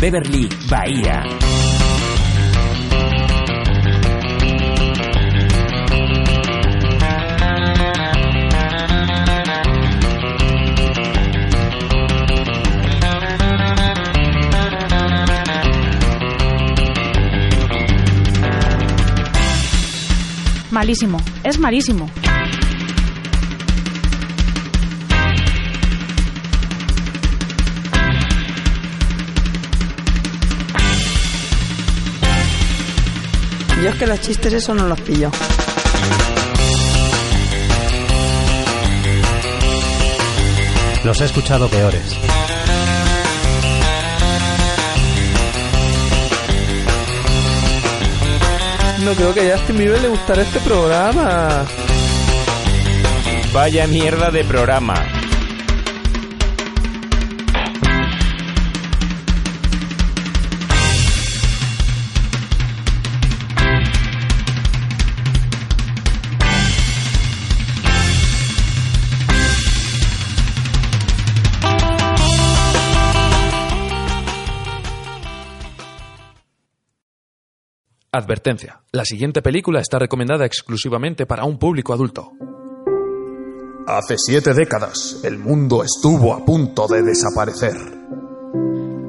Beverly 0.00 0.48
Bahía. 0.68 1.22
Malísimo, 20.70 21.18
es 21.42 21.58
malísimo. 21.58 22.10
Yo 33.86 33.92
es 33.92 33.98
que 33.98 34.06
los 34.08 34.20
chistes 34.20 34.52
eso 34.52 34.74
no 34.74 34.88
los 34.88 35.00
pillo. 35.00 35.30
Los 41.04 41.20
he 41.20 41.24
escuchado 41.24 41.68
peores. 41.68 42.02
No 49.04 49.12
creo 49.12 49.32
que 49.32 49.52
a 49.52 49.56
Justin 49.56 49.78
Bieber 49.78 50.02
le 50.02 50.08
gustará 50.08 50.42
este 50.42 50.58
programa. 50.58 51.64
Vaya 53.52 53.86
mierda 53.86 54.32
de 54.32 54.42
programa. 54.42 55.15
Advertencia. 78.16 78.80
La 78.92 79.04
siguiente 79.04 79.42
película 79.42 79.80
está 79.80 79.98
recomendada 79.98 80.46
exclusivamente 80.46 81.26
para 81.26 81.44
un 81.44 81.58
público 81.58 81.92
adulto. 81.92 82.32
Hace 83.86 84.16
siete 84.16 84.54
décadas, 84.54 85.20
el 85.22 85.38
mundo 85.38 85.82
estuvo 85.84 86.32
a 86.32 86.42
punto 86.42 86.86
de 86.88 87.02
desaparecer. 87.02 87.76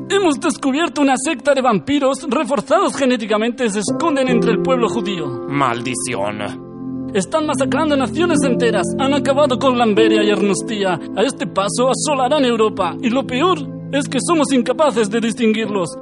Hemos 0.10 0.42
descubierto 0.42 1.02
una 1.02 1.16
secta 1.16 1.54
de 1.54 1.62
vampiros 1.62 2.28
reforzados 2.30 2.98
genéticamente 2.98 3.70
se 3.70 3.80
esconden 3.80 4.28
entre 4.28 4.52
el 4.52 4.62
pueblo 4.62 4.90
judío. 4.90 5.26
Maldición. 5.48 7.12
Están 7.14 7.46
masacrando 7.46 7.96
naciones 7.96 8.40
enteras. 8.44 8.88
Han 9.00 9.14
acabado 9.14 9.58
con 9.58 9.78
Lamberia 9.78 10.22
y 10.22 10.32
Ernostía. 10.32 11.00
A 11.16 11.24
este 11.24 11.48
paso 11.48 11.90
asolarán 11.90 12.44
Europa. 12.44 12.94
Y 13.02 13.10
lo 13.10 13.26
peor 13.26 13.60
es 13.94 14.10
que 14.10 14.20
somos 14.20 14.52
incapaces 14.52 15.10
de 15.10 15.22
distinguirlos. 15.22 15.98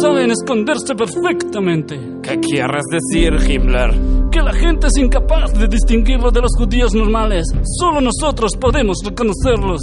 Saben 0.00 0.30
esconderse 0.30 0.94
perfectamente. 0.94 1.98
¿Qué 2.22 2.38
quieres 2.38 2.84
decir, 2.90 3.32
Himmler? 3.50 3.90
Que 4.30 4.40
la 4.40 4.52
gente 4.52 4.86
es 4.86 4.96
incapaz 4.96 5.52
de 5.54 5.66
distinguirlos 5.66 6.32
de 6.32 6.42
los 6.42 6.52
judíos 6.56 6.94
normales. 6.94 7.46
Solo 7.78 8.00
nosotros 8.00 8.52
podemos 8.60 8.98
reconocerlos. 9.04 9.80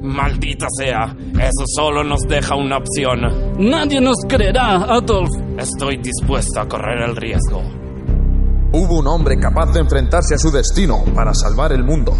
Maldita 0.00 0.66
sea, 0.78 1.14
eso 1.34 1.64
solo 1.74 2.02
nos 2.04 2.20
deja 2.22 2.54
una 2.54 2.78
opción. 2.78 3.20
Nadie 3.58 4.00
nos 4.00 4.16
creerá, 4.28 4.76
Adolf. 4.76 5.30
Estoy 5.58 5.98
dispuesto 5.98 6.60
a 6.60 6.68
correr 6.68 7.02
el 7.02 7.16
riesgo. 7.16 7.62
Hubo 8.72 8.98
un 9.00 9.06
hombre 9.06 9.36
capaz 9.38 9.72
de 9.72 9.80
enfrentarse 9.80 10.34
a 10.34 10.38
su 10.38 10.50
destino 10.50 11.04
para 11.14 11.34
salvar 11.34 11.72
el 11.72 11.84
mundo. 11.84 12.14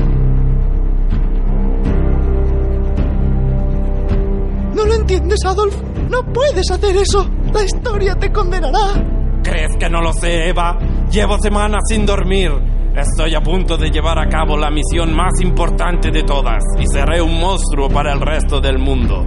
Entiendes, 5.07 5.39
Adolf? 5.45 5.77
No 6.11 6.21
puedes 6.33 6.69
hacer 6.69 6.97
eso. 6.97 7.31
La 7.53 7.63
historia 7.63 8.17
te 8.17 8.33
condenará. 8.33 9.01
¿Crees 9.45 9.77
que 9.79 9.89
no 9.89 10.03
lo 10.03 10.13
sé, 10.13 10.49
Eva? 10.49 10.77
Llevo 11.11 11.39
semanas 11.39 11.83
sin 11.89 12.05
dormir. 12.05 12.51
Estoy 12.97 13.35
a 13.37 13.41
punto 13.41 13.77
de 13.77 13.91
llevar 13.91 14.19
a 14.19 14.29
cabo 14.29 14.57
la 14.57 14.69
misión 14.69 15.15
más 15.15 15.41
importante 15.41 16.11
de 16.11 16.25
todas 16.25 16.61
y 16.81 16.87
seré 16.87 17.23
un 17.23 17.39
monstruo 17.39 17.89
para 17.89 18.15
el 18.15 18.21
resto 18.21 18.61
del 18.61 18.79
mundo. 18.79 19.25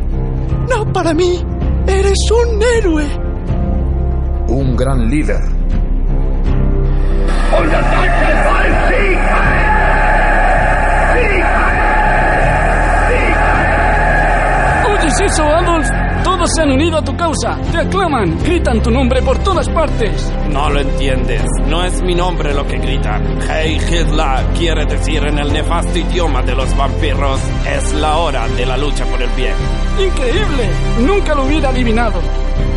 No 0.67 0.91
para 0.91 1.13
mí. 1.13 1.41
Eres 1.87 2.29
un 2.29 2.61
héroe. 2.61 3.05
Un 4.49 4.75
gran 4.75 5.09
líder. 5.09 5.41
¿Oyes 15.19 15.33
eso, 15.33 15.43
Adolf? 15.43 15.87
Todos 16.23 16.49
se 16.55 16.61
han 16.61 16.71
unido 16.71 16.97
a 16.97 17.01
tu 17.03 17.15
causa. 17.17 17.57
Te 17.71 17.79
aclaman, 17.79 18.41
gritan 18.41 18.81
tu 18.81 18.89
nombre 18.89 19.21
por 19.21 19.37
todas 19.39 19.67
partes. 19.69 20.31
No 20.49 20.69
lo 20.69 20.79
entiendes. 20.79 21.43
No 21.67 21.83
es 21.83 22.01
mi 22.01 22.15
nombre 22.15 22.53
lo 22.53 22.65
que 22.65 22.77
grita. 22.77 23.19
Hey 23.49 23.79
Hitler 23.81 24.45
quiere 24.57 24.85
decir 24.85 25.21
en 25.25 25.39
el 25.39 25.51
nefasto 25.51 25.97
idioma 25.97 26.41
de 26.43 26.55
los 26.55 26.75
vampiros. 26.77 27.39
Es 27.67 27.93
la 27.95 28.17
hora 28.17 28.47
de 28.47 28.65
la 28.65 28.77
lucha 28.77 29.05
por 29.05 29.21
el 29.21 29.29
bien. 29.31 29.55
Increíble. 29.99 30.69
Nunca 31.05 31.35
lo 31.35 31.45
hubiera 31.45 31.69
adivinado. 31.69 32.21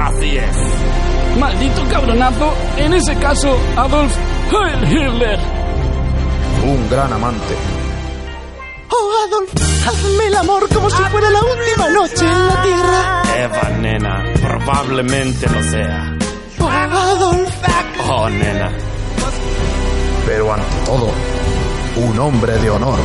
Así 0.00 0.36
es. 0.36 1.38
Maldito 1.38 1.82
cabronazo. 1.90 2.52
En 2.76 2.94
ese 2.94 3.14
caso, 3.16 3.56
Adolf 3.76 4.16
Heil 4.50 4.92
Hitler. 4.92 5.38
Un 6.64 6.90
gran 6.90 7.12
amante. 7.12 7.81
Oh, 8.94 9.26
Adolf, 9.26 9.50
hazme 9.88 10.26
el 10.26 10.36
amor 10.36 10.68
como 10.68 10.90
si 10.90 11.02
fuera 11.04 11.30
la 11.30 11.40
última 11.40 11.88
noche 11.88 12.26
en 12.26 12.46
la 12.46 12.62
tierra. 12.62 13.22
Eva, 13.38 13.68
nena, 13.80 14.24
probablemente 14.40 15.48
lo 15.48 15.62
sea. 15.62 16.16
Oh, 16.60 16.68
Adolf. 16.68 17.50
Oh, 18.08 18.28
nena. 18.28 18.70
Pero 20.26 20.52
ante 20.52 20.76
todo, 20.84 21.10
un 21.96 22.18
hombre 22.18 22.58
de 22.58 22.70
honor. 22.70 22.98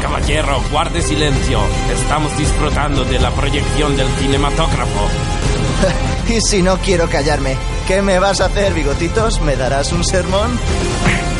Caballero, 0.00 0.60
guarde 0.70 1.00
silencio. 1.02 1.60
Estamos 1.92 2.36
disfrutando 2.36 3.04
de 3.04 3.18
la 3.18 3.30
proyección 3.30 3.96
del 3.96 4.08
cinematógrafo. 4.18 5.08
Y 6.28 6.40
si 6.40 6.62
no 6.62 6.78
quiero 6.78 7.08
callarme, 7.10 7.56
¿qué 7.86 8.00
me 8.00 8.18
vas 8.18 8.40
a 8.40 8.46
hacer, 8.46 8.72
bigotitos? 8.72 9.40
¿Me 9.42 9.54
darás 9.56 9.92
un 9.92 10.02
sermón? 10.02 10.58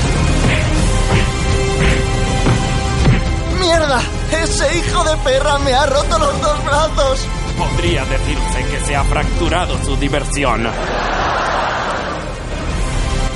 ¡Ese 4.32 4.78
hijo 4.78 5.04
de 5.04 5.16
perra 5.19 5.59
me 5.59 5.75
ha 5.75 5.87
roto 5.87 6.19
los 6.19 6.41
dos 6.41 6.65
brazos! 6.65 7.26
Podría 7.59 8.04
decirse 8.06 8.65
que 8.70 8.87
se 8.87 8.97
ha 8.97 9.04
fracturado 9.04 9.76
su 9.84 9.97
diversión. 9.97 10.66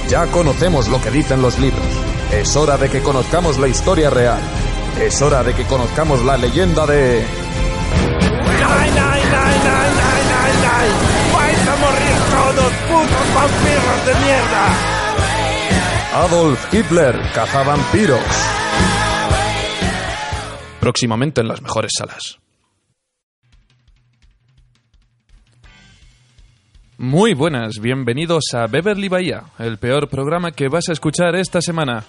Ya 0.08 0.26
conocemos 0.26 0.88
lo 0.88 1.00
que 1.00 1.10
dicen 1.10 1.42
los 1.42 1.58
libros. 1.58 1.84
Es 2.32 2.56
hora 2.56 2.76
de 2.78 2.88
que 2.88 3.02
conozcamos 3.02 3.58
la 3.58 3.68
historia 3.68 4.08
real. 4.08 4.40
Es 5.00 5.20
hora 5.20 5.42
de 5.42 5.52
que 5.54 5.64
conozcamos 5.64 6.24
la 6.24 6.36
leyenda 6.36 6.86
de... 6.86 7.24
¡Vais 11.34 11.68
a 11.68 11.76
morir 11.76 12.16
todos, 12.30 12.72
putos 12.88 13.34
vampiros 13.34 14.06
de 14.06 14.14
mierda! 14.24 14.96
Adolf 16.14 16.72
Hitler, 16.72 17.20
cazavampiros. 17.34 18.65
Próximamente 20.86 21.40
en 21.40 21.48
las 21.48 21.60
mejores 21.62 21.90
salas. 21.98 22.38
Muy 26.96 27.34
buenas, 27.34 27.80
bienvenidos 27.80 28.44
a 28.54 28.68
Beverly 28.68 29.08
Bahía, 29.08 29.46
el 29.58 29.78
peor 29.78 30.08
programa 30.08 30.52
que 30.52 30.68
vas 30.68 30.88
a 30.88 30.92
escuchar 30.92 31.34
esta 31.34 31.60
semana. 31.60 32.04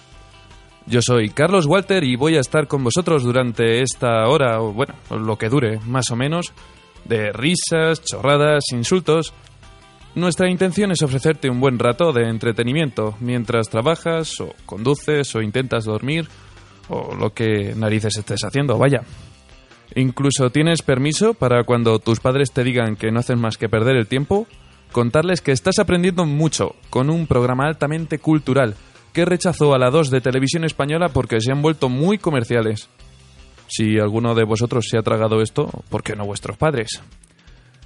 Yo 0.86 1.02
soy 1.02 1.30
Carlos 1.30 1.66
Walter 1.66 2.04
y 2.04 2.14
voy 2.14 2.36
a 2.36 2.40
estar 2.40 2.68
con 2.68 2.84
vosotros 2.84 3.24
durante 3.24 3.82
esta 3.82 4.28
hora, 4.28 4.60
o 4.60 4.72
bueno, 4.72 4.94
lo 5.10 5.36
que 5.36 5.48
dure, 5.48 5.80
más 5.80 6.12
o 6.12 6.16
menos, 6.16 6.52
de 7.04 7.32
risas, 7.32 8.00
chorradas, 8.04 8.62
insultos. 8.70 9.34
Nuestra 10.14 10.48
intención 10.48 10.92
es 10.92 11.02
ofrecerte 11.02 11.50
un 11.50 11.58
buen 11.58 11.80
rato 11.80 12.12
de 12.12 12.28
entretenimiento 12.28 13.16
mientras 13.18 13.70
trabajas 13.70 14.40
o 14.40 14.54
conduces 14.66 15.34
o 15.34 15.42
intentas 15.42 15.84
dormir 15.84 16.28
o 16.88 17.14
lo 17.14 17.30
que 17.30 17.74
narices 17.76 18.16
estés 18.16 18.42
haciendo, 18.44 18.78
vaya. 18.78 19.02
Incluso 19.94 20.50
tienes 20.50 20.82
permiso 20.82 21.34
para 21.34 21.64
cuando 21.64 21.98
tus 21.98 22.20
padres 22.20 22.52
te 22.52 22.64
digan 22.64 22.96
que 22.96 23.10
no 23.10 23.20
hacen 23.20 23.40
más 23.40 23.56
que 23.56 23.68
perder 23.68 23.96
el 23.96 24.06
tiempo, 24.06 24.46
contarles 24.92 25.40
que 25.40 25.52
estás 25.52 25.78
aprendiendo 25.78 26.24
mucho 26.24 26.74
con 26.90 27.10
un 27.10 27.26
programa 27.26 27.66
altamente 27.66 28.18
cultural 28.18 28.74
que 29.12 29.24
rechazó 29.24 29.74
a 29.74 29.78
la 29.78 29.90
2 29.90 30.10
de 30.10 30.20
televisión 30.20 30.64
española 30.64 31.08
porque 31.08 31.40
se 31.40 31.52
han 31.52 31.62
vuelto 31.62 31.88
muy 31.88 32.18
comerciales. 32.18 32.88
Si 33.66 33.98
alguno 33.98 34.34
de 34.34 34.44
vosotros 34.44 34.86
se 34.88 34.98
ha 34.98 35.02
tragado 35.02 35.42
esto, 35.42 35.68
¿por 35.88 36.02
qué 36.02 36.14
no 36.14 36.24
vuestros 36.24 36.56
padres? 36.56 37.02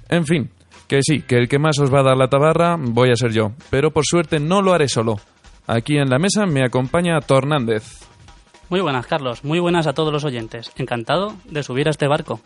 En 0.09 0.25
fin, 0.25 0.49
Que 0.87 0.99
sí, 1.01 1.21
que 1.21 1.37
el 1.37 1.47
que 1.47 1.59
más 1.59 1.79
os 1.79 1.91
va 1.91 2.01
a 2.01 2.03
dar 2.03 2.17
la 2.17 2.27
tabarra 2.27 2.75
voy 2.77 3.09
a 3.09 3.15
ser 3.15 3.31
yo, 3.31 3.53
pero 3.69 3.91
por 3.91 4.05
suerte 4.05 4.39
no 4.39 4.61
lo 4.61 4.73
haré 4.73 4.87
solo. 4.87 5.15
Aquí 5.65 5.97
en 5.97 6.09
la 6.09 6.19
mesa 6.19 6.45
me 6.45 6.63
acompaña 6.63 7.19
Tornández. 7.21 7.83
Muy 8.69 8.81
buenas, 8.81 9.05
Carlos. 9.07 9.43
Muy 9.43 9.59
buenas 9.59 9.87
a 9.87 9.93
todos 9.93 10.11
los 10.11 10.23
oyentes. 10.23 10.71
Encantado 10.77 11.35
de 11.45 11.63
subir 11.63 11.87
a 11.87 11.91
este 11.91 12.07
barco. 12.07 12.39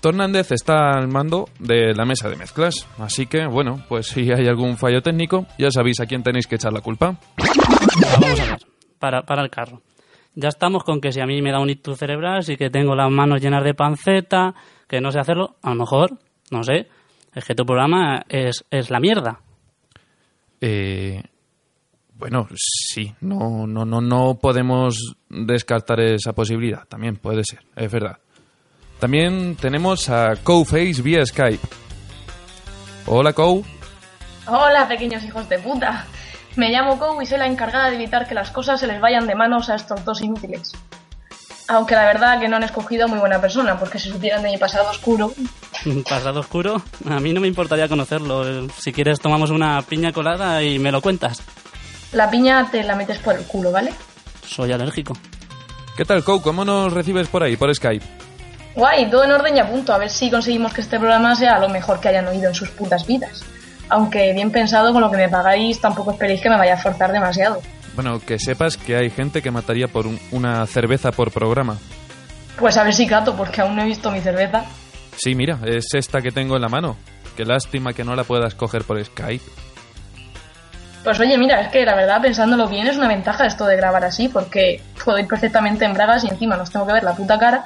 Tornández 0.00 0.52
está 0.52 0.92
al 0.92 1.08
mando 1.08 1.48
de 1.58 1.94
la 1.94 2.04
mesa 2.04 2.28
de 2.28 2.36
mezclas, 2.36 2.86
así 2.98 3.26
que, 3.26 3.46
bueno, 3.46 3.82
pues 3.88 4.06
si 4.06 4.30
hay 4.30 4.46
algún 4.46 4.76
fallo 4.76 5.02
técnico, 5.02 5.46
ya 5.58 5.70
sabéis 5.70 5.98
a 6.00 6.06
quién 6.06 6.22
tenéis 6.22 6.46
que 6.46 6.56
echar 6.56 6.72
la 6.72 6.80
culpa. 6.80 7.18
Vamos 8.20 8.40
a 8.40 8.44
ver. 8.44 8.58
Para, 8.98 9.22
para 9.22 9.42
el 9.42 9.50
carro. 9.50 9.82
Ya 10.34 10.48
estamos 10.48 10.84
con 10.84 11.00
que 11.00 11.12
si 11.12 11.20
a 11.20 11.26
mí 11.26 11.40
me 11.40 11.50
da 11.50 11.60
un 11.60 11.70
ictus 11.70 11.98
cerebral, 11.98 12.44
sí 12.44 12.56
que 12.56 12.70
tengo 12.70 12.94
las 12.94 13.10
manos 13.10 13.40
llenas 13.40 13.64
de 13.64 13.74
panceta, 13.74 14.54
que 14.86 15.00
no 15.00 15.10
sé 15.10 15.18
hacerlo, 15.18 15.56
a 15.62 15.70
lo 15.70 15.76
mejor, 15.76 16.18
no 16.50 16.62
sé, 16.62 16.88
es 17.34 17.44
que 17.44 17.54
tu 17.54 17.64
programa 17.64 18.22
es, 18.28 18.64
es 18.70 18.90
la 18.90 19.00
mierda. 19.00 19.40
Eh, 20.60 21.22
bueno, 22.18 22.48
sí, 22.56 23.14
no, 23.20 23.66
no, 23.66 23.84
no, 23.84 24.00
no 24.00 24.38
podemos 24.40 25.16
descartar 25.28 26.00
esa 26.00 26.32
posibilidad. 26.32 26.86
También 26.88 27.16
puede 27.16 27.42
ser, 27.44 27.60
es 27.76 27.90
verdad. 27.90 28.18
También 28.98 29.56
tenemos 29.56 30.08
a 30.08 30.36
Cowface 30.42 31.02
vía 31.02 31.24
Skype. 31.24 31.66
Hola, 33.06 33.32
Cow. 33.32 33.62
Hola, 34.46 34.88
pequeños 34.88 35.22
hijos 35.24 35.48
de 35.48 35.58
puta. 35.58 36.06
Me 36.56 36.70
llamo 36.70 36.98
Cow 36.98 37.20
y 37.20 37.26
soy 37.26 37.38
la 37.38 37.46
encargada 37.46 37.90
de 37.90 37.96
evitar 37.96 38.26
que 38.26 38.34
las 38.34 38.50
cosas 38.50 38.80
se 38.80 38.86
les 38.86 39.00
vayan 39.00 39.26
de 39.26 39.34
manos 39.34 39.68
a 39.68 39.74
estos 39.74 40.04
dos 40.04 40.22
inútiles. 40.22 40.72
Aunque 41.68 41.94
la 41.94 42.06
verdad 42.06 42.40
que 42.40 42.48
no 42.48 42.56
han 42.56 42.62
escogido 42.62 43.04
a 43.04 43.08
muy 43.08 43.18
buena 43.18 43.40
persona, 43.40 43.78
porque 43.78 43.98
si 43.98 44.08
supieran 44.08 44.42
de 44.42 44.52
mi 44.52 44.56
pasado 44.56 44.88
oscuro, 44.88 45.32
¿Pasado 46.08 46.40
oscuro? 46.40 46.82
A 47.08 47.20
mí 47.20 47.32
no 47.32 47.40
me 47.40 47.48
importaría 47.48 47.88
conocerlo. 47.88 48.68
Si 48.78 48.92
quieres 48.92 49.20
tomamos 49.20 49.50
una 49.50 49.82
piña 49.82 50.12
colada 50.12 50.62
y 50.62 50.78
me 50.78 50.90
lo 50.90 51.00
cuentas. 51.00 51.42
La 52.16 52.30
piña 52.30 52.68
te 52.70 52.82
la 52.82 52.94
metes 52.96 53.18
por 53.18 53.34
el 53.36 53.44
culo, 53.44 53.70
¿vale? 53.70 53.92
Soy 54.46 54.72
alérgico. 54.72 55.16
¿Qué 55.96 56.04
tal, 56.04 56.24
Cow? 56.24 56.40
¿Cómo 56.42 56.64
nos 56.64 56.92
recibes 56.92 57.28
por 57.28 57.42
ahí, 57.42 57.56
por 57.56 57.74
Skype? 57.74 58.04
Guay, 58.74 59.10
todo 59.10 59.24
en 59.24 59.32
orden 59.32 59.56
y 59.56 59.60
a 59.60 59.68
punto. 59.68 59.92
A 59.92 59.98
ver 59.98 60.10
si 60.10 60.30
conseguimos 60.30 60.72
que 60.74 60.82
este 60.82 60.98
programa 60.98 61.34
sea 61.34 61.58
lo 61.58 61.68
mejor 61.68 62.00
que 62.00 62.08
hayan 62.08 62.26
oído 62.28 62.48
en 62.48 62.54
sus 62.54 62.68
putas 62.70 63.06
vidas. 63.06 63.42
Aunque 63.88 64.32
bien 64.34 64.50
pensado, 64.50 64.92
con 64.92 65.00
lo 65.00 65.10
que 65.10 65.16
me 65.16 65.28
pagáis, 65.28 65.80
tampoco 65.80 66.10
esperéis 66.12 66.40
que 66.40 66.50
me 66.50 66.56
vaya 66.58 66.74
a 66.74 66.78
forzar 66.78 67.12
demasiado. 67.12 67.62
Bueno, 67.94 68.20
que 68.20 68.38
sepas 68.38 68.76
que 68.76 68.96
hay 68.96 69.08
gente 69.10 69.40
que 69.40 69.50
mataría 69.50 69.88
por 69.88 70.06
un- 70.06 70.20
una 70.32 70.66
cerveza 70.66 71.12
por 71.12 71.30
programa. 71.30 71.78
Pues 72.58 72.76
a 72.76 72.84
ver 72.84 72.92
si 72.94 73.06
cato, 73.06 73.34
porque 73.36 73.60
aún 73.62 73.76
no 73.76 73.82
he 73.82 73.86
visto 73.86 74.10
mi 74.10 74.20
cerveza. 74.20 74.64
Sí, 75.16 75.34
mira, 75.34 75.58
es 75.64 75.86
esta 75.94 76.20
que 76.20 76.30
tengo 76.30 76.56
en 76.56 76.62
la 76.62 76.68
mano. 76.68 76.96
Qué 77.36 77.44
lástima 77.44 77.92
que 77.94 78.04
no 78.04 78.14
la 78.16 78.24
puedas 78.24 78.54
coger 78.54 78.84
por 78.84 79.02
Skype. 79.02 79.44
Pues 81.06 81.20
oye, 81.20 81.38
mira, 81.38 81.60
es 81.60 81.68
que 81.68 81.84
la 81.84 81.94
verdad, 81.94 82.20
pensándolo 82.20 82.66
bien, 82.66 82.88
es 82.88 82.96
una 82.96 83.06
ventaja 83.06 83.46
esto 83.46 83.64
de 83.64 83.76
grabar 83.76 84.04
así, 84.04 84.26
porque 84.26 84.80
puedo 85.04 85.16
ir 85.20 85.28
perfectamente 85.28 85.84
en 85.84 85.92
bragas 85.92 86.24
y 86.24 86.28
encima 86.28 86.56
nos 86.56 86.68
tengo 86.72 86.84
que 86.84 86.94
ver 86.94 87.04
la 87.04 87.14
puta 87.14 87.38
cara. 87.38 87.64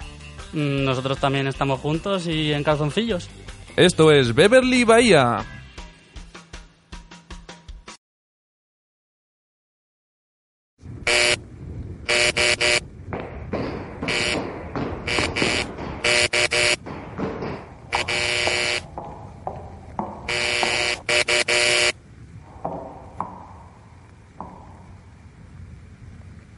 Mm, 0.52 0.84
Nosotros 0.84 1.16
también 1.16 1.46
estamos 1.46 1.81
juntos 1.81 2.26
y 2.26 2.52
en 2.52 2.62
calzoncillos. 2.62 3.31
Esto 3.76 4.12
es 4.12 4.34
Beverly 4.34 4.84
Bahía. 4.84 5.38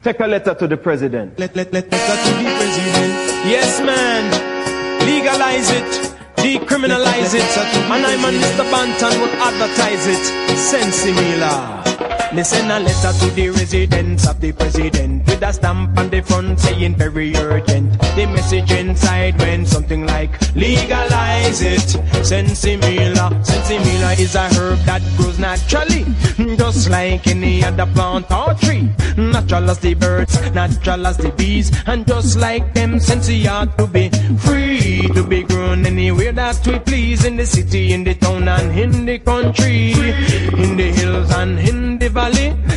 Take 0.03 0.19
a 0.19 0.27
letter 0.27 0.53
to 0.53 0.67
the 0.67 0.75
president. 0.75 1.39
Let, 1.39 1.55
let, 1.55 1.71
let, 1.71 1.89
letter 1.89 2.17
to 2.23 2.31
the 2.43 2.49
president. 2.59 3.13
Yes, 3.47 3.79
man. 3.79 4.27
Legalize 4.99 5.71
it. 5.71 5.91
Decriminalize 6.35 7.33
it. 7.33 7.57
And 7.87 8.05
I'm 8.05 8.25
and 8.25 8.35
Mr. 8.35 8.69
Banton 8.69 9.17
will 9.21 9.31
advertise 9.39 10.07
it. 10.07 10.23
Sensimila. 10.59 11.72
Listen 12.35 12.71
a 12.71 12.79
letter 12.79 13.13
to 13.19 13.29
the 13.35 13.49
residents 13.51 14.27
of 14.27 14.41
the 14.41 14.51
president 14.51 15.23
with 15.27 15.43
a 15.43 15.53
stamp 15.53 15.95
on 15.99 16.09
the 16.09 16.19
front 16.21 16.59
saying 16.59 16.95
very 16.95 17.35
urgent. 17.35 17.91
The 18.15 18.25
message 18.25 18.71
inside 18.71 19.37
went 19.37 19.67
something 19.67 20.07
like 20.07 20.31
legalize 20.55 21.61
it. 21.61 22.01
Sensimila. 22.25 23.29
Sensimila 23.45 24.19
is 24.19 24.33
a 24.33 24.49
herb 24.55 24.79
that 24.79 25.03
grows 25.15 25.37
naturally, 25.37 26.05
just 26.57 26.89
like 26.89 27.27
any 27.27 27.63
other 27.63 27.85
plant 27.93 28.31
or 28.31 28.55
tree. 28.55 28.89
Natural 29.15 29.69
as 29.69 29.77
the 29.77 29.93
birds, 29.93 30.51
natural 30.53 31.05
as 31.05 31.17
the 31.17 31.29
bees, 31.33 31.71
and 31.85 32.07
just 32.07 32.39
like 32.39 32.73
them, 32.73 32.99
sensi 32.99 33.47
ought 33.47 33.77
to 33.77 33.85
be 33.85 34.09
free 34.39 35.07
to 35.13 35.23
be 35.23 35.43
grown 35.43 35.85
anywhere 35.85 36.31
that 36.31 36.65
we 36.65 36.79
please 36.79 37.25
in 37.25 37.35
the 37.35 37.45
city, 37.45 37.93
in 37.93 38.03
the 38.03 38.15
town, 38.15 38.47
and 38.47 38.71
in 38.75 39.05
the 39.05 39.19
country, 39.19 39.91
in 39.91 40.77
the 40.77 40.91
hills 40.95 41.31
and 41.31 41.59
in 41.59 41.99
the 41.99 42.09
valley. 42.09 42.22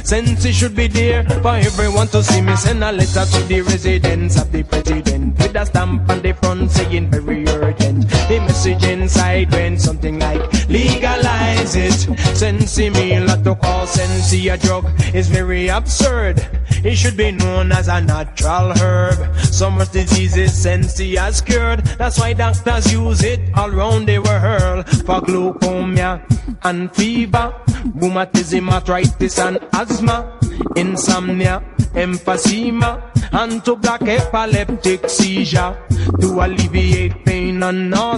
Sensi 0.06 0.52
should 0.52 0.76
be 0.76 0.86
there 0.86 1.24
for 1.24 1.56
everyone 1.56 2.06
to 2.08 2.22
see. 2.22 2.40
Me 2.40 2.54
send 2.54 2.84
a 2.84 2.92
letter 2.92 3.24
to 3.26 3.42
the 3.48 3.60
residents 3.60 4.40
of 4.40 4.52
the 4.52 4.62
president 4.62 5.36
with 5.36 5.56
a 5.56 5.66
stamp 5.66 6.08
on 6.08 6.22
the 6.22 6.32
front 6.32 6.70
saying 6.70 7.10
very 7.10 7.44
urgent. 7.48 8.15
The 8.28 8.40
message 8.40 8.82
inside 8.82 9.52
went 9.52 9.80
something 9.80 10.18
like 10.18 10.42
legalize 10.68 11.76
it. 11.76 11.92
Sensi 12.36 12.90
meal 12.90 13.26
to 13.44 13.54
call 13.54 13.86
sensi 13.86 14.48
a 14.48 14.56
drug 14.56 14.84
is 15.14 15.28
very 15.28 15.68
absurd. 15.68 16.44
It 16.84 16.96
should 16.96 17.16
be 17.16 17.30
known 17.30 17.70
as 17.70 17.86
a 17.86 18.00
natural 18.00 18.76
herb. 18.76 19.32
So 19.44 19.70
much 19.70 19.92
diseases 19.92 20.60
sensi 20.60 21.14
has 21.14 21.40
cured. 21.40 21.84
That's 21.98 22.18
why 22.18 22.32
doctors 22.32 22.92
use 22.92 23.22
it 23.22 23.40
all 23.54 23.70
around 23.70 24.06
the 24.06 24.18
world 24.18 24.88
for 25.06 25.20
glaucoma 25.20 26.20
and 26.64 26.92
fever, 26.96 27.54
rheumatism, 27.94 28.68
arthritis 28.70 29.38
and 29.38 29.58
asthma, 29.72 30.36
insomnia, 30.74 31.62
emphysema, 31.94 33.02
and 33.32 33.64
to 33.64 33.76
block 33.76 34.02
epileptic 34.02 35.08
seizure, 35.08 35.76
to 36.20 36.40
alleviate 36.40 37.24
pain 37.24 37.62
and 37.62 37.90
nausea 37.90 38.15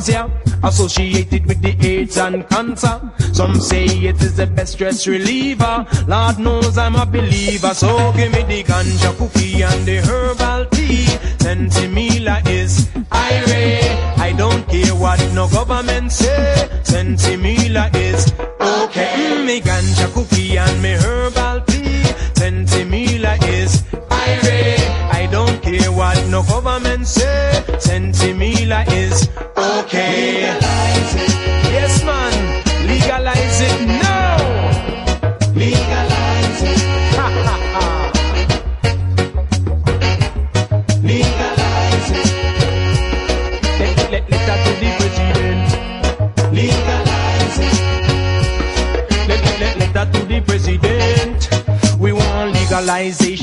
associated 0.62 1.44
with 1.46 1.60
the 1.60 1.74
AIDS 1.84 2.18
and 2.18 2.48
cancer. 2.48 3.00
Some 3.32 3.56
say 3.56 3.86
it 3.86 4.22
is 4.22 4.36
the 4.36 4.46
best 4.46 4.74
stress 4.74 5.06
reliever. 5.08 5.86
Lord 6.06 6.38
knows 6.38 6.78
I'm 6.78 6.94
a 6.94 7.04
believer, 7.04 7.74
so 7.74 8.12
give 8.12 8.32
me 8.32 8.42
the 8.42 8.62
ganja 8.62 9.16
cookie 9.18 9.62
and 9.62 9.84
the 9.86 9.96
herbal 9.96 10.66
tea. 10.66 11.06
Sensimila 11.38 12.46
is 12.48 12.88
irate. 13.12 14.18
I 14.18 14.32
don't 14.36 14.66
care 14.68 14.94
what 14.94 15.20
no 15.34 15.48
government 15.48 16.12
say. 16.12 16.68
Sensimila 16.84 17.92
is 17.96 18.32
okay. 18.60 19.14
Mm, 19.16 19.46
me 19.46 19.60
ganja 19.60 20.12
cookie 20.14 20.58
and 20.58 20.82
me 20.82 20.92
herbal 20.92 21.60
tea. 21.62 22.02
Sensimila 22.34 23.34
is 23.48 23.82
irate. 24.10 24.78
I 25.10 25.26
don't 25.30 25.60
care 25.60 25.90
what 25.90 26.24
no 26.28 26.42
government 26.44 27.06
say. 27.06 27.64
Sensimila 27.78 28.86
is 28.92 29.07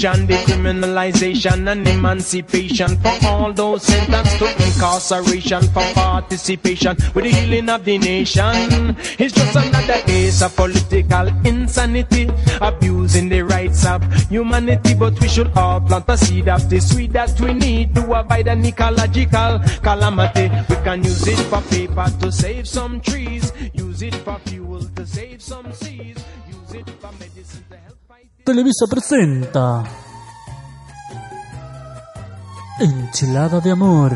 legalization, 0.05 0.27
decriminalization, 0.27 1.71
and 1.71 1.87
emancipation 1.87 2.97
for 2.97 3.27
all 3.27 3.53
those 3.53 3.83
sentenced 3.83 4.37
to 4.37 4.45
incarceration 4.65 5.61
for 5.69 5.83
participation 5.93 6.95
with 7.13 7.23
the 7.23 7.31
healing 7.31 7.69
of 7.69 7.83
the 7.83 7.97
nation. 7.97 8.95
It's 9.17 9.33
just 9.33 9.55
another 9.55 10.01
case 10.05 10.41
of 10.41 10.55
political 10.55 11.27
insanity, 11.45 12.29
abusing 12.61 13.29
the 13.29 13.41
rights 13.41 13.85
of 13.85 14.03
humanity. 14.29 14.93
But 14.93 15.19
we 15.19 15.27
should 15.27 15.51
all 15.57 15.81
plant 15.81 16.05
a 16.07 16.17
seed 16.17 16.49
of 16.49 16.69
the 16.69 16.79
sweet 16.79 17.13
that 17.13 17.39
we 17.41 17.53
need 17.53 17.95
to 17.95 18.13
avoid 18.13 18.47
an 18.47 18.65
ecological 18.65 19.59
calamity. 19.81 20.49
We 20.69 20.75
can 20.83 21.03
use 21.03 21.27
it 21.27 21.39
for 21.49 21.61
paper 21.61 22.07
to 22.21 22.31
save 22.31 22.67
some 22.67 23.01
trees, 23.01 23.51
use 23.73 24.01
it 24.01 24.15
for 24.15 24.37
fuel 24.45 24.81
to 24.95 25.05
save 25.05 25.41
some 25.41 25.71
seas, 25.73 26.17
Televisa 28.45 28.85
presenta 28.87 29.83
Enchilada 32.79 33.59
de 33.59 33.71
amor. 33.71 34.13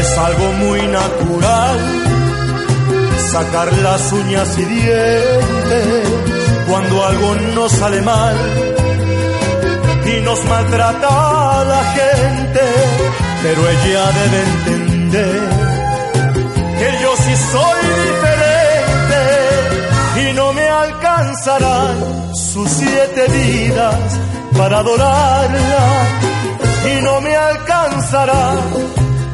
es 0.00 0.18
algo 0.18 0.52
muy 0.54 0.80
natural. 0.88 1.78
Sacar 3.30 3.72
las 3.78 4.12
uñas 4.12 4.58
y 4.58 4.64
dientes 4.64 6.08
cuando 6.68 7.04
algo 7.06 7.34
no 7.54 7.68
sale 7.68 8.02
mal 8.02 8.36
y 10.06 10.20
nos 10.22 10.44
maltrata 10.44 11.64
la 11.72 11.84
gente, 11.98 12.60
pero 13.44 13.60
ella 13.68 14.04
debe 14.18 14.40
entender 14.42 15.77
sí 17.28 17.36
soy 17.52 17.80
diferente 18.06 19.20
y 20.30 20.32
no 20.34 20.52
me 20.52 20.68
alcanzarán 20.68 22.34
sus 22.34 22.68
siete 22.70 23.26
vidas 23.28 24.20
para 24.56 24.78
adorarla 24.78 26.06
y 26.90 27.02
no 27.02 27.20
me 27.20 27.36
alcanzará 27.36 28.56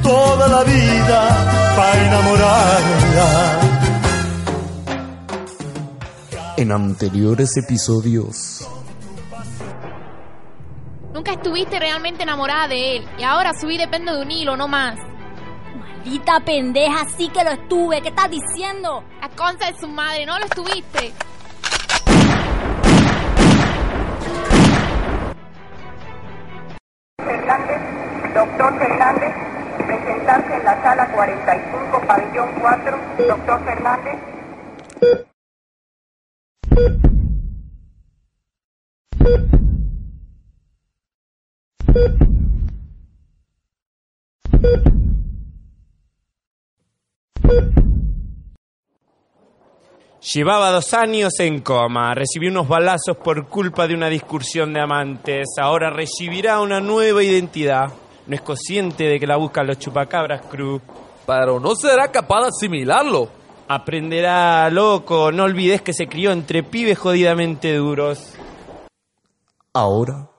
toda 0.03 0.49
la 0.49 0.65
vida 0.65 1.29
para 1.77 2.07
enamorarla. 2.07 3.61
En 6.57 6.73
anteriores 6.73 7.57
episodios. 7.57 8.69
Nunca 11.13 11.33
estuviste 11.33 11.79
realmente 11.79 12.23
enamorada 12.23 12.69
de 12.69 12.97
él 12.97 13.09
y 13.19 13.23
ahora 13.23 13.53
su 13.59 13.67
vida 13.67 13.85
depende 13.85 14.13
de 14.13 14.23
un 14.23 14.31
hilo, 14.31 14.57
no 14.57 14.69
más. 14.69 14.97
Maldita 16.05 16.39
pendeja, 16.41 17.07
sí 17.17 17.31
que 17.31 17.43
lo 17.43 17.53
estuve. 17.53 18.03
¿Qué 18.03 18.09
estás 18.09 18.31
diciendo? 18.31 19.03
La 19.23 19.31
concha 19.31 19.73
de 19.73 19.79
su 19.79 19.89
madre, 19.89 20.27
no 20.27 20.39
lo 20.39 20.45
estuviste. 20.45 21.15
Fernández, 27.25 27.81
doctor 28.35 28.79
Fernández, 28.79 29.35
presentarse 29.79 30.55
en 30.55 30.65
la 30.65 30.83
sala 30.83 31.07
45, 31.07 32.03
pabellón 32.07 32.51
4, 32.61 32.99
doctor 33.27 33.65
Fernández. 33.65 34.34
Llevaba 50.35 50.73
dos 50.73 50.93
años 50.95 51.39
en 51.39 51.61
coma, 51.61 52.13
recibió 52.13 52.51
unos 52.51 52.67
balazos 52.67 53.17
por 53.19 53.47
culpa 53.47 53.87
de 53.87 53.95
una 53.95 54.09
discusión 54.09 54.73
de 54.73 54.81
amantes, 54.81 55.47
ahora 55.61 55.91
recibirá 55.91 56.61
una 56.61 56.81
nueva 56.81 57.23
identidad. 57.23 57.93
No 58.27 58.35
es 58.35 58.41
consciente 58.41 59.05
de 59.05 59.21
que 59.21 59.29
la 59.29 59.37
buscan 59.37 59.69
los 59.69 59.79
chupacabras, 59.79 60.45
Cruz. 60.47 60.83
Pero 61.25 61.61
no 61.61 61.77
será 61.77 62.11
capaz 62.11 62.41
de 62.41 62.49
asimilarlo. 62.49 63.29
Aprenderá, 63.69 64.69
loco, 64.71 65.31
no 65.31 65.45
olvides 65.45 65.83
que 65.83 65.93
se 65.93 66.09
crió 66.09 66.33
entre 66.33 66.65
pibes 66.65 66.99
jodidamente 66.99 67.77
duros. 67.77 68.35
Ahora 69.73 70.34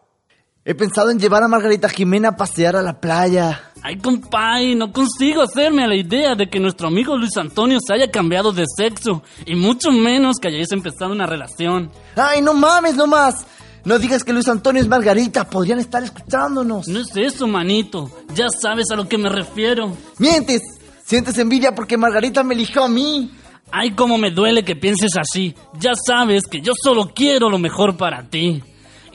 He 0.67 0.73
pensado 0.73 1.11
en 1.11 1.19
llevar 1.19 1.43
a 1.43 1.47
Margarita 1.47 1.87
Jimena 1.87 2.29
a 2.29 2.35
pasear 2.35 2.75
a 2.75 2.81
la 2.81 2.99
playa. 2.99 3.71
Ay, 3.83 3.99
compay, 3.99 4.73
no 4.73 4.91
consigo 4.91 5.43
hacerme 5.43 5.83
a 5.83 5.87
la 5.87 5.95
idea 5.95 6.33
de 6.33 6.49
que 6.49 6.59
nuestro 6.59 6.87
amigo 6.87 7.15
Luis 7.15 7.37
Antonio 7.37 7.77
se 7.79 7.93
haya 7.93 8.09
cambiado 8.09 8.51
de 8.51 8.65
sexo. 8.75 9.21
Y 9.45 9.53
mucho 9.53 9.91
menos 9.91 10.37
que 10.41 10.47
hayáis 10.47 10.71
empezado 10.71 11.11
una 11.11 11.27
relación. 11.27 11.91
Ay, 12.15 12.41
no 12.41 12.55
mames, 12.55 12.95
no 12.95 13.05
más. 13.05 13.45
No 13.83 13.99
digas 13.99 14.23
que 14.23 14.33
Luis 14.33 14.47
Antonio 14.47 14.81
es 14.81 14.87
Margarita, 14.87 15.47
podrían 15.47 15.77
estar 15.77 16.03
escuchándonos. 16.03 16.87
No 16.87 16.99
es 16.99 17.15
eso, 17.15 17.45
manito. 17.45 18.09
Ya 18.33 18.47
sabes 18.49 18.89
a 18.89 18.95
lo 18.95 19.07
que 19.07 19.19
me 19.19 19.29
refiero. 19.29 19.95
Mientes. 20.17 20.63
Sientes 21.05 21.37
envidia 21.37 21.75
porque 21.75 21.95
Margarita 21.95 22.43
me 22.43 22.55
eligió 22.55 22.85
a 22.85 22.89
mí. 22.89 23.29
Ay, 23.71 23.91
cómo 23.91 24.17
me 24.17 24.31
duele 24.31 24.65
que 24.65 24.75
pienses 24.75 25.11
así. 25.15 25.53
Ya 25.79 25.91
sabes 25.93 26.45
que 26.49 26.59
yo 26.59 26.73
solo 26.75 27.11
quiero 27.13 27.51
lo 27.51 27.59
mejor 27.59 27.97
para 27.97 28.27
ti. 28.27 28.63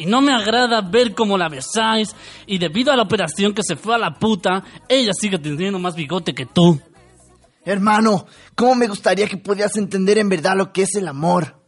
Y 0.00 0.06
no 0.06 0.22
me 0.22 0.32
agrada 0.32 0.80
ver 0.80 1.14
cómo 1.14 1.36
la 1.36 1.50
besáis 1.50 2.16
y 2.46 2.56
debido 2.56 2.90
a 2.90 2.96
la 2.96 3.02
operación 3.02 3.52
que 3.52 3.60
se 3.62 3.76
fue 3.76 3.96
a 3.96 3.98
la 3.98 4.14
puta, 4.14 4.64
ella 4.88 5.12
sigue 5.12 5.38
teniendo 5.38 5.78
más 5.78 5.94
bigote 5.94 6.32
que 6.32 6.46
tú. 6.46 6.80
Hermano, 7.66 8.24
¿cómo 8.54 8.74
me 8.76 8.88
gustaría 8.88 9.28
que 9.28 9.36
pudieras 9.36 9.76
entender 9.76 10.16
en 10.16 10.30
verdad 10.30 10.56
lo 10.56 10.72
que 10.72 10.84
es 10.84 10.94
el 10.94 11.06
amor? 11.06 11.62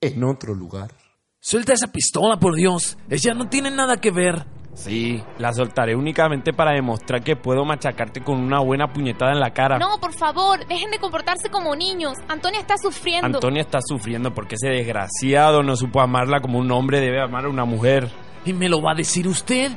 En 0.00 0.24
otro 0.24 0.52
lugar. 0.52 0.92
Suelta 1.38 1.74
esa 1.74 1.92
pistola, 1.92 2.40
por 2.40 2.56
Dios. 2.56 2.98
Ella 3.08 3.34
no 3.34 3.48
tiene 3.48 3.70
nada 3.70 3.98
que 3.98 4.10
ver. 4.10 4.44
Sí, 4.78 5.20
la 5.38 5.52
soltaré 5.52 5.96
únicamente 5.96 6.52
para 6.52 6.70
demostrar 6.70 7.24
que 7.24 7.34
puedo 7.34 7.64
machacarte 7.64 8.22
con 8.22 8.38
una 8.38 8.60
buena 8.60 8.92
puñetada 8.92 9.32
en 9.32 9.40
la 9.40 9.50
cara. 9.50 9.76
No, 9.76 9.98
por 10.00 10.14
favor, 10.14 10.64
dejen 10.68 10.92
de 10.92 11.00
comportarse 11.00 11.50
como 11.50 11.74
niños. 11.74 12.12
Antonia 12.28 12.60
está 12.60 12.76
sufriendo. 12.78 13.26
Antonia 13.26 13.62
está 13.62 13.80
sufriendo 13.84 14.32
porque 14.32 14.54
ese 14.54 14.68
desgraciado 14.68 15.64
no 15.64 15.74
supo 15.74 16.00
amarla 16.00 16.40
como 16.40 16.60
un 16.60 16.70
hombre 16.70 17.00
debe 17.00 17.20
amar 17.20 17.46
a 17.46 17.48
una 17.48 17.64
mujer. 17.64 18.08
¿Y 18.44 18.52
me 18.52 18.68
lo 18.68 18.80
va 18.80 18.92
a 18.92 18.94
decir 18.94 19.26
usted? 19.26 19.72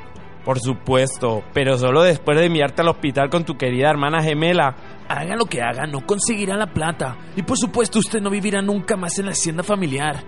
Por 0.45 0.59
supuesto, 0.59 1.43
pero 1.51 1.79
solo 1.79 2.03
después 2.03 2.37
de 2.37 2.45
enviarte 2.45 2.83
al 2.83 2.89
hospital 2.89 3.29
con 3.31 3.43
tu 3.43 3.57
querida 3.57 3.89
hermana 3.89 4.21
gemela. 4.21 4.75
Haga 5.09 5.35
lo 5.35 5.45
que 5.45 5.63
haga, 5.63 5.87
no 5.87 6.05
conseguirá 6.05 6.57
la 6.57 6.67
plata. 6.67 7.17
Y 7.35 7.41
por 7.41 7.57
supuesto 7.57 7.97
usted 7.97 8.21
no 8.21 8.29
vivirá 8.29 8.61
nunca 8.61 8.95
más 8.97 9.17
en 9.17 9.25
la 9.25 9.31
hacienda 9.31 9.63
familiar. 9.63 10.23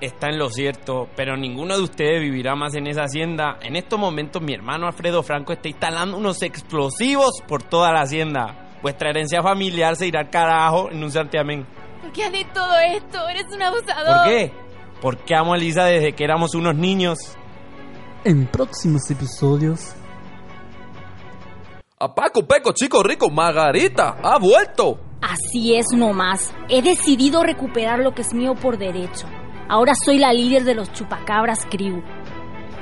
Está 0.00 0.28
en 0.28 0.38
lo 0.38 0.48
cierto, 0.48 1.08
pero 1.14 1.36
ninguno 1.36 1.76
de 1.76 1.82
ustedes 1.82 2.22
vivirá 2.22 2.54
más 2.56 2.74
en 2.74 2.86
esa 2.86 3.02
hacienda. 3.02 3.58
En 3.60 3.76
estos 3.76 3.98
momentos 3.98 4.40
mi 4.40 4.54
hermano 4.54 4.86
Alfredo 4.86 5.22
Franco 5.22 5.52
está 5.52 5.68
instalando 5.68 6.16
unos 6.16 6.40
explosivos 6.40 7.42
por 7.46 7.62
toda 7.62 7.92
la 7.92 8.00
hacienda. 8.00 8.70
Vuestra 8.80 9.10
herencia 9.10 9.42
familiar 9.42 9.96
se 9.96 10.06
irá 10.06 10.20
al 10.20 10.30
carajo 10.30 10.90
en 10.90 11.04
un 11.04 11.10
santiamén. 11.10 11.66
¿Por 12.00 12.12
qué 12.12 12.24
haces 12.24 12.50
todo 12.54 12.78
esto? 12.78 13.28
Eres 13.28 13.44
un 13.52 13.60
abusador. 13.60 14.16
¿Por 14.16 14.24
qué? 14.24 14.52
Porque 15.02 15.34
amo 15.34 15.52
a 15.52 15.58
Lisa 15.58 15.84
desde 15.84 16.14
que 16.14 16.24
éramos 16.24 16.54
unos 16.54 16.74
niños. 16.74 17.18
En 18.24 18.46
próximos 18.46 19.10
episodios. 19.10 19.94
A 21.98 22.14
Paco, 22.14 22.46
Peco, 22.46 22.72
chico 22.72 23.02
rico, 23.02 23.28
Margarita, 23.28 24.16
ha 24.22 24.38
vuelto. 24.38 24.98
Así 25.20 25.74
es 25.74 25.88
nomás. 25.94 26.54
He 26.70 26.80
decidido 26.80 27.42
recuperar 27.42 27.98
lo 27.98 28.14
que 28.14 28.22
es 28.22 28.32
mío 28.32 28.54
por 28.54 28.78
derecho. 28.78 29.26
Ahora 29.70 29.92
soy 29.94 30.18
la 30.18 30.32
líder 30.32 30.64
de 30.64 30.74
los 30.74 30.92
chupacabras 30.92 31.64
crew. 31.70 32.02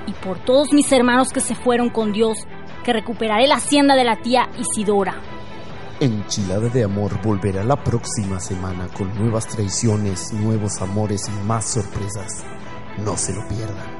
Y 0.06 0.12
por 0.24 0.38
todos 0.38 0.72
mis 0.72 0.90
hermanos 0.90 1.34
que 1.34 1.40
se 1.40 1.54
fueron 1.54 1.90
con 1.90 2.12
Dios, 2.14 2.38
que 2.82 2.94
recuperaré 2.94 3.46
la 3.46 3.56
hacienda 3.56 3.94
de 3.94 4.04
la 4.04 4.16
tía 4.16 4.48
Isidora. 4.58 5.20
Enchilada 6.00 6.70
de 6.70 6.84
Amor 6.84 7.20
volverá 7.22 7.62
la 7.62 7.76
próxima 7.76 8.40
semana 8.40 8.88
con 8.88 9.14
nuevas 9.18 9.46
traiciones, 9.48 10.32
nuevos 10.32 10.80
amores 10.80 11.28
y 11.28 11.46
más 11.46 11.66
sorpresas. 11.66 12.42
No 13.04 13.18
se 13.18 13.34
lo 13.34 13.46
pierdan. 13.46 13.98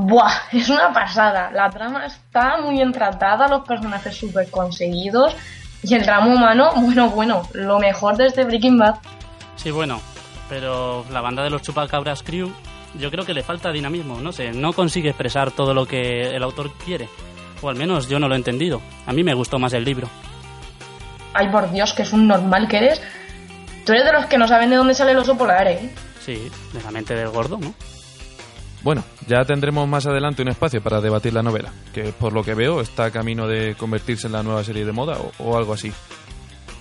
Buah, 0.00 0.30
es 0.52 0.68
una 0.68 0.92
pasada. 0.92 1.50
La 1.50 1.68
trama 1.70 2.06
está 2.06 2.58
muy 2.58 2.74
bien 2.74 2.92
tratada, 2.92 3.48
los 3.48 3.66
personajes 3.66 4.16
súper 4.16 4.48
conseguidos 4.48 5.34
y 5.82 5.94
el 5.94 6.04
drama 6.04 6.26
humano, 6.26 6.72
bueno, 6.76 7.10
bueno, 7.10 7.42
lo 7.52 7.80
mejor 7.80 8.16
desde 8.16 8.44
Breaking 8.44 8.78
Bad. 8.78 8.96
Sí, 9.56 9.72
bueno, 9.72 10.00
pero 10.48 11.04
la 11.10 11.20
banda 11.20 11.42
de 11.42 11.50
los 11.50 11.62
Chupacabras 11.62 12.22
Crew, 12.22 12.52
yo 12.94 13.10
creo 13.10 13.26
que 13.26 13.34
le 13.34 13.42
falta 13.42 13.72
dinamismo, 13.72 14.20
no 14.20 14.30
sé, 14.30 14.52
no 14.52 14.72
consigue 14.72 15.08
expresar 15.08 15.50
todo 15.50 15.74
lo 15.74 15.86
que 15.86 16.34
el 16.34 16.44
autor 16.44 16.70
quiere. 16.84 17.08
O 17.60 17.68
al 17.68 17.74
menos 17.74 18.08
yo 18.08 18.20
no 18.20 18.28
lo 18.28 18.34
he 18.34 18.38
entendido. 18.38 18.80
A 19.04 19.12
mí 19.12 19.24
me 19.24 19.34
gustó 19.34 19.58
más 19.58 19.72
el 19.72 19.84
libro. 19.84 20.08
Ay, 21.34 21.48
por 21.48 21.72
Dios, 21.72 21.92
que 21.92 22.02
es 22.02 22.12
un 22.12 22.28
normal 22.28 22.68
que 22.68 22.78
eres. 22.78 23.02
Tú 23.84 23.92
eres 23.92 24.04
de 24.04 24.12
los 24.12 24.26
que 24.26 24.38
no 24.38 24.46
saben 24.46 24.70
de 24.70 24.76
dónde 24.76 24.94
sale 24.94 25.10
el 25.10 25.18
oso 25.18 25.36
polar, 25.36 25.66
¿eh? 25.66 25.90
Sí, 26.24 26.48
de 26.72 26.82
la 26.84 26.92
mente 26.92 27.16
del 27.16 27.30
gordo, 27.30 27.58
¿no? 27.58 27.74
Bueno, 28.82 29.02
ya 29.26 29.44
tendremos 29.44 29.88
más 29.88 30.06
adelante 30.06 30.42
un 30.42 30.48
espacio 30.48 30.80
para 30.80 31.00
debatir 31.00 31.32
la 31.32 31.42
novela, 31.42 31.72
que 31.92 32.12
por 32.12 32.32
lo 32.32 32.44
que 32.44 32.54
veo 32.54 32.80
está 32.80 33.06
a 33.06 33.10
camino 33.10 33.48
de 33.48 33.74
convertirse 33.74 34.28
en 34.28 34.34
la 34.34 34.42
nueva 34.42 34.62
serie 34.62 34.84
de 34.84 34.92
moda 34.92 35.18
o, 35.38 35.56
algo 35.56 35.72
así. 35.72 35.92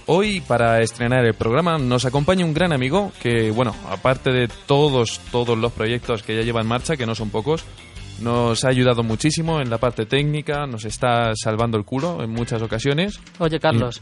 Hoy, 0.06 0.39
para 0.42 0.82
estrenar 0.82 1.25
el 1.25 1.34
programa, 1.34 1.77
nos 1.77 2.06
acompaña 2.06 2.46
un 2.46 2.54
gran 2.54 2.72
amigo 2.72 3.12
que, 3.22 3.51
bueno, 3.51 3.75
aparte 3.89 4.32
de 4.32 4.48
todos, 4.68 5.20
todos 5.32 5.58
los 5.58 5.74
proyectos 5.74 6.24
que 6.24 6.36
ya 6.36 6.44
lleva 6.44 6.62
en 6.62 6.68
marcha, 6.68 6.96
que 6.96 7.06
no 7.06 7.13
son 7.13 7.30
pocos, 7.30 7.66
nos 8.22 8.63
ha 8.63 8.70
ayudado 8.70 9.04
muchísimo 9.04 9.60
en 9.60 9.70
la 9.70 9.80
parte 9.80 10.06
técnica, 10.06 10.66
nos 10.66 10.86
está 10.86 11.34
salvando 11.36 11.77
el 11.77 11.84
culo 11.84 12.24
en 12.24 12.30
muchas 12.30 12.62
ocasiones. 12.62 13.20
Oye, 13.39 13.60
Carlos, 13.60 14.01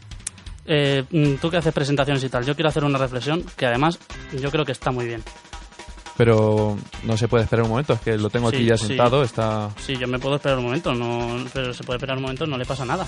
eh, 0.67 1.03
mm, 1.09 1.35
tú 1.35 1.49
que 1.49 1.57
haces 1.57 1.73
presentaciones 1.73 2.23
y 2.23 2.29
tal, 2.29 2.45
yo 2.45 2.55
quiero 2.55 2.69
hacer 2.69 2.83
una 2.83 2.97
reflexión 2.97 3.43
que 3.57 3.65
además 3.65 3.99
yo 4.39 4.51
creo 4.51 4.65
que 4.65 4.73
está 4.73 4.91
muy 4.91 5.05
bien. 5.05 5.23
Pero 6.17 6.77
no 7.03 7.17
se 7.17 7.27
puede 7.27 7.43
esperar 7.43 7.63
un 7.65 7.71
momento, 7.71 7.93
es 7.93 7.99
que 7.99 8.17
lo 8.17 8.29
tengo 8.29 8.47
aquí 8.47 8.59
Sí, 8.59 8.65
ya 8.65 8.77
sí. 8.77 8.87
sentado, 8.87 9.21
está... 9.23 9.69
Sí, 9.85 9.97
yo 9.97 10.07
me 10.07 10.17
puedo 10.19 10.35
esperar 10.35 10.57
un 10.57 10.63
momento, 10.65 10.93
no, 10.93 11.43
pero 11.53 11.73
se 11.73 11.83
puede 11.83 11.97
esperar 11.97 12.15
un 12.17 12.23
momento, 12.23 12.47
no 12.47 12.57
le 12.57 12.65
pasa 12.65 12.85
nada. 12.85 13.05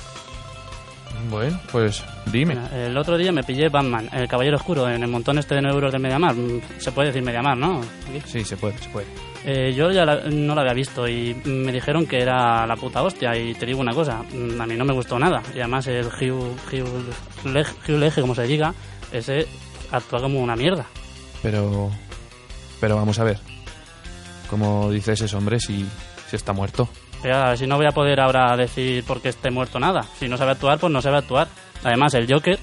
Bueno, 1.30 1.60
pues 1.72 2.04
dime. 2.32 2.58
El 2.74 2.96
otro 2.98 3.18
día 3.18 3.32
me 3.32 3.44
pillé 3.44 3.70
Batman, 3.70 4.10
el 4.14 4.28
Caballero 4.28 4.58
Oscuro, 4.58 4.88
en 4.90 5.02
el 5.04 5.10
montón 5.10 5.38
este 5.38 5.56
de 5.56 5.62
9 5.62 5.76
euros 5.76 5.92
de 5.92 6.00
Mediamar. 6.00 6.36
Se 6.80 6.92
puede 6.92 7.08
decir 7.08 7.24
Mediamar, 7.24 7.58
¿no? 7.58 7.80
Aquí. 7.80 8.22
Sí, 8.26 8.44
se 8.44 8.56
puede, 8.56 8.78
se 8.78 8.90
puede. 8.90 9.08
Eh, 9.46 9.74
yo 9.76 9.92
ya 9.92 10.06
la- 10.06 10.22
no 10.30 10.54
la 10.54 10.62
había 10.62 10.74
visto 10.74 11.08
y 11.08 11.34
me 11.46 11.72
dijeron 11.72 12.06
que 12.06 12.20
era 12.22 12.68
la 12.68 12.76
puta 12.76 13.02
hostia. 13.02 13.36
Y 13.38 13.54
te 13.56 13.66
digo 13.66 13.80
una 13.80 13.94
cosa, 13.94 14.22
mm, 14.32 14.62
a 14.62 14.66
mí 14.68 14.76
no 14.76 14.86
me 14.86 14.94
gustó 14.94 15.18
nada. 15.18 15.42
Y 15.56 15.60
además 15.60 15.88
el 15.88 16.06
Hugh, 16.08 16.56
Hugh, 16.72 17.46
Leg- 17.46 17.74
Hugh 17.88 18.22
como 18.22 18.36
se 18.36 18.44
diga, 18.44 18.74
ese 19.12 19.48
actúa 19.92 20.22
como 20.22 20.40
una 20.42 20.56
mierda. 20.56 20.86
Pero. 21.42 21.90
Pero 22.80 22.96
vamos 22.96 23.20
a 23.20 23.24
ver. 23.24 23.40
Como 24.50 24.90
dices 24.92 25.22
ese 25.22 25.36
hombre 25.36 25.60
si, 25.60 25.86
si 26.30 26.36
está 26.36 26.54
muerto. 26.54 26.90
Ya, 27.24 27.56
si 27.56 27.66
no 27.68 27.78
voy 27.78 27.88
a 27.88 27.92
poder 27.92 28.20
ahora 28.20 28.56
decir 28.56 29.04
por 29.04 29.22
qué 29.22 29.30
esté 29.30 29.50
muerto 29.50 29.80
nada. 29.80 30.04
Si 30.20 30.28
no 30.28 30.38
sabe 30.38 30.52
actuar, 30.52 30.80
pues 30.80 30.94
no 30.94 31.02
sabe 31.02 31.18
actuar. 31.18 31.48
Además, 31.84 32.14
el 32.14 32.32
Joker 32.32 32.60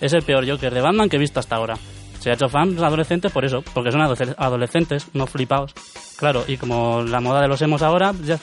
es 0.00 0.12
el 0.12 0.22
peor 0.22 0.48
Joker 0.48 0.72
de 0.72 0.80
Batman 0.80 1.08
que 1.08 1.16
he 1.16 1.20
visto 1.20 1.40
hasta 1.40 1.56
ahora. 1.56 1.74
Se 2.20 2.30
ha 2.30 2.34
hecho 2.34 2.48
fans 2.48 2.80
adolescentes 2.80 3.30
por 3.30 3.44
eso, 3.44 3.62
porque 3.74 3.92
son 3.92 4.00
adolescentes, 4.00 5.06
no 5.12 5.26
flipados. 5.26 5.72
Claro, 6.16 6.44
y 6.48 6.56
como 6.56 7.02
la 7.02 7.20
moda 7.20 7.40
de 7.40 7.48
los 7.48 7.62
hemos 7.62 7.82
ahora, 7.82 8.12
ya. 8.22 8.38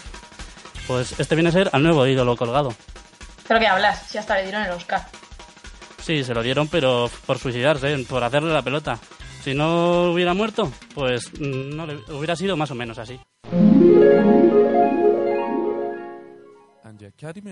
Pues 0.87 1.19
este 1.19 1.35
viene 1.35 1.49
a 1.49 1.53
ser 1.53 1.69
al 1.73 1.83
nuevo 1.83 2.05
ídolo 2.05 2.37
colgado. 2.37 2.73
¿Pero 3.47 3.59
qué 3.59 3.67
hablas? 3.67 4.07
Si 4.07 4.17
hasta 4.17 4.35
le 4.37 4.43
dieron 4.43 4.63
el 4.63 4.71
Oscar. 4.71 5.05
Sí, 6.01 6.23
se 6.23 6.33
lo 6.33 6.43
dieron, 6.43 6.67
pero 6.67 7.09
por 7.25 7.39
suicidarse, 7.39 7.97
por 8.07 8.23
hacerle 8.23 8.53
la 8.53 8.61
pelota. 8.61 8.99
Si 9.45 9.53
no 9.53 10.11
hubiera 10.11 10.33
muerto, 10.33 10.71
pues 10.95 11.31
mm, 11.39 11.75
no 11.75 11.85
le- 11.85 11.99
hubiera 12.15 12.35
sido 12.35 12.57
más 12.57 12.71
o 12.71 12.73
menos 12.75 12.97
así. 12.97 13.19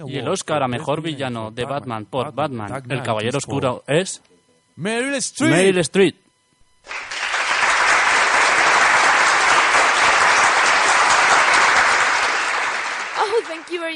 Y 0.07 0.17
el 0.17 0.27
Oscar 0.27 0.63
a 0.63 0.67
mejor 0.67 1.03
villano 1.03 1.51
de 1.51 1.65
Batman 1.65 2.05
por 2.05 2.33
Batman, 2.33 2.83
el 2.89 3.03
Caballero 3.03 3.37
Oscuro, 3.37 3.83
es 3.85 4.23
Meryl 4.75 5.13
Streep. 5.13 5.51
Meryl 5.51 5.77
Streep. 5.77 6.15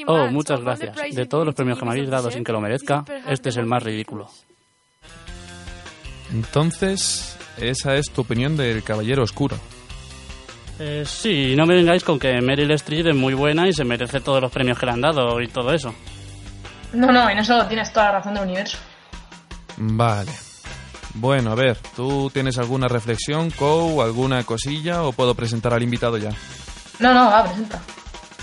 Oh, 0.07 0.13
Oh, 0.13 0.17
much. 0.25 0.31
muchas 0.31 0.61
gracias. 0.61 1.15
De 1.15 1.25
todos 1.25 1.45
los 1.45 1.55
premios 1.55 1.79
que 1.79 1.85
me 1.85 1.91
habéis 1.91 2.05
this 2.05 2.11
dado 2.11 2.31
sin 2.31 2.43
que 2.43 2.51
lo 2.51 2.61
merezca, 2.61 3.03
este 3.27 3.49
es 3.49 3.57
el 3.57 3.65
más 3.65 3.83
ridículo. 3.83 4.29
Entonces, 6.31 7.37
esa 7.57 7.95
es 7.95 8.09
tu 8.11 8.21
opinión 8.21 8.55
del 8.55 8.83
Caballero 8.83 9.23
Oscuro. 9.23 9.57
Eh, 10.79 11.03
sí, 11.05 11.55
no 11.55 11.65
me 11.65 11.75
vengáis 11.75 12.03
con 12.03 12.19
que 12.19 12.39
Meryl 12.41 12.71
Streep 12.71 13.07
es 13.07 13.15
muy 13.15 13.33
buena 13.33 13.67
y 13.67 13.73
se 13.73 13.83
merece 13.83 14.19
todos 14.21 14.41
los 14.41 14.51
premios 14.51 14.77
que 14.77 14.85
le 14.85 14.91
han 14.91 15.01
dado 15.01 15.41
y 15.41 15.47
todo 15.47 15.73
eso. 15.73 15.93
No, 16.93 17.11
no, 17.11 17.29
en 17.29 17.39
eso 17.39 17.65
tienes 17.67 17.91
toda 17.91 18.07
la 18.07 18.11
razón 18.13 18.35
del 18.35 18.43
universo. 18.43 18.77
Vale. 19.77 20.31
Bueno, 21.15 21.51
a 21.51 21.55
ver, 21.55 21.77
¿tú 21.95 22.29
tienes 22.31 22.57
alguna 22.59 22.87
reflexión, 22.87 23.49
Kou, 23.51 24.01
alguna 24.01 24.43
cosilla 24.43 25.03
o 25.03 25.11
puedo 25.11 25.33
presentar 25.33 25.73
al 25.73 25.81
invitado 25.81 26.17
ya? 26.17 26.29
No, 26.99 27.13
no, 27.13 27.25
va, 27.25 27.43
presenta. 27.43 27.79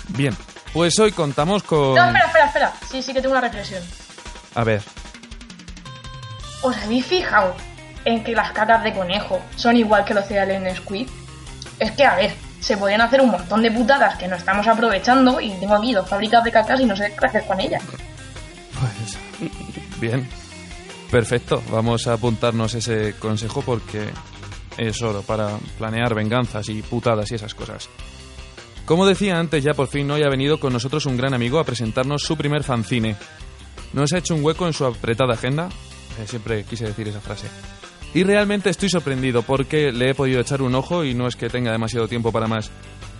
Bien, 0.09 0.35
pues 0.73 0.99
hoy 0.99 1.11
contamos 1.13 1.63
con... 1.63 1.95
No, 1.95 2.05
espera, 2.05 2.25
espera, 2.25 2.45
espera. 2.47 2.73
Sí, 2.89 3.01
sí 3.01 3.13
que 3.13 3.21
tengo 3.21 3.31
una 3.33 3.41
reflexión. 3.41 3.81
A 4.55 4.63
ver, 4.63 4.81
¿Os 6.65 6.75
habéis 6.77 7.05
fijado 7.05 7.55
en 8.05 8.23
que 8.23 8.33
las 8.33 8.51
cacas 8.51 8.83
de 8.83 8.93
conejo 8.93 9.41
son 9.55 9.75
igual 9.75 10.05
que 10.05 10.13
los 10.13 10.25
cereales 10.25 10.61
en 10.63 10.75
Squid? 10.75 11.09
Es 11.79 11.91
que, 11.91 12.05
a 12.05 12.15
ver, 12.15 12.33
se 12.59 12.77
podían 12.77 13.01
hacer 13.01 13.21
un 13.21 13.31
montón 13.31 13.61
de 13.61 13.71
putadas 13.71 14.17
que 14.17 14.27
no 14.27 14.35
estamos 14.35 14.67
aprovechando 14.67 15.41
y 15.41 15.51
tengo 15.59 15.75
aquí 15.75 15.93
dos 15.93 16.07
fábricas 16.07 16.43
de 16.43 16.51
cacas 16.51 16.79
y 16.79 16.85
no 16.85 16.95
sé 16.95 17.13
qué 17.19 17.25
hacer 17.25 17.45
con 17.45 17.59
ellas. 17.59 17.83
pues... 18.79 19.17
Bien. 19.99 20.27
Perfecto, 21.11 21.63
vamos 21.71 22.07
a 22.07 22.13
apuntarnos 22.13 22.73
ese 22.73 23.13
consejo 23.19 23.61
porque 23.61 24.09
es 24.77 25.01
oro 25.01 25.21
para 25.21 25.57
planear 25.77 26.13
venganzas 26.13 26.67
y 26.69 26.81
putadas 26.81 27.31
y 27.31 27.35
esas 27.35 27.53
cosas. 27.53 27.89
Como 28.85 29.05
decía 29.05 29.39
antes, 29.39 29.63
ya 29.63 29.73
por 29.73 29.87
fin 29.87 30.09
hoy 30.11 30.23
ha 30.23 30.29
venido 30.29 30.59
con 30.59 30.73
nosotros 30.73 31.05
un 31.05 31.17
gran 31.17 31.33
amigo 31.33 31.59
a 31.59 31.63
presentarnos 31.63 32.23
su 32.23 32.35
primer 32.35 32.63
fanzine. 32.63 33.15
Nos 33.93 34.13
ha 34.13 34.17
hecho 34.17 34.35
un 34.35 34.43
hueco 34.43 34.67
en 34.67 34.73
su 34.73 34.85
apretada 34.85 35.33
agenda, 35.33 35.69
eh, 36.19 36.27
siempre 36.27 36.63
quise 36.63 36.85
decir 36.85 37.07
esa 37.07 37.21
frase. 37.21 37.47
Y 38.15 38.23
realmente 38.23 38.69
estoy 38.69 38.87
sorprendido 38.87 39.41
porque 39.41 39.91
le 39.91 40.11
he 40.11 40.15
podido 40.15 40.39
echar 40.39 40.61
un 40.61 40.73
ojo 40.73 41.03
y 41.03 41.13
no 41.13 41.27
es 41.27 41.35
que 41.35 41.49
tenga 41.49 41.73
demasiado 41.73 42.07
tiempo 42.07 42.31
para 42.31 42.47
más. 42.47 42.71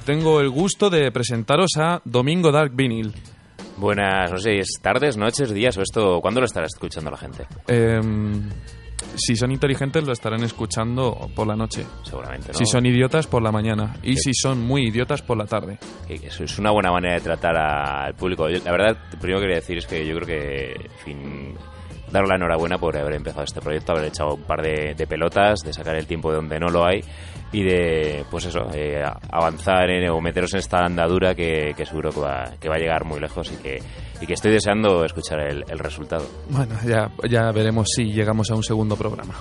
Tengo 0.06 0.40
el 0.40 0.50
gusto 0.50 0.90
de 0.90 1.12
presentaros 1.12 1.72
a 1.78 2.02
Domingo 2.06 2.50
Dark 2.50 2.72
Vinyl. 2.74 3.14
Buenas, 3.76 4.32
no 4.32 4.38
sé, 4.38 4.58
¿es 4.58 4.80
tardes, 4.82 5.18
noches, 5.18 5.54
días 5.54 5.78
o 5.78 5.82
esto? 5.82 6.22
¿Cuándo 6.22 6.40
lo 6.40 6.46
estará 6.46 6.66
escuchando 6.66 7.12
la 7.12 7.18
gente? 7.18 7.46
Em, 7.68 8.50
si 9.18 9.36
son 9.36 9.52
inteligentes 9.52 10.02
lo 10.06 10.14
estarán 10.14 10.42
escuchando 10.46 11.30
por 11.36 11.46
la 11.46 11.58
noche. 11.58 11.86
Seguramente, 12.04 12.54
¿no? 12.54 12.58
Si 12.58 12.66
son 12.66 12.86
idiotas 12.86 13.28
por 13.28 13.42
la 13.44 13.52
mañana. 13.52 13.98
Y 14.02 14.16
si 14.16 14.34
son 14.34 14.62
muy 14.62 14.88
idiotas 14.88 15.22
por 15.22 15.38
la 15.38 15.46
tarde. 15.46 15.78
Eso 16.08 16.46
es 16.46 16.58
una 16.58 16.72
buena 16.72 16.92
manera 16.92 17.16
de 17.16 17.22
tratar 17.22 17.58
al 17.58 18.14
público. 18.14 18.48
La 18.48 18.72
verdad, 18.72 18.98
lo 19.12 19.20
primero 19.20 19.40
que 19.40 19.44
quería 19.44 19.60
decir 19.60 19.78
es 19.78 19.88
que 19.88 20.08
yo 20.08 20.16
creo 20.16 20.26
que, 20.26 20.72
en 20.72 21.00
fin, 21.04 21.58
daros 22.15 22.30
la 22.30 22.36
enhorabuena 22.36 22.78
por 22.78 22.97
haber 22.97 23.13
empezado 23.13 23.43
este 23.43 23.62
proyecto, 23.62 23.91
haber 23.91 24.06
echado 24.06 24.36
un 24.36 24.43
par 24.43 24.62
de, 24.62 24.95
de 24.95 25.08
pelotas, 25.08 25.60
de 25.60 25.73
sacar 25.73 25.95
el 25.95 26.08
tiempo 26.08 26.30
de 26.32 26.38
donde 26.38 26.60
no 26.60 26.69
lo 26.69 26.86
hay 26.86 27.04
y 27.51 27.63
de, 27.63 28.25
pues 28.32 28.45
eso, 28.45 28.67
eh, 28.73 29.04
avanzar 29.32 29.89
en, 29.89 30.10
o 30.10 30.19
meteros 30.21 30.54
en 30.54 30.60
esta 30.60 30.80
andadura 30.80 31.36
que, 31.36 31.73
que 31.75 31.86
seguro 31.86 32.12
que 32.12 32.19
va, 32.19 32.43
que 32.60 32.69
va 32.69 32.75
a 32.75 32.80
llegar 32.80 33.06
muy 33.06 33.19
lejos 33.19 33.51
y 33.51 33.62
que, 33.62 33.80
y 34.21 34.25
que 34.25 34.34
estoy 34.34 34.51
deseando 34.51 35.04
escuchar 35.06 35.39
el, 35.41 35.63
el 35.69 35.80
resultado. 35.80 36.25
Bueno, 36.49 36.75
ya, 36.86 37.12
ya 37.30 37.51
veremos 37.51 37.89
si 37.95 38.06
llegamos 38.06 38.49
a 38.49 38.56
un 38.56 38.63
segundo 38.63 38.95
programa. 38.95 39.36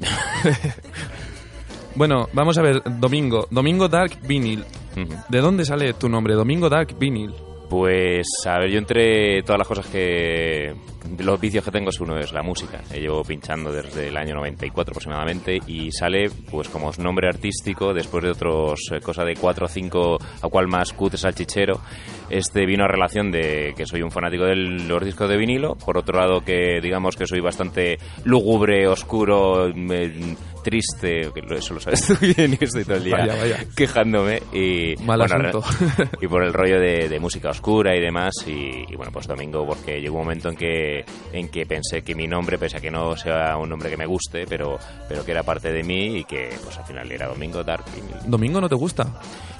bueno, 1.94 2.28
vamos 2.32 2.58
a 2.58 2.62
ver, 2.62 2.82
Domingo. 2.98 3.46
Domingo 3.50 3.88
Dark 3.88 4.18
Vinyl. 4.26 4.64
¿De 5.28 5.40
dónde 5.40 5.64
sale 5.64 5.92
tu 5.94 6.08
nombre? 6.08 6.34
Domingo 6.34 6.68
Dark 6.68 6.96
Vinyl. 6.98 7.34
Pues, 7.76 8.28
a 8.46 8.60
ver, 8.60 8.70
yo 8.70 8.78
entre 8.78 9.42
todas 9.42 9.58
las 9.58 9.66
cosas 9.66 9.86
que... 9.88 10.72
Los 11.18 11.40
vicios 11.40 11.64
que 11.64 11.72
tengo 11.72 11.90
es 11.90 12.00
uno 12.00 12.16
es 12.16 12.32
la 12.32 12.40
música. 12.40 12.80
Llevo 12.92 13.24
pinchando 13.24 13.72
desde 13.72 14.08
el 14.08 14.16
año 14.16 14.36
94 14.36 14.92
aproximadamente 14.92 15.58
y 15.66 15.90
sale 15.90 16.30
pues 16.50 16.68
como 16.68 16.92
nombre 16.98 17.28
artístico 17.28 17.92
después 17.92 18.22
de 18.22 18.30
otros 18.30 18.80
eh, 18.92 19.00
cosa 19.00 19.24
de 19.24 19.34
4 19.34 19.66
o 19.66 19.68
5 19.68 20.18
a 20.42 20.48
cual 20.48 20.68
más 20.68 20.92
cutre 20.92 21.18
salchichero. 21.18 21.80
Este 22.30 22.64
vino 22.64 22.84
a 22.84 22.88
relación 22.88 23.32
de 23.32 23.74
que 23.76 23.86
soy 23.86 24.02
un 24.02 24.12
fanático 24.12 24.44
de 24.44 24.54
los 24.54 25.04
discos 25.04 25.28
de 25.28 25.36
vinilo. 25.36 25.74
Por 25.74 25.98
otro 25.98 26.18
lado 26.18 26.42
que 26.42 26.80
digamos 26.80 27.16
que 27.16 27.26
soy 27.26 27.40
bastante 27.40 27.98
lúgubre, 28.24 28.86
oscuro, 28.86 29.68
triste, 30.64 31.30
que 31.32 31.54
eso 31.54 31.74
lo 31.74 31.80
sabes 31.80 32.04
tú 32.08 32.14
bien 32.20 32.58
y 32.60 32.64
estoy 32.64 32.84
todo 32.84 32.96
el 32.96 33.04
día 33.04 33.16
Vaya, 33.18 33.36
vaya. 33.36 33.64
quejándome 33.76 34.42
y 34.52 34.96
Mal 35.04 35.22
asunto. 35.22 35.62
re- 35.98 36.08
y 36.22 36.26
por 36.26 36.42
el 36.42 36.52
rollo 36.52 36.80
de, 36.80 37.08
de 37.08 37.20
música 37.20 37.50
oscura 37.50 37.94
y 37.96 38.00
demás 38.00 38.34
y, 38.46 38.90
y 38.92 38.96
bueno 38.96 39.12
pues 39.12 39.28
domingo 39.28 39.64
porque 39.66 40.00
llegó 40.00 40.16
un 40.16 40.24
momento 40.24 40.48
en 40.48 40.56
que 40.56 41.04
en 41.32 41.48
que 41.48 41.66
pensé 41.66 42.02
que 42.02 42.14
mi 42.16 42.26
nombre 42.26 42.58
pese 42.58 42.78
a 42.78 42.80
que 42.80 42.90
no 42.90 43.16
sea 43.16 43.56
un 43.56 43.68
nombre 43.68 43.88
que 43.90 43.96
me 43.96 44.06
guste 44.06 44.46
pero 44.48 44.78
pero 45.08 45.24
que 45.24 45.30
era 45.30 45.42
parte 45.44 45.70
de 45.70 45.84
mí 45.84 46.18
y 46.18 46.24
que 46.24 46.50
pues 46.64 46.76
al 46.78 46.84
final 46.86 47.12
era 47.12 47.28
domingo 47.28 47.62
dark 47.62 47.84
y- 47.96 48.28
¿Domingo 48.28 48.60
no 48.60 48.68
te 48.68 48.74
gusta? 48.74 49.04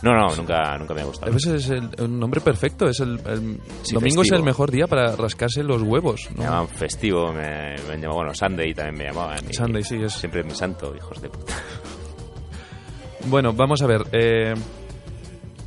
no 0.02 0.12
no 0.14 0.34
nunca 0.34 0.76
nunca 0.78 0.94
me 0.94 1.02
ha 1.02 1.04
gustado 1.04 1.36
Ese 1.36 1.56
es 1.56 1.70
el, 1.70 1.88
el 1.98 2.18
nombre 2.18 2.40
perfecto. 2.40 2.86
Es 2.88 3.00
el, 3.00 3.20
el- 3.26 3.60
Sí, 3.82 3.94
domingo 3.94 4.22
es 4.22 4.28
festivo. 4.28 4.36
el 4.38 4.42
mejor 4.44 4.70
día 4.70 4.86
para 4.86 5.14
rascarse 5.16 5.62
los 5.62 5.82
huevos. 5.82 6.28
¿no? 6.30 6.38
me 6.38 6.44
llamaban 6.44 6.68
festivo 6.68 7.32
me, 7.32 7.74
me 7.88 7.96
llamado 7.98 8.14
bueno 8.14 8.34
Sunday 8.34 8.72
también 8.72 8.96
me 8.98 9.04
llamaban 9.12 9.52
Sunday, 9.52 9.82
sí, 9.82 9.96
es. 10.02 10.12
siempre 10.14 10.42
mi 10.42 10.52
santo 10.54 10.93
hijos 10.94 11.20
de 11.20 11.28
puta 11.28 11.54
Bueno, 13.26 13.52
vamos 13.54 13.80
a 13.80 13.86
ver. 13.86 14.02
Eh, 14.12 14.54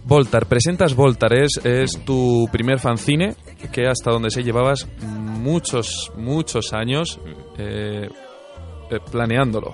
Voltar, 0.07 0.45
presentas 0.45 0.95
Voltar, 0.95 1.33
es, 1.33 1.59
es 1.65 1.91
tu 2.05 2.47
primer 2.49 2.79
fanzine 2.79 3.35
que 3.73 3.87
hasta 3.87 4.09
donde 4.09 4.29
sé 4.29 4.41
llevabas 4.41 4.87
muchos, 5.01 6.13
muchos 6.15 6.71
años 6.71 7.19
eh, 7.57 8.07
eh, 8.89 8.99
planeándolo. 9.11 9.73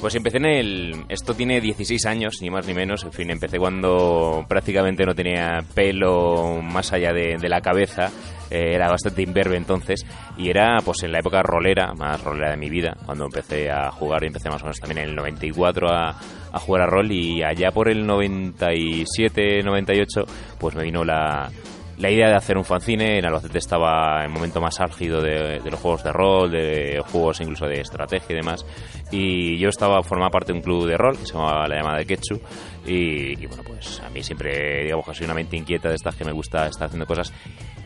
Pues 0.00 0.14
empecé 0.14 0.36
en 0.36 0.46
el... 0.46 1.04
Esto 1.08 1.34
tiene 1.34 1.60
16 1.60 2.06
años, 2.06 2.36
ni 2.40 2.50
más 2.50 2.66
ni 2.68 2.74
menos. 2.74 3.02
En 3.02 3.12
fin, 3.12 3.30
empecé 3.30 3.58
cuando 3.58 4.44
prácticamente 4.48 5.04
no 5.04 5.12
tenía 5.12 5.58
pelo 5.74 6.60
más 6.62 6.92
allá 6.92 7.12
de, 7.12 7.36
la 7.48 7.60
cabeza. 7.60 8.10
Eh, 8.48 8.74
era 8.74 8.88
bastante 8.88 9.22
imberbe 9.22 9.56
entonces. 9.56 10.06
Y 10.36 10.50
era 10.50 10.78
pues 10.84 11.02
en 11.02 11.10
la 11.10 11.18
época 11.18 11.42
rolera, 11.42 11.94
más 11.94 12.22
rolera 12.22 12.52
de 12.52 12.56
mi 12.56 12.70
vida, 12.70 12.96
cuando 13.04 13.24
empecé 13.24 13.72
a 13.72 13.90
jugar. 13.90 14.22
Y 14.22 14.28
empecé 14.28 14.48
más 14.48 14.62
o 14.62 14.66
menos 14.66 14.78
también 14.78 15.02
en 15.02 15.08
el 15.10 15.16
94 15.16 15.88
a, 15.88 16.10
a 16.52 16.58
jugar 16.60 16.82
a 16.82 16.86
rol. 16.86 17.10
Y 17.10 17.42
allá 17.42 17.72
por 17.72 17.88
el 17.88 18.06
97, 18.06 19.64
98, 19.64 20.24
pues 20.60 20.76
me 20.76 20.84
vino 20.84 21.02
la, 21.02 21.50
la 21.98 22.10
idea 22.10 22.28
de 22.28 22.34
hacer 22.36 22.56
un 22.56 22.64
fanzine. 22.64 23.18
En 23.18 23.24
Albacete 23.26 23.58
estaba 23.58 24.18
en 24.20 24.26
el 24.26 24.30
momento 24.30 24.60
más 24.60 24.80
álgido 24.80 25.20
de, 25.20 25.60
los 25.70 25.80
juegos 25.80 26.02
de 26.04 26.12
rol, 26.12 26.50
de 26.50 27.02
juegos 27.10 27.40
incluso 27.40 27.66
de 27.66 27.80
estrategia 27.80 28.32
y 28.32 28.36
demás. 28.36 28.64
Y 29.10 29.58
yo 29.58 29.68
estaba 29.68 30.02
formaba 30.02 30.30
parte 30.30 30.52
de 30.52 30.58
un 30.58 30.62
club 30.64 30.86
de 30.86 30.96
rol 30.96 31.18
que 31.18 31.26
se 31.26 31.32
llamaba 31.34 31.66
La 31.68 31.76
Llamada 31.76 31.98
de 31.98 32.06
Ketchu. 32.06 32.40
Y, 32.86 33.46
bueno, 33.46 33.62
pues 33.66 34.00
a 34.00 34.08
mí 34.10 34.22
siempre, 34.22 34.84
digamos 34.84 35.06
que 35.06 35.14
soy 35.14 35.24
una 35.26 35.34
mente 35.34 35.56
inquieta 35.56 35.88
de 35.88 35.96
estas 35.96 36.14
que 36.16 36.24
me 36.24 36.32
gusta 36.32 36.66
estar 36.66 36.86
haciendo 36.86 37.06
cosas. 37.06 37.32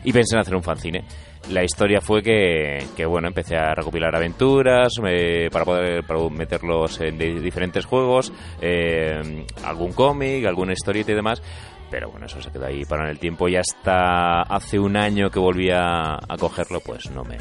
y 0.05 0.11
pensé 0.13 0.35
en 0.35 0.41
hacer 0.41 0.55
un 0.55 0.63
fanzine. 0.63 1.03
La 1.49 1.61
historia 1.61 1.99
fue 1.99 2.21
que, 2.23 3.05
bueno, 3.05 3.27
empecé 3.27 3.57
a 3.57 3.73
recopilar 3.75 4.15
aventuras 4.15 4.93
para 5.51 5.65
poder 5.65 6.03
para 6.05 6.29
meterlos 6.29 7.01
en 7.01 7.17
di- 7.17 7.39
diferentes 7.39 7.85
juegos, 7.85 8.31
eh, 8.61 9.45
algún 9.65 9.91
cómic, 9.91 10.45
alguna 10.45 10.71
historieta 10.71 11.11
y 11.11 11.15
demás. 11.15 11.41
Pero 11.93 12.09
bueno, 12.09 12.25
eso 12.25 12.41
se 12.41 12.49
quedó 12.49 12.65
ahí 12.65 12.85
para 12.85 13.03
en 13.03 13.11
el 13.11 13.19
tiempo 13.19 13.47
y 13.47 13.55
hasta 13.55 14.41
hace 14.41 14.79
un 14.79 14.97
año 14.97 15.29
que 15.29 15.37
volví 15.37 15.69
a, 15.69 16.15
a 16.15 16.37
cogerlo, 16.39 16.79
pues 16.79 17.11
no 17.11 17.23
me, 17.23 17.37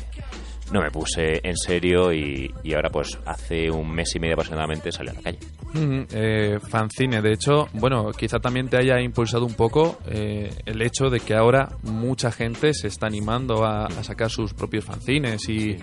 no 0.70 0.82
me 0.82 0.90
puse 0.90 1.40
en 1.42 1.56
serio 1.56 2.12
y, 2.12 2.52
y 2.62 2.74
ahora 2.74 2.90
pues 2.90 3.18
hace 3.24 3.70
un 3.70 3.90
mes 3.90 4.14
y 4.14 4.20
medio 4.20 4.34
aproximadamente 4.34 4.92
salió 4.92 5.12
a 5.12 5.14
la 5.14 5.22
calle. 5.22 5.38
Ujú, 5.70 6.06
eh, 6.12 6.58
fanzine, 6.68 7.22
de 7.22 7.32
hecho, 7.32 7.68
bueno, 7.72 8.10
quizá 8.10 8.40
también 8.40 8.68
te 8.68 8.76
haya 8.76 9.00
impulsado 9.00 9.46
un 9.46 9.54
poco 9.54 9.98
eh, 10.06 10.50
el 10.66 10.82
hecho 10.82 11.08
de 11.08 11.20
que 11.20 11.34
ahora 11.34 11.70
mucha 11.84 12.30
gente 12.30 12.74
se 12.74 12.88
está 12.88 13.06
animando 13.06 13.64
a, 13.64 13.86
a 13.86 14.04
sacar 14.04 14.28
sus 14.28 14.52
propios 14.52 14.84
fanzines 14.84 15.48
y, 15.48 15.78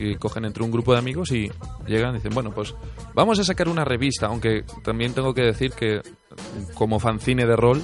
y 0.00 0.16
cogen 0.16 0.46
entre 0.46 0.64
un 0.64 0.70
grupo 0.70 0.92
de 0.92 0.98
amigos 0.98 1.30
y 1.32 1.50
llegan 1.86 2.12
y 2.12 2.18
dicen, 2.18 2.32
bueno, 2.34 2.52
pues 2.52 2.74
vamos 3.14 3.38
a 3.38 3.44
sacar 3.44 3.68
una 3.68 3.84
revista, 3.84 4.26
aunque 4.26 4.64
también 4.82 5.12
tengo 5.12 5.34
que 5.34 5.42
decir 5.42 5.72
que 5.72 6.00
como 6.74 6.98
fanzine 6.98 7.46
de 7.46 7.56
rol, 7.56 7.82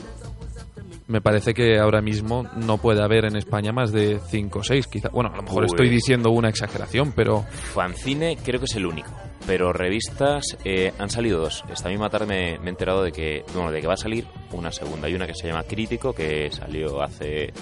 me 1.08 1.20
parece 1.20 1.54
que 1.54 1.78
ahora 1.78 2.00
mismo 2.00 2.48
no 2.56 2.78
puede 2.78 3.02
haber 3.02 3.26
en 3.26 3.36
España 3.36 3.72
más 3.72 3.92
de 3.92 4.18
5 4.28 4.58
o 4.58 4.62
6, 4.62 4.86
quizá. 4.88 5.08
Bueno, 5.10 5.30
a 5.32 5.36
lo 5.36 5.42
mejor 5.42 5.64
estoy 5.64 5.88
diciendo 5.88 6.30
una 6.30 6.48
exageración, 6.48 7.12
pero... 7.14 7.42
Fanzine 7.42 8.36
creo 8.42 8.58
que 8.58 8.66
es 8.66 8.74
el 8.74 8.86
único, 8.86 9.10
pero 9.46 9.72
revistas 9.72 10.56
eh, 10.64 10.92
han 10.98 11.10
salido 11.10 11.38
dos. 11.38 11.62
Esta 11.70 11.90
misma 11.90 12.10
tarde 12.10 12.26
me, 12.26 12.58
me 12.58 12.66
he 12.66 12.70
enterado 12.70 13.04
de 13.04 13.12
que, 13.12 13.44
bueno, 13.54 13.70
de 13.70 13.80
que 13.80 13.86
va 13.86 13.94
a 13.94 13.98
salir 13.98 14.26
una 14.52 14.72
segunda. 14.72 15.06
Hay 15.06 15.14
una 15.14 15.26
que 15.26 15.34
se 15.34 15.46
llama 15.46 15.62
Crítico, 15.62 16.12
que 16.12 16.50
salió 16.50 17.00
hace 17.02 17.52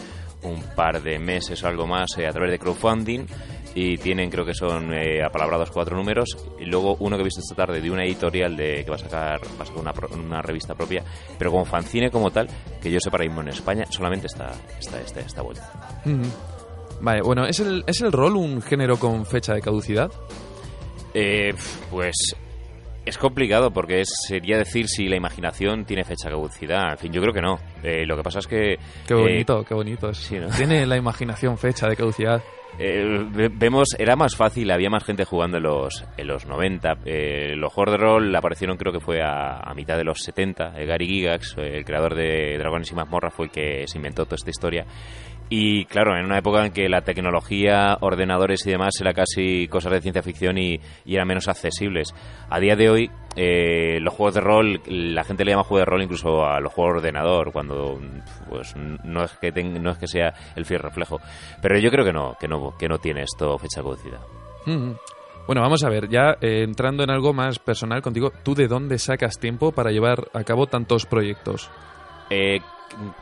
un 0.42 0.62
par 0.74 1.02
de 1.02 1.18
meses 1.18 1.62
o 1.62 1.68
algo 1.68 1.86
más 1.86 2.16
eh, 2.18 2.26
a 2.26 2.30
través 2.30 2.50
de 2.50 2.58
crowdfunding 2.58 3.26
y 3.74 3.96
tienen 3.98 4.30
creo 4.30 4.44
que 4.44 4.54
son 4.54 4.92
eh, 4.94 5.22
apalabrados 5.22 5.70
cuatro 5.70 5.96
números 5.96 6.36
y 6.58 6.64
luego 6.64 6.96
uno 7.00 7.16
que 7.16 7.22
he 7.22 7.24
visto 7.24 7.40
esta 7.40 7.54
tarde 7.54 7.80
de 7.80 7.90
una 7.90 8.04
editorial 8.04 8.56
de 8.56 8.84
que 8.84 8.90
va 8.90 8.96
a 8.96 8.98
sacar, 8.98 9.40
va 9.58 9.62
a 9.62 9.66
sacar 9.66 9.80
una, 9.80 9.92
una 10.14 10.42
revista 10.42 10.74
propia 10.74 11.02
pero 11.38 11.50
como 11.50 11.64
fanzine 11.64 12.10
como 12.10 12.30
tal 12.30 12.48
que 12.80 12.90
yo 12.90 13.00
sepa 13.00 13.16
ahora 13.16 13.26
mismo 13.26 13.40
en 13.42 13.48
España 13.48 13.84
solamente 13.90 14.26
está 14.26 14.52
esta, 14.78 15.00
esta, 15.00 15.20
esta 15.20 15.42
vuelta. 15.42 15.70
Vale, 17.00 17.22
bueno, 17.22 17.44
¿es 17.44 17.60
el, 17.60 17.84
¿es 17.86 18.00
el 18.00 18.12
rol 18.12 18.36
un 18.36 18.62
género 18.62 18.96
con 18.96 19.26
fecha 19.26 19.54
de 19.54 19.60
caducidad? 19.60 20.10
Eh, 21.12 21.54
pues 21.90 22.14
es 23.04 23.18
complicado 23.18 23.70
porque 23.70 24.00
es, 24.00 24.08
sería 24.26 24.56
decir 24.56 24.88
si 24.88 25.06
la 25.08 25.16
imaginación 25.16 25.84
tiene 25.84 26.04
fecha 26.04 26.28
de 26.28 26.34
caducidad. 26.34 26.92
En 26.92 26.98
fin, 26.98 27.12
yo 27.12 27.20
creo 27.20 27.34
que 27.34 27.42
no. 27.42 27.58
Eh, 27.82 28.06
lo 28.06 28.16
que 28.16 28.22
pasa 28.22 28.38
es 28.38 28.46
que... 28.46 28.78
Qué 29.06 29.14
eh, 29.14 29.16
bonito, 29.16 29.64
qué 29.64 29.74
bonito. 29.74 30.08
es. 30.08 30.18
sí, 30.18 30.38
¿no? 30.38 30.48
Tiene 30.48 30.86
la 30.86 30.96
imaginación 30.96 31.58
fecha 31.58 31.88
de 31.88 31.96
caducidad. 31.96 32.42
Eh, 32.78 33.24
ve- 33.30 33.50
vemos, 33.54 33.88
era 33.98 34.16
más 34.16 34.34
fácil, 34.34 34.70
había 34.72 34.90
más 34.90 35.04
gente 35.04 35.24
jugando 35.24 35.58
en 35.58 35.62
los, 35.62 36.04
en 36.16 36.26
los 36.26 36.44
90. 36.46 36.98
Eh, 37.04 37.54
los 37.56 37.72
juegos 37.72 37.92
de 37.92 37.98
rol 37.98 38.34
aparecieron 38.34 38.76
creo 38.76 38.92
que 38.92 39.00
fue 39.00 39.20
a, 39.22 39.72
mitad 39.74 39.96
de 39.96 40.04
los 40.04 40.18
70. 40.20 40.74
Eh, 40.80 40.86
Gary 40.86 41.06
Gigax, 41.06 41.56
eh, 41.58 41.76
el 41.76 41.84
creador 41.84 42.14
de 42.16 42.58
Dragones 42.58 42.90
y 42.90 42.94
Mazmorra, 42.94 43.30
fue 43.30 43.46
el 43.46 43.52
que 43.52 43.84
se 43.86 43.98
inventó 43.98 44.24
toda 44.24 44.36
esta 44.36 44.50
historia. 44.50 44.84
Y 45.50 45.84
claro, 45.84 46.16
en 46.16 46.24
una 46.24 46.38
época 46.38 46.64
en 46.64 46.72
que 46.72 46.88
la 46.88 47.02
tecnología, 47.02 47.98
ordenadores 48.00 48.66
y 48.66 48.70
demás 48.70 48.94
era 49.00 49.12
casi 49.12 49.68
cosas 49.68 49.92
de 49.92 50.00
ciencia 50.00 50.22
ficción 50.22 50.56
y, 50.58 50.80
y 51.04 51.14
eran 51.14 51.28
menos 51.28 51.48
accesibles. 51.48 52.14
A 52.48 52.58
día 52.58 52.74
de 52.76 52.88
hoy, 52.90 53.10
eh, 53.36 53.98
los 54.00 54.14
juegos 54.14 54.34
de 54.34 54.40
rol, 54.40 54.80
la 54.86 55.22
gente 55.22 55.44
le 55.44 55.50
llama 55.52 55.62
juego 55.64 55.80
de 55.80 55.84
rol 55.84 56.02
incluso 56.02 56.44
a 56.46 56.58
los 56.60 56.72
juegos 56.72 56.94
de 56.94 56.98
ordenador, 57.08 57.52
cuando 57.52 58.00
pues 58.48 58.74
no 58.76 59.22
es 59.24 59.32
que 59.32 59.52
ten- 59.52 59.82
no 59.82 59.90
es 59.90 59.98
que 59.98 60.08
sea 60.08 60.32
el 60.56 60.64
fiel 60.64 60.80
reflejo. 60.80 61.20
Pero 61.60 61.78
yo 61.78 61.90
creo 61.90 62.04
que 62.04 62.12
no, 62.12 62.36
que 62.40 62.48
no, 62.48 62.76
que 62.78 62.88
no 62.88 62.98
tiene 62.98 63.22
esto 63.22 63.56
fecha 63.58 63.82
caducidad. 63.82 64.20
Ujú. 64.66 64.96
Bueno, 65.46 65.60
vamos 65.60 65.84
a 65.84 65.90
ver, 65.90 66.08
ya 66.08 66.38
eh, 66.40 66.62
entrando 66.62 67.04
en 67.04 67.10
algo 67.10 67.34
más 67.34 67.58
personal 67.58 68.00
contigo, 68.00 68.32
¿tú 68.42 68.54
de 68.54 68.66
dónde 68.66 68.98
sacas 68.98 69.38
tiempo 69.38 69.72
para 69.72 69.90
llevar 69.90 70.26
a 70.32 70.42
cabo 70.42 70.66
tantos 70.66 71.04
proyectos? 71.04 71.68
Eh, 72.30 72.60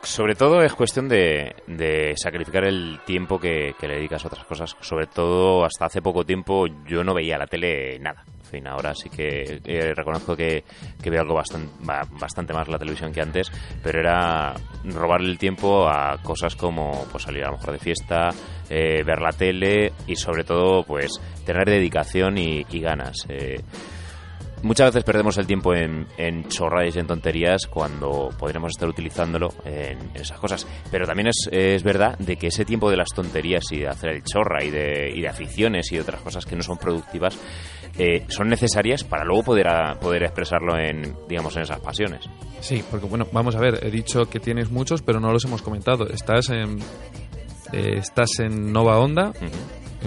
sobre 0.03 0.35
todo 0.35 0.63
es 0.63 0.73
cuestión 0.75 1.09
de, 1.09 2.15
sacrificar 2.17 2.65
el 2.65 3.01
tiempo 3.05 3.39
que, 3.39 3.75
le 3.81 3.97
dedicas 3.97 4.25
a 4.25 4.29
otras 4.29 4.45
cosas. 4.45 4.77
Sobre 4.81 5.07
todo 5.07 5.65
hasta 5.65 5.87
hace 5.87 6.03
poco 6.03 6.25
tiempo 6.25 6.67
yo 6.87 7.05
no 7.05 7.15
veía 7.15 7.39
la 7.39 7.47
tele 7.47 7.99
nada. 7.99 8.25
En 8.27 8.59
fin, 8.59 8.67
ahora 8.67 8.95
sí 8.95 9.09
que 9.09 9.61
eh, 9.65 9.95
reconozco 9.95 10.37
que, 10.37 10.65
veo 11.03 11.23
algo 11.23 11.35
bastante, 11.35 12.53
más 12.53 12.69
la 12.69 12.79
televisión 12.79 13.13
que 13.13 13.23
antes, 13.23 13.51
pero 13.83 14.01
era 14.01 14.55
robarle 14.85 15.31
el 15.31 15.39
tiempo 15.39 15.89
a 15.89 16.19
cosas 16.23 16.55
como 16.55 17.07
pues, 17.11 17.25
salir 17.25 17.45
a 17.45 17.51
lo 17.51 17.57
mejor 17.57 17.73
de 17.73 17.79
fiesta, 17.79 18.29
eh, 18.69 19.03
ver 19.05 19.21
la 19.23 19.33
tele 19.33 19.93
y 20.07 20.17
sobre 20.17 20.45
todo 20.45 20.83
pues 20.83 21.13
tener 21.47 21.65
dedicación 21.65 22.37
y, 22.37 22.67
y 22.71 22.81
ganas. 22.81 23.27
Eh, 23.29 23.61
Muchas 24.63 24.89
veces 24.95 25.05
perdemos 25.05 25.37
el 25.39 25.47
tiempo 25.47 25.75
en, 25.75 26.07
en 26.17 26.49
chorradas 26.49 26.95
y 26.95 26.99
en 27.01 27.07
tonterías 27.07 27.67
cuando 27.67 28.31
podríamos 28.39 28.71
estar 28.71 28.89
utilizándolo 28.89 29.49
en, 29.65 29.99
en 30.15 30.17
esas 30.21 30.39
cosas. 30.39 30.67
Pero 30.91 31.07
también 31.07 31.29
es, 31.29 31.49
es 31.51 31.83
verdad 31.83 32.17
de 32.19 32.37
que 32.37 32.47
ese 32.47 32.65
tiempo 32.65 32.91
de 32.91 32.97
las 32.97 33.09
tonterías 33.11 33.65
y 33.73 33.79
de 33.81 33.89
hacer 33.89 34.11
el 34.11 34.23
chorra 34.23 34.63
y 34.65 34.71
de, 34.71 35.13
y 35.15 35.21
de 35.21 35.29
aficiones 35.29 35.91
y 35.91 35.97
de 35.97 36.03
otras 36.03 36.21
cosas 36.23 36.47
que 36.47 36.55
no 36.57 36.63
son 36.63 36.79
productivas 36.79 37.39
eh, 37.99 38.25
son 38.29 38.49
necesarias 38.49 39.05
para 39.05 39.25
luego 39.25 39.43
poder, 39.43 39.69
a- 39.69 39.99
poder 40.01 40.23
expresarlo 40.23 40.79
en, 40.79 41.15
digamos, 41.29 41.55
en 41.57 41.63
esas 41.63 41.81
pasiones. 41.81 42.25
Sí, 42.61 42.83
porque 42.91 43.07
bueno, 43.07 43.27
vamos 43.33 43.57
a 43.57 43.61
ver, 43.61 43.81
he 43.83 43.91
dicho 43.91 44.27
que 44.31 44.39
tienes 44.41 44.71
muchos, 44.71 45.03
pero 45.03 45.19
no 45.21 45.33
los 45.33 45.45
hemos 45.45 45.61
comentado. 45.63 46.07
Estás 46.09 46.49
en 46.51 46.79
eh, 47.73 47.97
estás 47.99 48.39
en 48.39 48.73
Nova 48.73 48.99
Onda, 48.99 49.33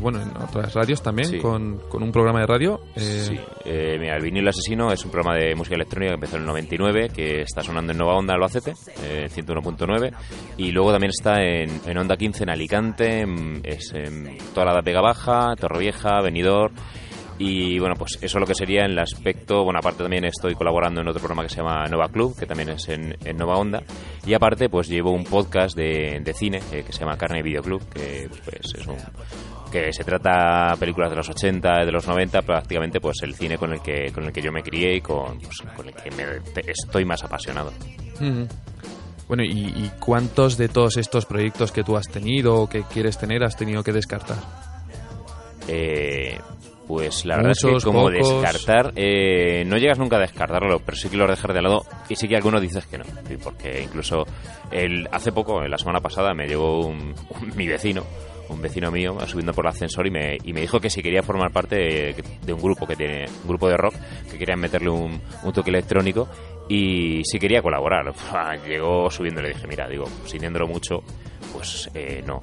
bueno, 0.01 0.21
en 0.21 0.29
otras 0.38 0.73
radios 0.73 1.01
también, 1.01 1.29
Sí. 1.29 1.39
con, 1.39 1.79
con 1.89 2.03
un 2.03 2.12
programa 2.12 2.39
de 2.41 2.47
radio. 2.47 2.81
eh, 2.95 2.99
Sí, 3.27 3.39
eh, 3.65 3.97
mira, 3.99 4.15
El 4.17 4.23
vinilo 4.23 4.49
asesino 4.49 4.91
es 4.91 5.03
un 5.05 5.12
programa 5.12 5.38
de 5.38 5.55
música 5.55 5.75
electrónica 5.75 6.12
que 6.12 6.15
empezó 6.15 6.36
en 6.38 6.41
el 6.43 6.47
99, 6.47 7.10
que 7.13 7.41
está 7.41 7.62
sonando 7.62 7.91
en 7.91 7.97
Nueva 7.97 8.15
Onda 8.17 8.34
Albacete, 8.34 8.73
eh, 9.03 9.27
101.9, 9.29 10.12
y 10.58 10.71
luego 10.71 10.91
también 10.91 11.12
está 11.12 11.41
en, 11.43 11.81
en 11.86 11.97
Onda 11.97 12.17
15 12.17 12.43
en 12.43 12.49
Alicante, 12.49 13.21
en- 13.21 13.62
es 13.63 13.91
en 13.93 14.38
toda 14.53 14.65
la 14.73 14.81
Vega 14.81 15.01
Baja, 15.01 15.55
Torrevieja, 15.55 16.21
Benidorm, 16.21 16.73
y 17.38 17.79
bueno, 17.79 17.95
pues 17.95 18.13
eso 18.21 18.38
es 18.38 18.39
lo 18.39 18.45
que 18.47 18.55
sería 18.55 18.86
en 18.86 18.91
el 18.91 18.99
aspecto, 18.99 19.65
bueno, 19.65 19.79
aparte 19.79 20.03
también 20.03 20.23
estoy 20.23 20.55
colaborando 20.55 21.01
en 21.01 21.08
otro 21.10 21.19
programa 21.19 21.43
que 21.43 21.49
se 21.49 21.58
llama 21.58 21.86
Nova 21.88 22.08
Club, 22.08 22.34
que 22.39 22.45
también 22.45 22.69
es 22.69 22.88
en, 22.88 23.13
en 23.25 23.36
Nova 23.36 23.58
Onda, 23.58 23.84
y 24.25 24.34
aparte 24.34 24.69
pues 24.69 24.88
llevo 24.88 25.12
un 25.12 25.25
podcast 25.25 25.75
de, 25.75 26.21
de 26.23 26.34
cine 26.34 26.62
eh, 26.71 26.84
que 26.86 26.93
se 26.93 26.99
llama 27.01 27.17
Carne 27.17 27.39
y 27.39 27.43
Video 27.43 27.62
Club, 27.62 27.81
que 27.93 28.29
pues 28.45 28.73
es 28.77 28.88
un 28.88 28.95
que 29.71 29.91
se 29.91 30.04
trata 30.04 30.75
películas 30.80 31.10
de 31.10 31.15
los 31.17 31.30
80, 31.30 31.86
de 31.86 31.91
los 31.91 32.08
90, 32.08 32.41
prácticamente 32.43 32.99
pues 33.01 33.17
el 33.23 33.36
cine 33.36 33.58
con 33.58 33.73
el 33.73 33.82
que 33.82 34.12
con 34.13 34.23
el 34.25 34.32
que 34.32 34.41
yo 34.41 34.51
me 34.51 34.63
crié 34.63 34.95
y 34.95 35.01
con, 35.01 35.38
pues, 35.39 35.58
con 35.75 35.88
el 35.88 35.93
que 35.95 36.12
me- 36.12 36.62
estoy 36.67 37.04
más 37.06 37.23
apasionado. 37.23 37.71
Bueno, 39.28 39.43
¿y, 39.43 39.49
y 39.75 39.91
cuántos 39.99 40.56
de 40.58 40.69
todos 40.69 40.97
estos 40.97 41.25
proyectos 41.25 41.71
que 41.71 41.84
tú 41.84 41.97
has 41.97 42.08
tenido 42.08 42.56
o 42.56 42.69
que 42.69 42.84
quieres 42.84 43.17
tener 43.17 43.43
has 43.43 43.56
tenido 43.58 43.84
que 43.84 43.91
descartar? 43.91 44.38
Eh, 45.67 46.38
pues 46.88 47.25
la 47.25 47.38
verdad 47.38 47.54
es 47.54 47.60
que 47.65 47.84
como 47.84 48.04
pocos. 48.12 48.13
descartar, 48.43 48.93
eh, 48.95 49.63
no 49.65 49.78
llegas 49.78 49.97
nunca 49.97 50.17
a 50.17 50.19
descartarlo, 50.19 50.80
pero 50.86 50.95
sí 50.95 51.10
que 51.10 51.17
lo 51.17 51.25
dejar 51.25 51.54
de 51.54 51.62
lado 51.63 51.84
y 52.08 52.15
sí 52.15 52.28
que 52.28 52.36
algunos 52.36 52.62
dices 52.62 52.86
que 52.86 52.99
no, 52.99 53.06
porque 53.43 53.82
incluso 53.82 54.25
el, 54.69 55.08
hace 55.12 55.32
poco, 55.32 55.62
la 55.67 55.80
semana 55.80 55.99
pasada, 56.01 56.36
me 56.36 56.45
llegó 56.47 56.86
un, 56.86 57.15
un- 57.41 57.56
mi 57.56 57.67
vecino, 57.67 58.04
un 58.49 58.62
vecino 58.62 58.91
mío, 58.91 59.17
subiendo 59.27 59.53
por 59.53 59.65
el 59.65 59.69
ascensor 59.71 60.08
y 60.08 60.12
me, 60.12 60.38
y 60.43 60.53
me 60.53 60.62
dijo 60.62 60.79
que 60.79 60.89
si 60.89 61.01
quería 61.01 61.23
formar 61.23 61.51
parte 61.51 61.75
de, 61.75 62.53
un 62.53 62.62
grupo 62.62 62.86
que 62.88 62.95
tiene, 62.95 63.25
un 63.43 63.47
grupo 63.49 63.67
de 63.67 63.77
rock, 63.77 63.95
que 64.29 64.38
querían 64.38 64.60
meterle 64.60 64.89
un, 64.89 65.19
un 65.43 65.53
toque 65.53 65.69
electrónico 65.69 66.27
y 66.69 67.21
si 67.23 67.39
quería 67.39 67.62
colaborar. 67.62 68.13
Llegó 68.67 69.10
subiendo 69.10 69.41
y 69.41 69.43
le 69.45 69.49
dije, 69.49 69.67
mira, 69.67 69.88
digo, 69.88 70.05
sintiéndolo 70.25 70.67
mucho, 70.67 71.03
pues 71.53 71.89
eh, 71.93 72.23
no. 72.25 72.39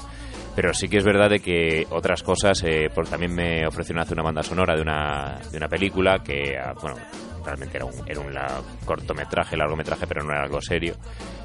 Pero 0.54 0.74
sí 0.74 0.86
que 0.88 0.98
es 0.98 1.04
verdad 1.04 1.30
de 1.30 1.40
que 1.40 1.86
otras 1.90 2.22
cosas, 2.22 2.62
eh, 2.64 2.90
porque 2.94 3.10
también 3.10 3.34
me 3.34 3.66
ofrecieron 3.66 4.02
hacer 4.02 4.14
una 4.14 4.24
banda 4.24 4.42
sonora 4.42 4.74
de 4.76 4.82
una, 4.82 5.38
de 5.50 5.56
una 5.56 5.68
película 5.68 6.18
que, 6.22 6.58
ah, 6.58 6.74
bueno, 6.80 6.96
realmente 7.44 7.78
era 7.78 7.86
un, 7.86 7.94
era 8.06 8.20
un 8.20 8.34
la- 8.34 8.60
cortometraje, 8.84 9.56
largometraje, 9.56 10.06
pero 10.06 10.22
no 10.22 10.30
era 10.30 10.42
algo 10.42 10.60
serio. 10.60 10.94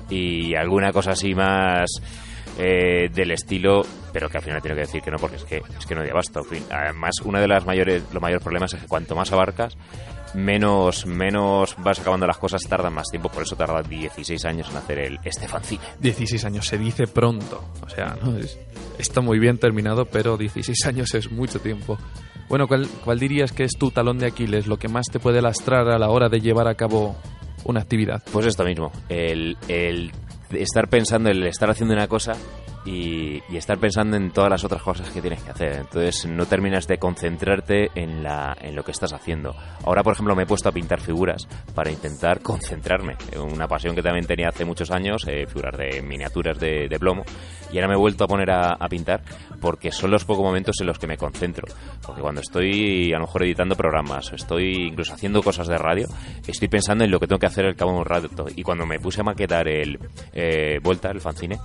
Y 0.10 0.56
alguna 0.56 0.92
cosa 0.92 1.12
así 1.12 1.34
más 1.34 1.90
eh, 2.58 3.10
del 3.14 3.32
estilo, 3.32 3.84
pero 4.12 4.30
que 4.30 4.38
al 4.38 4.44
final 4.44 4.62
tengo 4.62 4.76
que 4.76 4.82
decir 4.82 5.02
que 5.02 5.12
no, 5.12 5.18
porque 5.18 5.36
es 5.38 5.44
que, 5.44 5.58
es 5.78 5.86
que 5.86 5.96
no 5.96 6.02
hay 6.02 6.10
abasto. 6.10 6.42
Además, 6.72 7.16
uno 7.24 7.40
de 7.40 7.48
las 7.48 7.66
mayores, 7.66 8.04
los 8.12 8.22
mayores 8.22 8.44
problemas 8.44 8.74
es 8.74 8.82
que 8.82 8.88
cuanto 8.88 9.16
más 9.16 9.32
abarcas, 9.32 9.78
menos, 10.34 11.06
menos 11.06 11.76
vas 11.78 12.00
acabando 12.00 12.28
las 12.28 12.38
cosas, 12.38 12.62
tardan 12.68 12.94
más 12.94 13.08
tiempo, 13.10 13.30
por 13.30 13.44
eso 13.44 13.56
tarda 13.56 13.82
16 13.82 14.44
años 14.46 14.70
en 14.70 14.78
hacer 14.78 15.00
el 15.00 15.20
este 15.24 15.48
fanzine. 15.48 15.82
16 16.00 16.46
años 16.46 16.68
se 16.68 16.78
dice 16.78 17.08
pronto. 17.08 17.64
O 17.82 17.90
sea, 17.90 18.18
¿no? 18.22 18.38
Es- 18.38 18.58
está 18.98 19.22
muy 19.22 19.40
bien 19.40 19.58
terminado, 19.58 20.06
pero 20.06 20.38
16 20.38 20.86
años 20.86 21.14
es 21.14 21.32
mucho 21.32 21.60
tiempo. 21.60 21.98
Bueno, 22.50 22.68
¿cuál, 22.68 22.88
¿cuál 23.04 23.20
dirías 23.20 23.52
que 23.52 23.64
es 23.64 23.74
tu 23.78 23.92
talón 23.92 24.20
de 24.20 24.28
Aquiles? 24.28 24.68
Lo 24.68 24.78
que 24.78 24.88
más 24.88 25.06
te 25.12 25.20
puede 25.20 25.42
lastrar 25.42 25.88
a 25.90 26.00
la 26.00 26.10
hora 26.10 26.30
de 26.30 26.40
llevar 26.40 26.68
a 26.68 26.76
cabo 26.76 27.16
una 27.66 27.82
actividad. 27.82 28.24
Pues 28.32 28.46
esto 28.46 28.64
mismo, 28.64 28.92
el, 29.10 29.58
el 29.68 30.12
estar 30.52 30.88
pensando, 30.88 31.30
el 31.30 31.44
estar 31.46 31.70
haciendo 31.70 31.94
una 31.94 32.08
cosa 32.08 32.34
y, 32.88 33.44
y 33.50 33.58
estar 33.58 33.78
pensando 33.78 34.16
en 34.16 34.32
todas 34.32 34.50
las 34.50 34.64
otras 34.64 34.82
cosas 34.82 35.10
que 35.10 35.22
tienes 35.22 35.44
que 35.44 35.52
hacer. 35.52 35.74
Entonces 35.74 36.26
no 36.26 36.46
terminas 36.46 36.88
de 36.88 36.98
concentrarte 36.98 37.92
en, 37.96 38.24
la, 38.24 38.56
en 38.62 38.76
lo 38.76 38.84
que 38.84 38.92
estás 38.92 39.12
haciendo. 39.12 39.54
Ahora, 39.84 40.04
por 40.04 40.14
ejemplo, 40.14 40.36
me 40.36 40.44
he 40.44 40.46
puesto 40.46 40.70
a 40.70 40.72
pintar 40.72 41.02
figuras 41.02 41.48
para 41.76 41.92
intentar 41.92 42.42
concentrarme. 42.42 43.16
Una 43.38 43.68
pasión 43.68 43.94
que 43.94 44.02
también 44.02 44.26
tenía 44.26 44.50
hace 44.50 44.64
muchos 44.64 44.90
años, 44.90 45.28
eh, 45.28 45.46
figuras 45.48 45.78
de 45.78 46.02
miniaturas 46.02 46.58
de, 46.60 46.88
de 46.88 47.00
plomo. 47.00 47.24
Y 47.72 47.78
ahora 47.78 47.90
me 47.90 47.94
he 47.96 47.98
vuelto 47.98 48.24
a 48.24 48.28
poner 48.28 48.50
a, 48.50 48.74
a 48.74 48.88
pintar 48.88 49.22
porque 49.60 49.92
son 49.92 50.12
los 50.12 50.24
pocos 50.24 50.44
momentos 50.44 50.76
en 50.80 50.88
los 50.88 50.98
que 50.98 51.08
me 51.08 51.18
concentro. 51.18 51.68
Porque 52.06 52.22
cuando 52.22 52.40
estoy 52.42 53.12
a 53.12 53.18
lo 53.18 53.26
mejor 53.26 53.44
editando 53.44 53.76
programas 53.76 54.32
estoy 54.32 54.88
incluso 54.88 55.14
haciendo 55.14 55.44
cosas 55.44 55.68
de 55.68 55.78
radio, 55.78 56.08
estoy 56.48 56.68
pensando 56.70 57.04
en 57.04 57.12
lo 57.12 57.20
que 57.20 57.28
tengo 57.28 57.40
que 57.40 57.48
hacer 57.48 57.66
al 57.66 57.76
cabo 57.76 57.92
de 57.92 57.98
un 57.98 58.06
rato. 58.06 58.46
Y 58.56 58.64
cuando 58.64 58.86
me 58.86 59.00
puse 59.00 59.22
a 59.22 59.24
maquetar 59.24 59.68
el 59.68 60.00
eh, 60.34 60.80
Volta, 60.82 61.10
el 61.10 61.20
fanzine, 61.20 61.58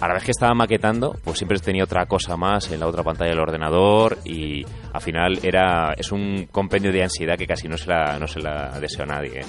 a 0.00 0.08
la 0.08 0.14
vez 0.14 0.24
que 0.24 0.30
estaba 0.30 0.54
maquetando, 0.54 1.16
pues 1.24 1.38
siempre 1.38 1.58
tenía 1.58 1.84
otra 1.84 2.06
cosa 2.06 2.36
más 2.36 2.70
en 2.70 2.80
la 2.80 2.86
otra 2.86 3.02
pantalla 3.02 3.30
del 3.30 3.40
ordenador 3.40 4.18
y 4.24 4.64
al 4.92 5.00
final 5.00 5.38
era 5.42 5.94
es 5.96 6.12
un 6.12 6.48
compendio 6.50 6.92
de 6.92 7.02
ansiedad 7.02 7.36
que 7.36 7.46
casi 7.46 7.68
no 7.68 7.76
se 7.76 7.88
la, 7.88 8.18
no 8.18 8.26
se 8.26 8.40
la 8.40 8.78
deseo 8.80 9.04
a 9.04 9.06
nadie. 9.06 9.40
¿eh? 9.40 9.46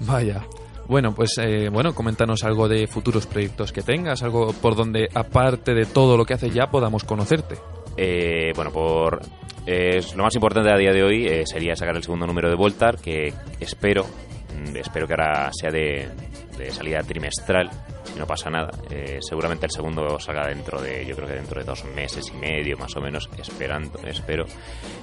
Vaya. 0.00 0.42
Bueno, 0.88 1.14
pues 1.14 1.38
eh, 1.38 1.68
bueno, 1.68 1.94
coméntanos 1.94 2.42
algo 2.42 2.68
de 2.68 2.86
futuros 2.88 3.26
proyectos 3.26 3.72
que 3.72 3.82
tengas, 3.82 4.22
algo 4.22 4.52
por 4.54 4.74
donde, 4.74 5.08
aparte 5.14 5.72
de 5.72 5.86
todo 5.86 6.16
lo 6.16 6.24
que 6.24 6.34
haces 6.34 6.52
ya, 6.52 6.66
podamos 6.66 7.04
conocerte. 7.04 7.56
Eh, 7.96 8.52
bueno, 8.56 8.72
por 8.72 9.20
es 9.66 10.16
lo 10.16 10.24
más 10.24 10.34
importante 10.34 10.70
a 10.70 10.76
día 10.76 10.90
de 10.90 11.02
hoy 11.04 11.26
eh, 11.26 11.42
sería 11.46 11.76
sacar 11.76 11.94
el 11.94 12.02
segundo 12.02 12.26
número 12.26 12.48
de 12.48 12.56
Voltar, 12.56 12.96
que 12.96 13.32
espero, 13.60 14.04
mm, 14.04 14.76
espero 14.76 15.06
que 15.06 15.12
ahora 15.12 15.50
sea 15.52 15.70
de, 15.70 16.08
de 16.60 16.70
salida 16.70 17.02
trimestral, 17.02 17.70
si 18.04 18.18
no 18.18 18.26
pasa 18.26 18.50
nada. 18.50 18.70
Eh, 18.90 19.18
seguramente 19.20 19.66
el 19.66 19.72
segundo 19.72 20.18
salga 20.18 20.46
dentro 20.46 20.80
de, 20.80 21.04
yo 21.06 21.16
creo 21.16 21.26
que 21.26 21.34
dentro 21.34 21.60
de 21.60 21.66
dos 21.66 21.84
meses 21.84 22.30
y 22.32 22.36
medio, 22.36 22.76
más 22.76 22.94
o 22.96 23.00
menos, 23.00 23.28
esperando, 23.38 23.98
espero. 24.06 24.44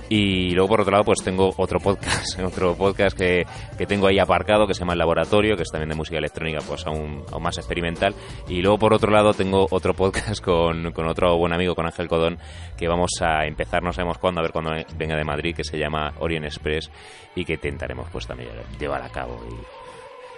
Y 0.09 0.51
luego 0.51 0.69
por 0.69 0.81
otro 0.81 0.91
lado, 0.91 1.03
pues 1.03 1.23
tengo 1.23 1.53
otro 1.57 1.79
podcast, 1.79 2.39
otro 2.45 2.75
podcast 2.75 3.17
que, 3.17 3.45
que 3.77 3.85
tengo 3.85 4.07
ahí 4.07 4.19
aparcado 4.19 4.67
que 4.67 4.73
se 4.73 4.81
llama 4.81 4.93
El 4.93 4.99
Laboratorio, 4.99 5.55
que 5.55 5.63
es 5.63 5.69
también 5.69 5.89
de 5.89 5.95
música 5.95 6.17
electrónica, 6.17 6.59
pues 6.67 6.85
aún, 6.85 7.23
aún 7.31 7.43
más 7.43 7.57
experimental. 7.57 8.13
Y 8.47 8.61
luego 8.61 8.77
por 8.77 8.93
otro 8.93 9.11
lado 9.11 9.33
tengo 9.33 9.67
otro 9.69 9.93
podcast 9.93 10.41
con, 10.43 10.91
con 10.91 11.07
otro 11.07 11.37
buen 11.37 11.53
amigo, 11.53 11.75
con 11.75 11.85
Ángel 11.85 12.07
Codón, 12.07 12.37
que 12.77 12.87
vamos 12.87 13.11
a 13.21 13.45
empezar, 13.45 13.83
no 13.83 13.91
sabemos 13.91 14.17
cuándo, 14.17 14.39
a 14.39 14.43
ver 14.43 14.51
cuándo 14.51 14.71
venga 14.95 15.15
de 15.15 15.23
Madrid, 15.23 15.55
que 15.55 15.63
se 15.63 15.77
llama 15.77 16.13
Orient 16.19 16.45
Express 16.45 16.91
y 17.35 17.45
que 17.45 17.53
intentaremos 17.53 18.07
pues 18.11 18.27
también 18.27 18.49
llevar 18.79 19.01
a 19.01 19.09
cabo. 19.09 19.39
Y, 19.49 19.86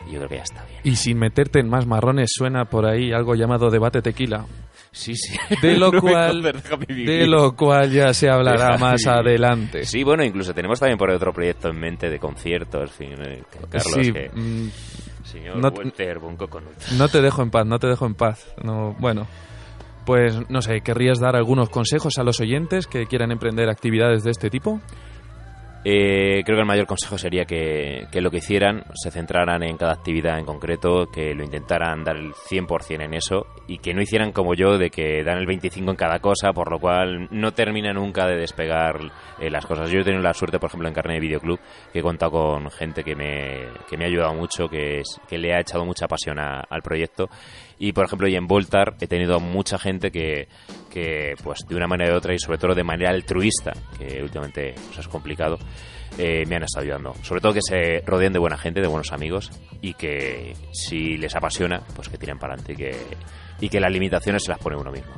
yo 0.07 0.17
creo 0.17 0.29
que 0.29 0.35
ya 0.37 0.43
está 0.43 0.65
bien. 0.65 0.79
Y 0.83 0.95
sin 0.95 1.17
meterte 1.19 1.59
en 1.59 1.69
más 1.69 1.85
marrones, 1.85 2.29
suena 2.33 2.65
por 2.65 2.85
ahí 2.85 3.11
algo 3.11 3.35
llamado 3.35 3.69
debate 3.69 4.01
tequila. 4.01 4.45
Sí, 4.91 5.13
sí. 5.15 5.37
De 5.61 5.77
lo 5.77 5.91
No 5.91 6.01
cual, 6.01 6.41
de 6.87 7.27
lo 7.27 7.55
cual 7.55 7.91
ya 7.91 8.11
se 8.13 8.27
hablará 8.29 8.71
Déjame 8.73 8.79
más 8.79 9.01
vivir. 9.03 9.09
adelante. 9.19 9.85
Sí, 9.85 10.03
bueno, 10.03 10.23
incluso 10.23 10.53
tenemos 10.53 10.79
también 10.79 10.97
por 10.97 11.09
ahí 11.09 11.15
otro 11.15 11.31
proyecto 11.31 11.69
en 11.69 11.79
mente 11.79 12.09
de 12.09 12.17
conciertos, 12.19 12.91
eh, 12.99 13.43
Carlos, 13.69 13.93
Sí, 13.93 14.11
que... 14.11 14.29
mm, 14.33 14.69
Señor 15.25 15.57
no- 15.57 15.69
Walter. 15.69 16.19
No 16.97 17.07
te 17.07 17.21
dejo 17.21 17.43
en 17.43 17.51
paz, 17.51 17.65
no 17.67 17.77
te 17.77 17.87
dejo 17.87 18.05
en 18.07 18.15
paz. 18.15 18.51
No, 18.63 18.95
bueno, 18.99 19.27
pues 20.05 20.35
no 20.49 20.61
sé, 20.63 20.81
¿querrías 20.81 21.19
dar 21.19 21.35
algunos 21.35 21.69
consejos 21.69 22.17
a 22.17 22.23
los 22.23 22.39
oyentes 22.39 22.87
que 22.87 23.05
quieran 23.05 23.31
emprender 23.31 23.69
actividades 23.69 24.23
de 24.23 24.31
este 24.31 24.49
tipo? 24.49 24.81
Eh, 25.85 26.43
creo 26.43 26.57
que 26.57 26.61
el 26.61 26.67
mayor 26.67 26.87
consejo 26.87 27.17
sería 27.17 27.45
que, 27.45 28.05
lo 28.13 28.29
que 28.29 28.37
hicieran 28.39 28.83
se 28.95 29.11
centraran 29.11 29.63
en 29.63 29.77
cada 29.77 29.93
actividad 29.93 30.37
en 30.37 30.43
concreto, 30.45 31.07
que 31.09 31.33
lo 31.33 31.41
intentaran 31.43 32.03
dar 32.03 32.17
el 32.17 32.33
100% 32.33 33.01
en 33.05 33.13
eso 33.13 33.47
y 33.65 33.77
que 33.77 33.93
no 33.93 34.01
hicieran 34.01 34.33
como 34.33 34.55
yo 34.55 34.77
de 34.77 34.89
que 34.89 35.23
dan 35.23 35.37
el 35.37 35.47
25% 35.47 35.89
en 35.89 35.95
cada 35.95 36.19
cosa, 36.19 36.51
por 36.51 36.69
lo 36.69 36.79
cual 36.79 37.29
no 37.31 37.53
termina 37.53 37.93
nunca 37.93 38.27
de 38.27 38.35
despegar 38.35 38.99
eh, 39.39 39.49
las 39.49 39.65
cosas. 39.65 39.89
Yo 39.89 40.01
he 40.01 40.03
tenido 40.03 40.21
la 40.21 40.33
suerte, 40.33 40.59
por 40.59 40.67
ejemplo, 40.69 40.89
en 40.89 40.93
Carne 40.93 41.13
de 41.13 41.19
Videoclub, 41.21 41.59
que 41.93 41.99
he 41.99 42.03
contado 42.03 42.31
con 42.31 42.69
gente 42.71 43.01
que 43.03 43.15
me, 43.15 43.67
que 43.89 43.95
me 43.95 44.03
ha 44.03 44.07
ayudado 44.07 44.33
mucho, 44.33 44.67
que, 44.67 44.99
es- 44.99 45.19
que 45.29 45.37
le 45.37 45.53
ha 45.53 45.61
echado 45.61 45.85
mucha 45.85 46.07
pasión 46.09 46.39
a- 46.39 46.59
al 46.69 46.81
proyecto. 46.81 47.29
Y, 47.79 47.93
por 47.93 48.05
ejemplo, 48.05 48.27
y 48.27 48.35
en 48.35 48.45
Voltar 48.45 48.95
he 48.99 49.07
tenido 49.07 49.39
mucha 49.39 49.79
gente 49.79 50.11
que, 50.11 50.49
que, 50.89 51.35
pues, 51.41 51.59
de 51.67 51.75
una 51.75 51.87
manera 51.87 52.13
u 52.13 52.17
otra 52.17 52.33
y 52.33 52.39
sobre 52.39 52.57
todo 52.57 52.75
de 52.75 52.83
manera 52.83 53.11
altruista, 53.11 53.71
que 53.97 54.21
últimamente 54.21 54.75
pues, 54.87 54.99
es 54.99 55.07
complicado, 55.07 55.57
eh, 56.17 56.45
me 56.45 56.57
han 56.57 56.63
estado 56.63 56.83
ayudando. 56.83 57.13
Sobre 57.23 57.39
todo 57.39 57.53
que 57.53 57.61
se 57.61 58.01
rodeen 58.05 58.33
de 58.33 58.39
buena 58.39 58.57
gente, 58.57 58.81
de 58.81 58.87
buenos 58.87 59.13
amigos 59.13 59.49
y 59.81 59.93
que 59.93 60.53
si 60.73 61.15
les 61.15 61.33
apasiona, 61.35 61.81
pues 61.95 62.09
que 62.09 62.17
tiren 62.17 62.37
para 62.37 62.55
adelante 62.55 62.73
y 62.73 62.75
que, 62.75 62.97
y 63.61 63.69
que 63.69 63.79
las 63.79 63.91
limitaciones 63.91 64.43
se 64.43 64.51
las 64.51 64.59
pone 64.59 64.75
uno 64.75 64.91
mismo. 64.91 65.13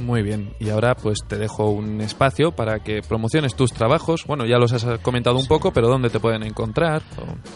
Muy 0.00 0.22
bien, 0.22 0.50
y 0.60 0.68
ahora 0.68 0.94
pues 0.94 1.18
te 1.26 1.36
dejo 1.36 1.70
un 1.70 2.00
espacio 2.00 2.52
para 2.52 2.80
que 2.80 3.00
promociones 3.02 3.54
tus 3.54 3.72
trabajos. 3.72 4.24
Bueno, 4.26 4.44
ya 4.44 4.58
los 4.58 4.72
has 4.72 4.84
comentado 5.00 5.38
un 5.38 5.46
poco, 5.46 5.72
pero 5.72 5.88
¿dónde 5.88 6.10
te 6.10 6.20
pueden 6.20 6.42
encontrar? 6.42 7.02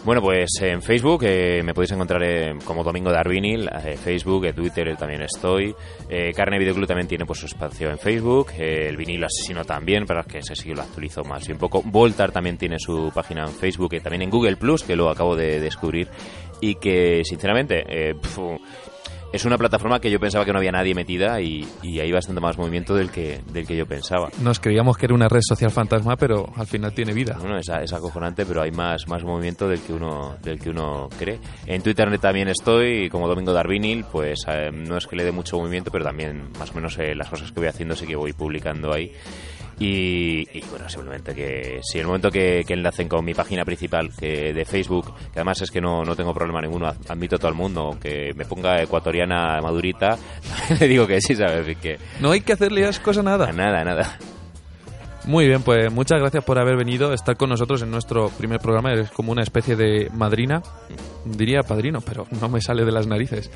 Bueno, 0.04 0.20
pues 0.22 0.50
en 0.62 0.82
Facebook 0.82 1.22
eh, 1.24 1.62
me 1.62 1.74
podéis 1.74 1.92
encontrar 1.92 2.22
eh, 2.24 2.54
como 2.64 2.82
Domingo 2.82 3.10
Darvinil, 3.12 3.68
eh, 3.68 3.96
Facebook, 3.96 4.46
eh, 4.46 4.52
Twitter 4.52 4.88
eh, 4.88 4.96
también 4.96 5.22
estoy. 5.22 5.74
Eh, 6.08 6.32
Carne 6.34 6.58
Videoclub 6.58 6.86
también 6.86 7.08
tiene 7.08 7.26
pues 7.26 7.40
su 7.40 7.46
espacio 7.46 7.90
en 7.90 7.98
Facebook. 7.98 8.48
el 8.58 8.96
vinilo 8.96 9.26
asesino 9.26 9.64
también, 9.64 10.06
para 10.06 10.22
que 10.24 10.38
ese 10.38 10.56
sí 10.56 10.74
lo 10.74 10.82
actualizo 10.82 11.22
más 11.24 11.48
y 11.48 11.52
un 11.52 11.58
poco. 11.58 11.82
Voltar 11.84 12.32
también 12.32 12.56
tiene 12.56 12.78
su 12.78 13.12
página 13.14 13.44
en 13.44 13.52
Facebook 13.52 13.94
y 13.94 14.00
también 14.00 14.22
en 14.22 14.30
Google 14.30 14.56
Plus, 14.56 14.82
que 14.82 14.96
lo 14.96 15.10
acabo 15.10 15.36
de 15.36 15.60
descubrir. 15.60 16.08
Y 16.62 16.74
que, 16.74 17.22
sinceramente, 17.24 17.84
eh, 17.88 18.14
es 19.32 19.44
una 19.44 19.56
plataforma 19.56 20.00
que 20.00 20.10
yo 20.10 20.18
pensaba 20.18 20.44
que 20.44 20.52
no 20.52 20.58
había 20.58 20.72
nadie 20.72 20.94
metida 20.94 21.40
y, 21.40 21.66
y 21.82 22.00
hay 22.00 22.10
bastante 22.12 22.40
más 22.40 22.58
movimiento 22.58 22.94
del 22.94 23.10
que, 23.10 23.40
del 23.52 23.66
que 23.66 23.76
yo 23.76 23.86
pensaba. 23.86 24.28
Nos 24.42 24.60
creíamos 24.60 24.96
que 24.96 25.06
era 25.06 25.14
una 25.14 25.28
red 25.28 25.40
social 25.42 25.70
fantasma, 25.70 26.16
pero 26.16 26.46
al 26.56 26.66
final 26.66 26.92
tiene 26.92 27.12
vida. 27.12 27.36
Bueno, 27.38 27.58
es, 27.58 27.68
es 27.68 27.92
acojonante, 27.92 28.44
pero 28.44 28.62
hay 28.62 28.72
más, 28.72 29.06
más 29.08 29.22
movimiento 29.24 29.68
del 29.68 29.80
que 29.80 29.92
uno 29.92 30.36
del 30.42 30.58
que 30.58 30.70
uno 30.70 31.08
cree. 31.18 31.38
En 31.66 31.82
Twitter 31.82 32.10
también 32.18 32.48
estoy, 32.48 33.08
como 33.08 33.28
Domingo 33.28 33.52
Darvinil, 33.52 34.04
pues 34.10 34.40
eh, 34.48 34.70
no 34.72 34.96
es 34.96 35.06
que 35.06 35.16
le 35.16 35.24
dé 35.24 35.32
mucho 35.32 35.58
movimiento, 35.58 35.90
pero 35.90 36.04
también 36.04 36.50
más 36.58 36.70
o 36.70 36.74
menos 36.74 36.98
eh, 36.98 37.14
las 37.14 37.28
cosas 37.28 37.52
que 37.52 37.60
voy 37.60 37.68
haciendo 37.68 37.94
sí 37.94 38.06
que 38.06 38.16
voy 38.16 38.32
publicando 38.32 38.92
ahí. 38.92 39.12
Y, 39.80 40.40
y, 40.58 40.62
bueno, 40.70 40.88
simplemente 40.90 41.34
que 41.34 41.80
si 41.82 41.96
en 41.98 42.02
el 42.02 42.06
momento 42.08 42.30
que, 42.30 42.62
que 42.66 42.74
enlacen 42.74 43.08
con 43.08 43.24
mi 43.24 43.32
página 43.32 43.64
principal 43.64 44.10
que 44.14 44.52
de 44.52 44.64
Facebook, 44.66 45.14
que 45.32 45.38
además 45.40 45.62
es 45.62 45.70
que 45.70 45.80
no, 45.80 46.04
no 46.04 46.14
tengo 46.14 46.34
problema 46.34 46.60
ninguno, 46.60 46.86
ad- 46.86 46.98
admito 47.08 47.36
a 47.36 47.38
todo 47.38 47.48
el 47.48 47.56
mundo, 47.56 47.96
que 48.00 48.32
me 48.36 48.44
ponga 48.44 48.82
ecuatoriana 48.82 49.58
madurita, 49.62 50.18
le 50.80 50.86
digo 50.86 51.06
que 51.06 51.20
sí, 51.22 51.34
¿sabes? 51.34 51.78
Que 51.78 51.96
No 52.20 52.30
hay 52.30 52.42
que 52.42 52.52
hacerle 52.52 52.84
asco 52.86 53.10
a 53.10 53.22
nada. 53.22 53.52
nada, 53.52 53.82
nada. 53.82 54.18
Muy 55.24 55.46
bien, 55.46 55.62
pues 55.62 55.90
muchas 55.92 56.18
gracias 56.20 56.44
por 56.44 56.58
haber 56.58 56.76
venido 56.76 57.12
estar 57.12 57.36
con 57.36 57.48
nosotros 57.50 57.82
en 57.82 57.90
nuestro 57.90 58.28
primer 58.30 58.58
programa. 58.60 58.92
Eres 58.92 59.10
como 59.10 59.32
una 59.32 59.42
especie 59.42 59.76
de 59.76 60.10
madrina. 60.14 60.62
Diría 61.24 61.60
padrino, 61.62 62.00
pero 62.00 62.26
no 62.40 62.48
me 62.48 62.60
sale 62.62 62.84
de 62.84 62.92
las 62.92 63.06
narices. 63.06 63.50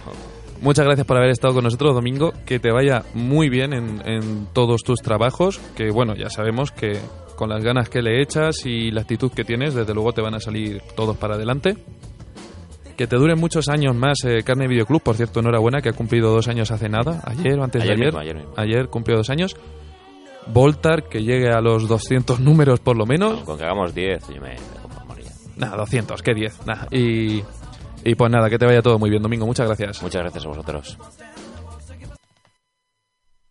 Muchas 0.61 0.87
gracias 0.87 1.07
por 1.07 1.17
haber 1.17 1.31
estado 1.31 1.55
con 1.55 1.65
nosotros, 1.65 1.95
Domingo. 1.95 2.33
Que 2.47 2.59
te 2.59 2.71
vaya 2.73 3.03
muy 3.15 3.49
bien 3.49 3.73
en, 3.73 4.03
en 4.07 4.47
todos 4.53 4.83
tus 4.83 5.01
trabajos. 5.01 5.61
Que 5.77 5.91
bueno, 5.91 6.15
ya 6.15 6.31
sabemos 6.31 6.71
que 6.71 6.99
con 7.37 7.51
las 7.51 7.63
ganas 7.63 7.89
que 7.89 8.01
le 8.01 8.23
echas 8.23 8.65
y 8.65 8.91
la 8.91 9.03
actitud 9.03 9.31
que 9.33 9.45
tienes, 9.45 9.75
desde 9.75 9.93
luego 9.93 10.13
te 10.13 10.23
van 10.23 10.35
a 10.35 10.41
salir 10.41 10.81
todos 10.97 11.17
para 11.17 11.35
adelante. 11.35 11.77
Que 12.97 13.07
te 13.09 13.17
duren 13.17 13.39
muchos 13.39 13.69
años 13.69 13.95
más 13.97 14.19
eh, 14.25 14.43
Carne 14.45 14.69
Videoclub. 14.69 15.03
Por 15.03 15.17
cierto, 15.17 15.41
enhorabuena, 15.41 15.83
que 15.83 15.89
ha 15.89 15.93
cumplido 15.93 16.33
dos 16.33 16.47
años 16.49 16.71
hace 16.71 16.89
nada. 16.89 17.21
Ayer 17.25 17.59
o 17.59 17.65
antes 17.65 17.83
Ayer 17.83 17.97
de 17.97 18.03
ayer. 18.03 18.07
mismo, 18.07 18.21
ayer 18.21 18.37
mismo. 18.37 18.53
Ayer 18.57 18.89
cumplió 18.89 19.17
dos 19.17 19.31
años. 19.31 19.57
Voltar, 20.47 21.09
que 21.09 21.23
llegue 21.23 21.51
a 21.51 21.61
los 21.61 21.89
200 21.89 22.39
números 22.39 22.79
por 22.81 22.97
lo 22.97 23.05
menos. 23.05 23.41
Con 23.41 23.59
que 23.59 23.65
hagamos 23.65 23.95
10, 23.95 24.29
yo 24.29 24.41
me. 24.41 24.57
Nada, 25.57 25.77
200, 25.77 26.21
¿qué 26.23 26.35
10? 26.35 26.67
Nada. 26.67 26.89
Y, 26.91 27.43
y 28.05 28.15
pues 28.15 28.31
nada, 28.31 28.51
que 28.51 28.59
te 28.59 28.67
vaya 28.67 28.83
todo 28.83 28.99
muy 28.99 29.11
bien, 29.11 29.23
Domingo. 29.23 29.47
Muchas 29.47 29.67
gracias. 29.67 30.03
Muchas 30.03 30.23
gracias 30.23 30.45
a 30.45 30.49
vosotros. 30.49 30.99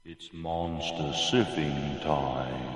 It's 0.05 0.33
monster 0.33 1.13
sipping 1.13 1.99
time. 2.03 2.73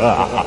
Ha 0.00 0.14
ha 0.16 0.26
ha. 0.32 0.39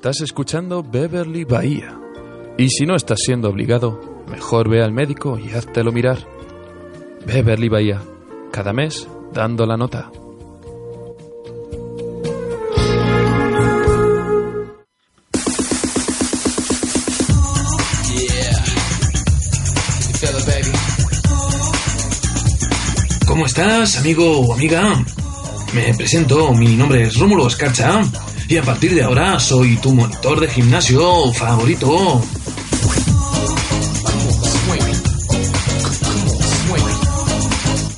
Estás 0.00 0.22
escuchando 0.22 0.82
Beverly 0.82 1.44
Bahía. 1.44 1.94
Y 2.56 2.70
si 2.70 2.86
no 2.86 2.96
estás 2.96 3.18
siendo 3.22 3.50
obligado, 3.50 4.00
mejor 4.30 4.70
ve 4.70 4.82
al 4.82 4.92
médico 4.92 5.38
y 5.38 5.50
háztelo 5.50 5.92
mirar. 5.92 6.26
Beverly 7.26 7.68
Bahía. 7.68 8.00
Cada 8.50 8.72
mes 8.72 9.06
dando 9.34 9.66
la 9.66 9.76
nota. 9.76 10.10
¿Cómo 23.26 23.44
estás, 23.44 23.98
amigo 23.98 24.48
o 24.48 24.54
amiga? 24.54 25.04
Me 25.74 25.92
presento, 25.92 26.54
mi 26.54 26.74
nombre 26.74 27.02
es 27.02 27.18
Rómulo 27.18 27.48
Escarcha 27.48 28.00
y 28.50 28.56
a 28.56 28.62
partir 28.62 28.92
de 28.96 29.04
ahora 29.04 29.38
soy 29.38 29.76
tu 29.76 29.94
monitor 29.94 30.40
de 30.40 30.48
gimnasio 30.48 31.32
favorito. 31.32 32.20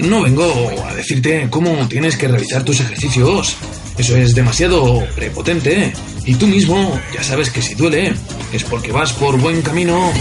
No 0.00 0.20
vengo 0.20 0.70
a 0.86 0.94
decirte 0.94 1.48
cómo 1.48 1.88
tienes 1.88 2.18
que 2.18 2.28
realizar 2.28 2.62
tus 2.64 2.80
ejercicios. 2.80 3.56
Eso 3.96 4.14
es 4.14 4.34
demasiado 4.34 5.02
prepotente. 5.14 5.94
Y 6.26 6.34
tú 6.34 6.46
mismo 6.46 7.00
ya 7.14 7.22
sabes 7.22 7.48
que 7.48 7.62
si 7.62 7.74
duele 7.74 8.12
es 8.52 8.62
porque 8.64 8.92
vas 8.92 9.14
por 9.14 9.38
buen 9.40 9.62
camino. 9.62 10.12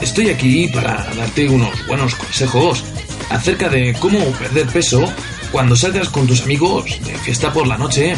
Estoy 0.00 0.30
aquí 0.30 0.66
para 0.66 1.04
darte 1.14 1.48
unos 1.48 1.86
buenos 1.86 2.16
consejos 2.16 2.82
acerca 3.30 3.68
de 3.68 3.94
cómo 4.00 4.18
perder 4.32 4.66
peso 4.66 5.08
cuando 5.50 5.76
salgas 5.76 6.08
con 6.08 6.26
tus 6.26 6.42
amigos 6.42 6.84
de 7.04 7.14
fiesta 7.18 7.52
por 7.52 7.66
la 7.66 7.78
noche. 7.78 8.14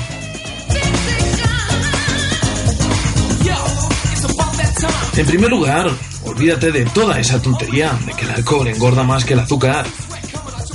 En 5.17 5.27
primer 5.27 5.51
lugar, 5.51 5.91
olvídate 6.25 6.71
de 6.71 6.85
toda 6.85 7.19
esa 7.19 7.43
tontería 7.43 7.99
de 8.07 8.13
que 8.13 8.25
el 8.25 8.31
alcohol 8.31 8.69
engorda 8.69 9.03
más 9.03 9.25
que 9.25 9.35
el 9.35 9.41
azúcar. 9.41 9.85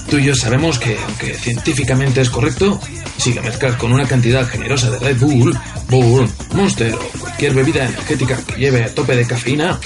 Tú 0.09 0.17
y 0.17 0.25
yo 0.25 0.35
sabemos 0.35 0.79
que, 0.79 0.97
aunque 1.07 1.33
científicamente 1.35 2.21
es 2.21 2.29
correcto, 2.29 2.79
si 3.17 3.33
lo 3.33 3.41
mezclas 3.41 3.75
con 3.77 3.93
una 3.93 4.05
cantidad 4.05 4.45
generosa 4.45 4.91
de 4.91 4.99
Red 4.99 5.17
Bull, 5.17 5.57
Bull, 5.89 6.29
Monster 6.53 6.93
o 6.93 7.19
cualquier 7.19 7.53
bebida 7.53 7.85
energética 7.85 8.37
que 8.45 8.59
lleve 8.59 8.83
a 8.83 8.93
tope 8.93 9.15
de 9.15 9.25
cafeína, 9.25 9.79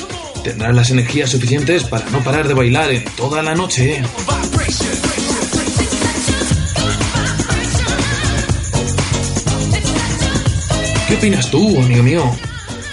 tendrás 0.43 0.75
las 0.75 0.89
energías 0.89 1.29
suficientes 1.29 1.83
para 1.83 2.09
no 2.09 2.23
parar 2.23 2.47
de 2.47 2.55
bailar 2.55 2.91
en 2.91 3.05
toda 3.15 3.43
la 3.43 3.53
noche. 3.53 4.01
¿Qué 11.07 11.15
opinas 11.15 11.49
tú, 11.49 11.81
amigo 11.81 12.03
mío? 12.03 12.35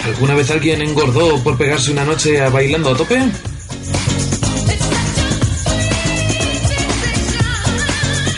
¿Alguna 0.04 0.34
vez 0.34 0.48
alguien 0.52 0.80
engordó 0.82 1.42
por 1.42 1.58
pegarse 1.58 1.90
una 1.90 2.04
noche 2.04 2.40
a 2.40 2.48
bailando 2.48 2.90
a 2.90 2.96
tope? 2.96 3.18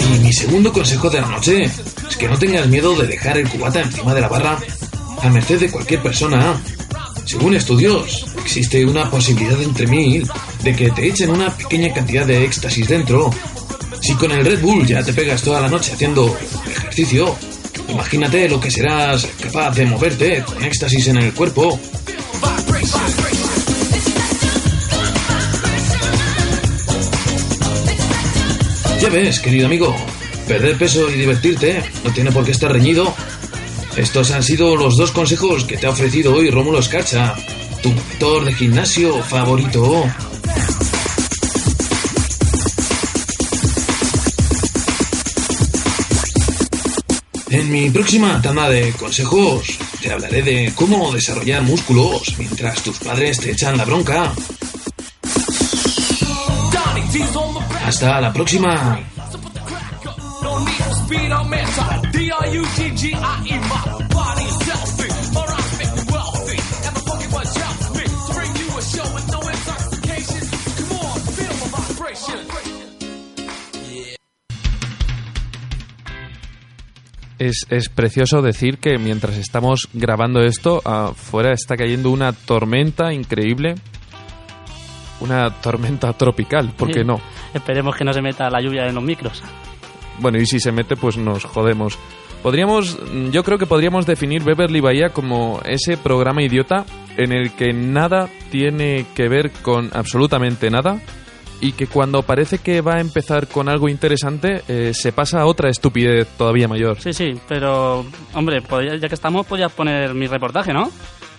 Y 0.00 0.18
mi 0.20 0.32
segundo 0.32 0.72
consejo 0.72 1.10
de 1.10 1.20
la 1.20 1.26
noche 1.28 1.64
es 1.64 2.16
que 2.16 2.26
no 2.26 2.38
tengas 2.38 2.66
miedo 2.68 2.96
de 2.96 3.06
dejar 3.06 3.36
el 3.36 3.50
cubata 3.50 3.82
encima 3.82 4.14
de 4.14 4.22
la 4.22 4.28
barra 4.28 4.58
a 5.22 5.28
merced 5.28 5.60
de 5.60 5.70
cualquier 5.70 6.00
persona. 6.02 6.58
Según 7.26 7.54
estudios, 7.54 8.24
existe 8.38 8.86
una 8.86 9.10
posibilidad 9.10 9.60
entre 9.60 9.86
mil 9.86 10.26
de 10.62 10.74
que 10.74 10.90
te 10.90 11.06
echen 11.06 11.28
una 11.28 11.54
pequeña 11.54 11.92
cantidad 11.92 12.24
de 12.24 12.44
éxtasis 12.44 12.88
dentro. 12.88 13.30
Si 14.00 14.14
con 14.14 14.32
el 14.32 14.42
Red 14.42 14.62
Bull 14.62 14.86
ya 14.86 15.02
te 15.02 15.12
pegas 15.12 15.42
toda 15.42 15.60
la 15.60 15.68
noche 15.68 15.92
haciendo 15.92 16.34
ejercicio, 16.66 17.36
imagínate 17.88 18.48
lo 18.48 18.60
que 18.60 18.70
serás 18.70 19.26
capaz 19.40 19.72
de 19.76 19.86
moverte 19.86 20.42
con 20.42 20.62
éxtasis 20.64 21.08
en 21.08 21.18
el 21.18 21.32
cuerpo. 21.32 21.78
Ya 29.00 29.10
ves, 29.10 29.40
querido 29.40 29.66
amigo, 29.66 29.94
perder 30.48 30.76
peso 30.78 31.10
y 31.10 31.14
divertirte 31.14 31.82
no 32.02 32.10
tiene 32.12 32.32
por 32.32 32.44
qué 32.44 32.52
estar 32.52 32.72
reñido. 32.72 33.14
Estos 33.96 34.30
han 34.30 34.42
sido 34.42 34.76
los 34.76 34.96
dos 34.96 35.10
consejos 35.10 35.64
que 35.64 35.76
te 35.76 35.86
ha 35.86 35.90
ofrecido 35.90 36.34
hoy 36.34 36.50
Rómulo 36.50 36.80
Escarcha, 36.80 37.34
tu 37.82 37.90
monitor 37.90 38.44
de 38.44 38.52
gimnasio 38.54 39.22
favorito. 39.22 40.04
En 47.56 47.70
mi 47.70 47.88
próxima 47.88 48.38
tanda 48.42 48.68
de 48.68 48.92
consejos 48.92 49.78
te 50.02 50.12
hablaré 50.12 50.42
de 50.42 50.72
cómo 50.74 51.10
desarrollar 51.10 51.62
músculos 51.62 52.34
mientras 52.36 52.82
tus 52.82 52.98
padres 52.98 53.40
te 53.40 53.52
echan 53.52 53.78
la 53.78 53.86
bronca. 53.86 54.30
Hasta 57.82 58.20
la 58.20 58.30
próxima. 58.30 59.00
Es, 77.38 77.66
es 77.68 77.88
precioso 77.90 78.40
decir 78.40 78.78
que 78.78 78.96
mientras 78.98 79.36
estamos 79.36 79.88
grabando 79.92 80.40
esto, 80.40 80.80
afuera 80.84 81.52
está 81.52 81.76
cayendo 81.76 82.10
una 82.10 82.32
tormenta 82.32 83.12
increíble. 83.12 83.74
Una 85.20 85.50
tormenta 85.60 86.12
tropical, 86.12 86.72
¿por 86.76 86.88
qué 86.90 87.00
Sí. 87.00 87.06
no? 87.06 87.20
Esperemos 87.54 87.96
que 87.96 88.04
no 88.04 88.12
se 88.12 88.20
meta 88.20 88.50
la 88.50 88.60
lluvia 88.60 88.86
en 88.86 88.94
los 88.94 89.04
micros. 89.04 89.42
Bueno, 90.18 90.38
y 90.38 90.46
si 90.46 90.60
se 90.60 90.72
mete, 90.72 90.96
pues 90.96 91.16
nos 91.16 91.44
jodemos. 91.44 91.98
Podríamos, 92.42 92.98
yo 93.32 93.42
creo 93.42 93.58
que 93.58 93.66
podríamos 93.66 94.06
definir 94.06 94.44
Beverly 94.44 94.80
Bahía 94.80 95.08
como 95.10 95.60
ese 95.64 95.96
programa 95.96 96.42
idiota 96.42 96.84
en 97.16 97.32
el 97.32 97.52
que 97.52 97.72
nada 97.72 98.28
tiene 98.50 99.06
que 99.14 99.28
ver 99.28 99.50
con 99.62 99.90
absolutamente 99.94 100.70
nada 100.70 101.00
y 101.60 101.72
que 101.72 101.86
cuando 101.86 102.22
parece 102.22 102.58
que 102.58 102.80
va 102.80 102.94
a 102.96 103.00
empezar 103.00 103.46
con 103.48 103.68
algo 103.68 103.88
interesante 103.88 104.62
eh, 104.68 104.92
se 104.94 105.12
pasa 105.12 105.40
a 105.40 105.46
otra 105.46 105.70
estupidez 105.70 106.28
todavía 106.36 106.68
mayor. 106.68 107.00
Sí, 107.00 107.12
sí, 107.12 107.32
pero, 107.48 108.04
hombre, 108.34 108.60
podría- 108.62 108.96
ya 108.96 109.08
que 109.08 109.14
estamos, 109.14 109.46
podías 109.46 109.72
poner 109.72 110.14
mi 110.14 110.26
reportaje, 110.26 110.72
¿no? 110.72 110.90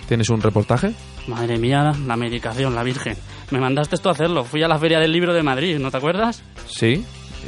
¿Tienes 0.08 0.30
un 0.30 0.42
reportaje? 0.42 0.92
Madre 1.28 1.58
mía, 1.58 1.92
la 2.08 2.16
medicación, 2.16 2.74
la 2.74 2.84
Virgen. 2.84 3.16
Me 3.52 3.60
mandaste 3.60 3.96
esto 3.96 4.10
a 4.10 4.14
hacerlo. 4.14 4.44
Fui 4.46 4.64
a 4.64 4.68
la 4.68 4.78
Feria 4.80 5.00
del 5.00 5.12
Libro 5.12 5.34
de 5.34 5.44
Madrid, 5.44 5.78
¿no 5.80 5.92
te 5.92 5.98
acuerdas? 5.98 6.44
Sí. 6.68 7.04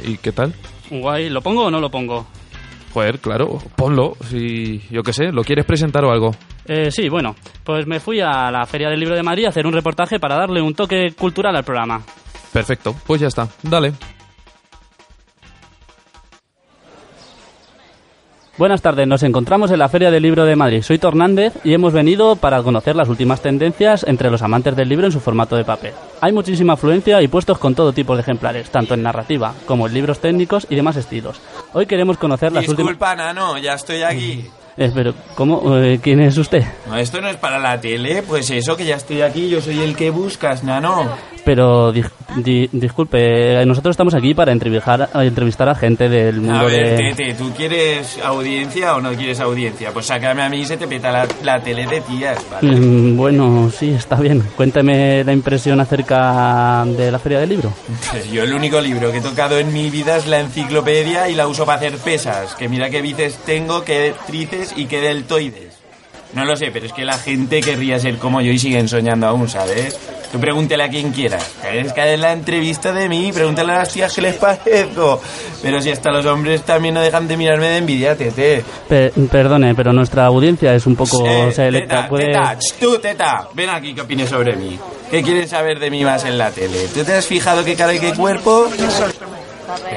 ¿Y 0.06 0.16
qué 0.18 0.32
tal? 0.32 0.54
Guay, 0.90 1.30
¿lo 1.30 1.40
pongo 1.40 1.64
o 1.66 1.70
no 1.70 1.80
lo 1.80 1.90
pongo? 1.90 2.26
Joder, 2.92 3.18
claro, 3.20 3.58
ponlo. 3.76 4.16
Si, 4.28 4.80
yo 4.90 5.02
qué 5.02 5.12
sé, 5.12 5.32
¿lo 5.32 5.42
quieres 5.42 5.64
presentar 5.64 6.04
o 6.04 6.10
algo? 6.10 6.32
Eh, 6.66 6.90
sí, 6.90 7.08
bueno, 7.08 7.34
pues 7.64 7.86
me 7.86 8.00
fui 8.00 8.20
a 8.20 8.50
la 8.50 8.66
Feria 8.66 8.88
del 8.90 9.00
Libro 9.00 9.14
de 9.14 9.22
Madrid 9.22 9.46
a 9.46 9.48
hacer 9.48 9.66
un 9.66 9.72
reportaje 9.72 10.18
para 10.18 10.36
darle 10.36 10.60
un 10.60 10.74
toque 10.74 11.12
cultural 11.18 11.54
al 11.56 11.64
programa. 11.64 12.02
Perfecto, 12.52 12.94
pues 13.06 13.20
ya 13.20 13.28
está. 13.28 13.48
Dale. 13.62 13.92
Buenas 18.60 18.82
tardes, 18.82 19.08
nos 19.08 19.22
encontramos 19.22 19.70
en 19.70 19.78
la 19.78 19.88
Feria 19.88 20.10
del 20.10 20.22
Libro 20.22 20.44
de 20.44 20.54
Madrid. 20.54 20.82
Soy 20.82 20.98
Tornández 20.98 21.54
y 21.64 21.72
hemos 21.72 21.94
venido 21.94 22.36
para 22.36 22.62
conocer 22.62 22.94
las 22.94 23.08
últimas 23.08 23.40
tendencias 23.40 24.04
entre 24.06 24.30
los 24.30 24.42
amantes 24.42 24.76
del 24.76 24.86
libro 24.86 25.06
en 25.06 25.12
su 25.12 25.20
formato 25.20 25.56
de 25.56 25.64
papel. 25.64 25.94
Hay 26.20 26.32
muchísima 26.32 26.74
afluencia 26.74 27.22
y 27.22 27.28
puestos 27.28 27.56
con 27.56 27.74
todo 27.74 27.94
tipo 27.94 28.14
de 28.16 28.20
ejemplares, 28.20 28.68
tanto 28.68 28.92
en 28.92 29.02
narrativa 29.02 29.54
como 29.64 29.86
en 29.86 29.94
libros 29.94 30.20
técnicos 30.20 30.66
y 30.68 30.74
demás 30.74 30.96
estilos. 30.96 31.40
Hoy 31.72 31.86
queremos 31.86 32.18
conocer 32.18 32.52
las 32.52 32.68
últimas... 32.68 32.90
Disculpa, 32.90 33.16
Nano, 33.16 33.56
ya 33.56 33.72
estoy 33.72 34.02
aquí. 34.02 34.44
Eh, 34.76 34.90
pero, 34.94 35.12
¿cómo? 35.34 35.76
Eh, 35.76 35.98
¿Quién 36.02 36.20
es 36.20 36.38
usted? 36.38 36.64
No, 36.86 36.96
esto 36.96 37.20
no 37.20 37.28
es 37.28 37.36
para 37.36 37.58
la 37.58 37.78
tele, 37.78 38.22
pues 38.22 38.48
eso 38.50 38.76
que 38.76 38.86
ya 38.86 38.96
estoy 38.96 39.20
aquí, 39.20 39.50
yo 39.50 39.60
soy 39.60 39.80
el 39.80 39.94
que 39.94 40.08
buscas, 40.08 40.64
Nano. 40.64 41.06
Pero 41.44 41.90
di- 41.90 42.02
di- 42.36 42.68
disculpe, 42.72 43.64
nosotros 43.66 43.94
estamos 43.94 44.14
aquí 44.14 44.34
para 44.34 44.52
entrevistar, 44.52 45.08
a 45.12 45.24
entrevistar 45.24 45.68
a 45.68 45.74
gente 45.74 46.08
del 46.08 46.36
mundo 46.40 46.60
A 46.60 46.64
ver, 46.64 46.96
de... 46.98 47.14
Tete, 47.14 47.34
¿tú 47.34 47.50
quieres 47.56 48.18
audiencia 48.22 48.94
o 48.94 49.00
no 49.00 49.10
quieres 49.14 49.40
audiencia? 49.40 49.90
Pues 49.92 50.06
sácame 50.06 50.42
a 50.42 50.48
mí 50.48 50.58
y 50.60 50.64
se 50.66 50.76
te 50.76 50.86
peta 50.86 51.10
la, 51.10 51.26
la 51.42 51.60
tele 51.62 51.86
de 51.86 52.00
tías, 52.02 52.38
¿vale? 52.50 52.76
Mm, 52.76 53.16
Bueno, 53.16 53.70
sí, 53.76 53.90
está 53.90 54.16
bien. 54.16 54.42
Cuénteme 54.56 55.24
la 55.24 55.32
impresión 55.32 55.80
acerca 55.80 56.84
de 56.86 57.10
la 57.10 57.18
feria 57.18 57.40
del 57.40 57.48
libro. 57.48 57.72
Pues 58.10 58.30
yo 58.30 58.42
el 58.44 58.52
único 58.52 58.80
libro 58.80 59.10
que 59.10 59.18
he 59.18 59.22
tocado 59.22 59.58
en 59.58 59.72
mi 59.72 59.90
vida 59.90 60.16
es 60.18 60.26
la 60.26 60.40
enciclopedia 60.40 61.28
y 61.28 61.34
la 61.34 61.48
uso 61.48 61.64
para 61.64 61.78
hacer 61.78 61.96
pesas. 61.98 62.54
Que 62.54 62.68
mira 62.68 62.90
qué 62.90 63.00
bíceps 63.02 63.36
tengo, 63.44 63.82
qué 63.84 64.14
tríceps 64.26 64.74
y 64.76 64.86
qué 64.86 65.00
deltoides. 65.00 65.78
No 66.34 66.44
lo 66.44 66.54
sé, 66.54 66.70
pero 66.72 66.86
es 66.86 66.92
que 66.92 67.04
la 67.04 67.18
gente 67.18 67.60
querría 67.60 67.98
ser 67.98 68.16
como 68.18 68.40
yo 68.40 68.52
y 68.52 68.58
siguen 68.58 68.86
soñando 68.88 69.26
aún, 69.26 69.48
¿sabes? 69.48 69.98
Tú 70.32 70.38
pregúntale 70.38 70.84
a 70.84 70.88
quien 70.88 71.10
quieras. 71.10 71.44
Es 71.72 71.92
que 71.92 72.00
en 72.14 72.20
la 72.20 72.32
entrevista 72.32 72.92
de 72.92 73.08
mí, 73.08 73.32
pregúntale 73.32 73.72
a 73.72 73.78
las 73.78 73.92
tías 73.92 74.14
qué 74.14 74.22
les 74.22 74.36
parezco. 74.36 75.20
Pero 75.60 75.80
si 75.82 75.90
hasta 75.90 76.10
los 76.12 76.24
hombres 76.26 76.62
también 76.62 76.94
no 76.94 77.00
dejan 77.00 77.26
de 77.26 77.36
mirarme 77.36 77.68
de 77.68 77.76
envidia, 77.78 78.16
tete. 78.16 78.62
Pe- 78.88 79.12
perdone, 79.30 79.74
pero 79.74 79.92
nuestra 79.92 80.26
audiencia 80.26 80.72
es 80.74 80.86
un 80.86 80.94
poco 80.94 81.24
Eh, 81.26 81.50
selecta. 81.52 81.96
teta, 81.96 82.08
Puede... 82.08 82.26
teta, 82.26 82.56
tú, 82.78 82.98
teta, 82.98 83.48
ven 83.54 83.70
aquí 83.70 83.92
que 83.92 84.02
opines 84.02 84.28
sobre 84.28 84.54
mí. 84.54 84.78
¿Qué 85.10 85.20
quieres 85.22 85.50
saber 85.50 85.80
de 85.80 85.90
mí 85.90 86.04
más 86.04 86.24
en 86.24 86.38
la 86.38 86.50
tele? 86.52 86.86
¿Tú 86.94 87.02
te 87.02 87.14
has 87.14 87.26
fijado 87.26 87.64
qué 87.64 87.74
cara 87.74 87.92
y 87.92 87.98
qué 87.98 88.12
cuerpo? 88.14 88.68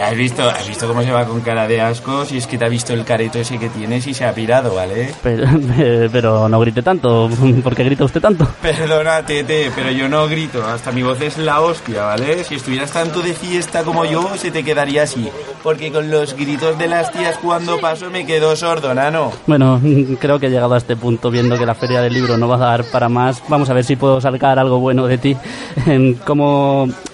¿Has 0.01 0.15
visto, 0.15 0.47
¿Has 0.47 0.67
visto 0.67 0.87
cómo 0.87 1.01
se 1.01 1.11
va 1.11 1.25
con 1.25 1.41
cara 1.41 1.67
de 1.67 1.81
asco? 1.81 2.25
Si 2.25 2.37
es 2.37 2.47
que 2.47 2.57
te 2.57 2.65
ha 2.65 2.69
visto 2.69 2.93
el 2.93 3.03
careto 3.03 3.39
ese 3.39 3.57
que 3.57 3.69
tienes 3.69 4.05
y 4.07 4.13
se 4.13 4.25
ha 4.25 4.33
pirado, 4.33 4.75
¿vale? 4.75 5.13
Pero, 5.21 5.47
pero 6.11 6.49
no 6.49 6.59
grite 6.59 6.81
tanto. 6.81 7.29
¿Por 7.63 7.75
qué 7.75 7.83
grita 7.83 8.03
usted 8.03 8.21
tanto? 8.21 8.47
Perdona, 8.61 9.25
Tete, 9.25 9.71
pero 9.75 9.91
yo 9.91 10.07
no 10.09 10.27
grito. 10.27 10.63
Hasta 10.63 10.91
mi 10.91 11.03
voz 11.03 11.21
es 11.21 11.37
la 11.37 11.61
hostia, 11.61 12.03
¿vale? 12.03 12.43
Si 12.43 12.55
estuvieras 12.55 12.91
tanto 12.91 13.21
de 13.21 13.33
fiesta 13.33 13.83
como 13.83 14.05
yo, 14.05 14.35
se 14.37 14.51
te 14.51 14.63
quedaría 14.63 15.03
así. 15.03 15.29
Porque 15.63 15.91
con 15.91 16.09
los 16.11 16.35
gritos 16.35 16.77
de 16.77 16.87
las 16.87 17.11
tías 17.11 17.37
cuando 17.37 17.79
paso 17.79 18.09
me 18.09 18.25
quedo 18.25 18.55
sordo, 18.55 18.93
nano. 18.93 19.31
Bueno, 19.47 19.81
creo 20.19 20.39
que 20.39 20.47
he 20.47 20.49
llegado 20.49 20.75
a 20.75 20.77
este 20.77 20.95
punto 20.95 21.31
viendo 21.31 21.57
que 21.57 21.65
la 21.65 21.75
feria 21.75 22.01
del 22.01 22.13
libro 22.13 22.37
no 22.37 22.47
va 22.47 22.55
a 22.55 22.59
dar 22.59 22.83
para 22.85 23.09
más. 23.09 23.41
Vamos 23.47 23.69
a 23.69 23.73
ver 23.73 23.83
si 23.83 23.95
puedo 23.95 24.21
sacar 24.21 24.59
algo 24.59 24.79
bueno 24.79 25.07
de 25.07 25.17
ti. 25.17 25.37
Em, 25.85 26.15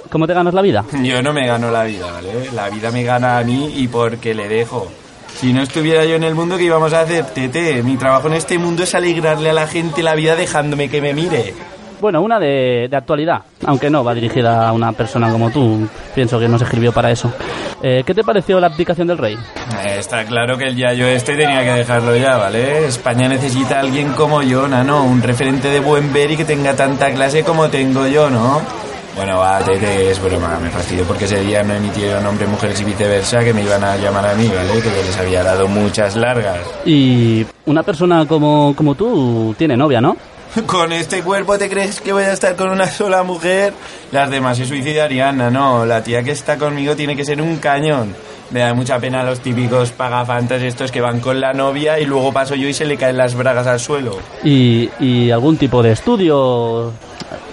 ¿Cómo, 0.10 0.26
te 0.28 0.34
ganas 0.34 0.54
la 0.54 0.62
vida? 0.62 0.84
Yo 1.04 1.22
no 1.22 1.34
me 1.34 1.46
gano 1.46 1.70
la 1.72 1.84
vida, 1.84 2.12
¿vale? 2.12 2.52
La 2.54 2.70
vida 2.70 2.92
me 2.92 3.04
gana 3.04 3.38
a 3.38 3.44
mí 3.44 3.74
y 3.78 3.88
porque 3.88 4.34
le 4.34 4.48
dejo. 4.48 4.92
Si 5.36 5.54
no 5.54 5.62
estuviera 5.62 6.04
yo 6.06 6.16
en 6.16 6.24
el 6.24 6.36
mundo, 6.36 6.58
¿qué 6.58 6.64
íbamos 6.64 6.92
a 6.94 7.02
hacer, 7.02 7.26
Tete? 7.26 7.82
Mi 7.84 7.96
trabajo 7.96 8.28
en 8.28 8.34
este 8.34 8.58
mundo 8.58 8.84
es 8.84 8.96
alegrarle 8.96 9.52
a 9.52 9.54
la 9.54 9.68
gente 9.68 10.02
la 10.04 10.16
vida 10.16 10.36
dejándome 10.36 10.90
que 10.90 11.00
me 11.02 11.14
mire. 11.14 11.54
Bueno, 12.02 12.22
una 12.22 12.40
de, 12.40 12.88
de 12.90 12.96
actualidad, 12.96 13.42
aunque 13.66 13.90
no 13.90 14.04
va 14.06 14.14
dirigida 14.14 14.68
a 14.68 14.72
una 14.72 14.94
persona 14.94 15.30
como 15.32 15.52
tú. 15.52 15.88
Pienso 16.16 16.40
que 16.40 16.48
no 16.48 16.58
se 16.58 16.64
escribió 16.64 16.92
para 16.94 17.12
eso. 17.12 17.32
Eh, 17.84 18.04
¿Qué 18.06 18.14
te 18.14 18.24
pareció 18.24 18.60
la 18.60 18.68
abdicación 18.68 19.08
del 19.08 19.18
rey? 19.18 19.36
Eh, 19.36 19.98
Está 20.00 20.26
claro 20.26 20.58
que 20.58 20.66
el 20.66 20.76
yayo 20.78 21.08
este 21.08 21.36
tenía 21.36 21.62
que 21.64 21.72
dejarlo 21.72 22.16
ya, 22.16 22.38
¿vale? 22.38 22.86
España 22.88 23.28
necesita 23.28 23.78
a 23.78 23.80
alguien 23.82 24.14
como 24.14 24.42
yo, 24.42 24.68
Nano, 24.68 25.04
un 25.04 25.22
referente 25.22 25.70
de 25.70 25.80
buen 25.82 26.12
ver 26.14 26.32
y 26.32 26.38
que 26.38 26.46
tenga 26.46 26.74
tanta 26.74 27.12
clase 27.14 27.44
como 27.44 27.70
tengo 27.70 28.08
yo, 28.08 28.30
¿no? 28.30 28.62
Bueno, 29.20 29.40
va, 29.40 29.60
Tete, 29.60 30.12
es 30.12 30.24
broma, 30.24 30.58
me 30.62 30.70
fastidio 30.70 31.04
porque 31.04 31.26
ese 31.26 31.42
día 31.42 31.62
no 31.62 31.74
emitieron 31.74 32.26
hombres, 32.26 32.48
mujeres 32.48 32.80
y 32.80 32.86
viceversa 32.86 33.44
que 33.44 33.54
me 33.54 33.64
iban 33.64 33.84
a 33.84 33.98
llamar 33.98 34.26
a 34.26 34.34
mí, 34.34 34.48
¿vale? 34.48 34.82
Que 34.82 34.90
yo 34.90 35.04
les 35.06 35.18
había 35.18 35.44
dado 35.44 35.68
muchas 35.68 36.16
largas. 36.16 36.60
Y 36.86 37.46
una 37.66 37.84
persona 37.84 38.26
como, 38.26 38.74
como 38.78 38.96
tú 38.96 39.54
tiene 39.58 39.76
novia, 39.76 40.00
¿no? 40.00 40.16
¿Con 40.66 40.94
este 40.94 41.22
cuerpo 41.22 41.58
te 41.58 41.70
crees 41.70 42.00
que 42.00 42.14
voy 42.14 42.24
a 42.24 42.32
estar 42.32 42.56
con 42.56 42.70
una 42.70 42.88
sola 42.88 43.24
mujer? 43.24 43.74
Las 44.14 44.30
demás 44.30 44.56
se 44.56 44.66
suicidarían, 44.66 45.52
no. 45.52 45.86
La 45.86 46.02
tía 46.02 46.24
que 46.24 46.32
está 46.32 46.58
conmigo 46.58 46.96
tiene 46.96 47.18
que 47.18 47.26
ser 47.26 47.42
un 47.42 47.58
cañón. 47.58 48.16
Me 48.52 48.62
da 48.62 48.74
mucha 48.74 49.00
pena 49.00 49.22
los 49.26 49.42
típicos 49.42 49.92
pagafantas 49.92 50.62
estos 50.62 50.94
que 50.94 51.02
van 51.02 51.20
con 51.20 51.42
la 51.42 51.52
novia 51.52 52.00
y 52.00 52.06
luego 52.06 52.32
paso 52.32 52.56
yo 52.56 52.70
y 52.70 52.74
se 52.74 52.86
le 52.86 52.96
caen 52.96 53.18
las 53.18 53.36
bragas 53.36 53.68
al 53.68 53.82
suelo. 53.82 54.18
Y, 54.46 54.90
y 54.98 55.30
algún 55.30 55.58
tipo 55.58 55.84
de 55.84 55.92
estudio. 55.92 56.94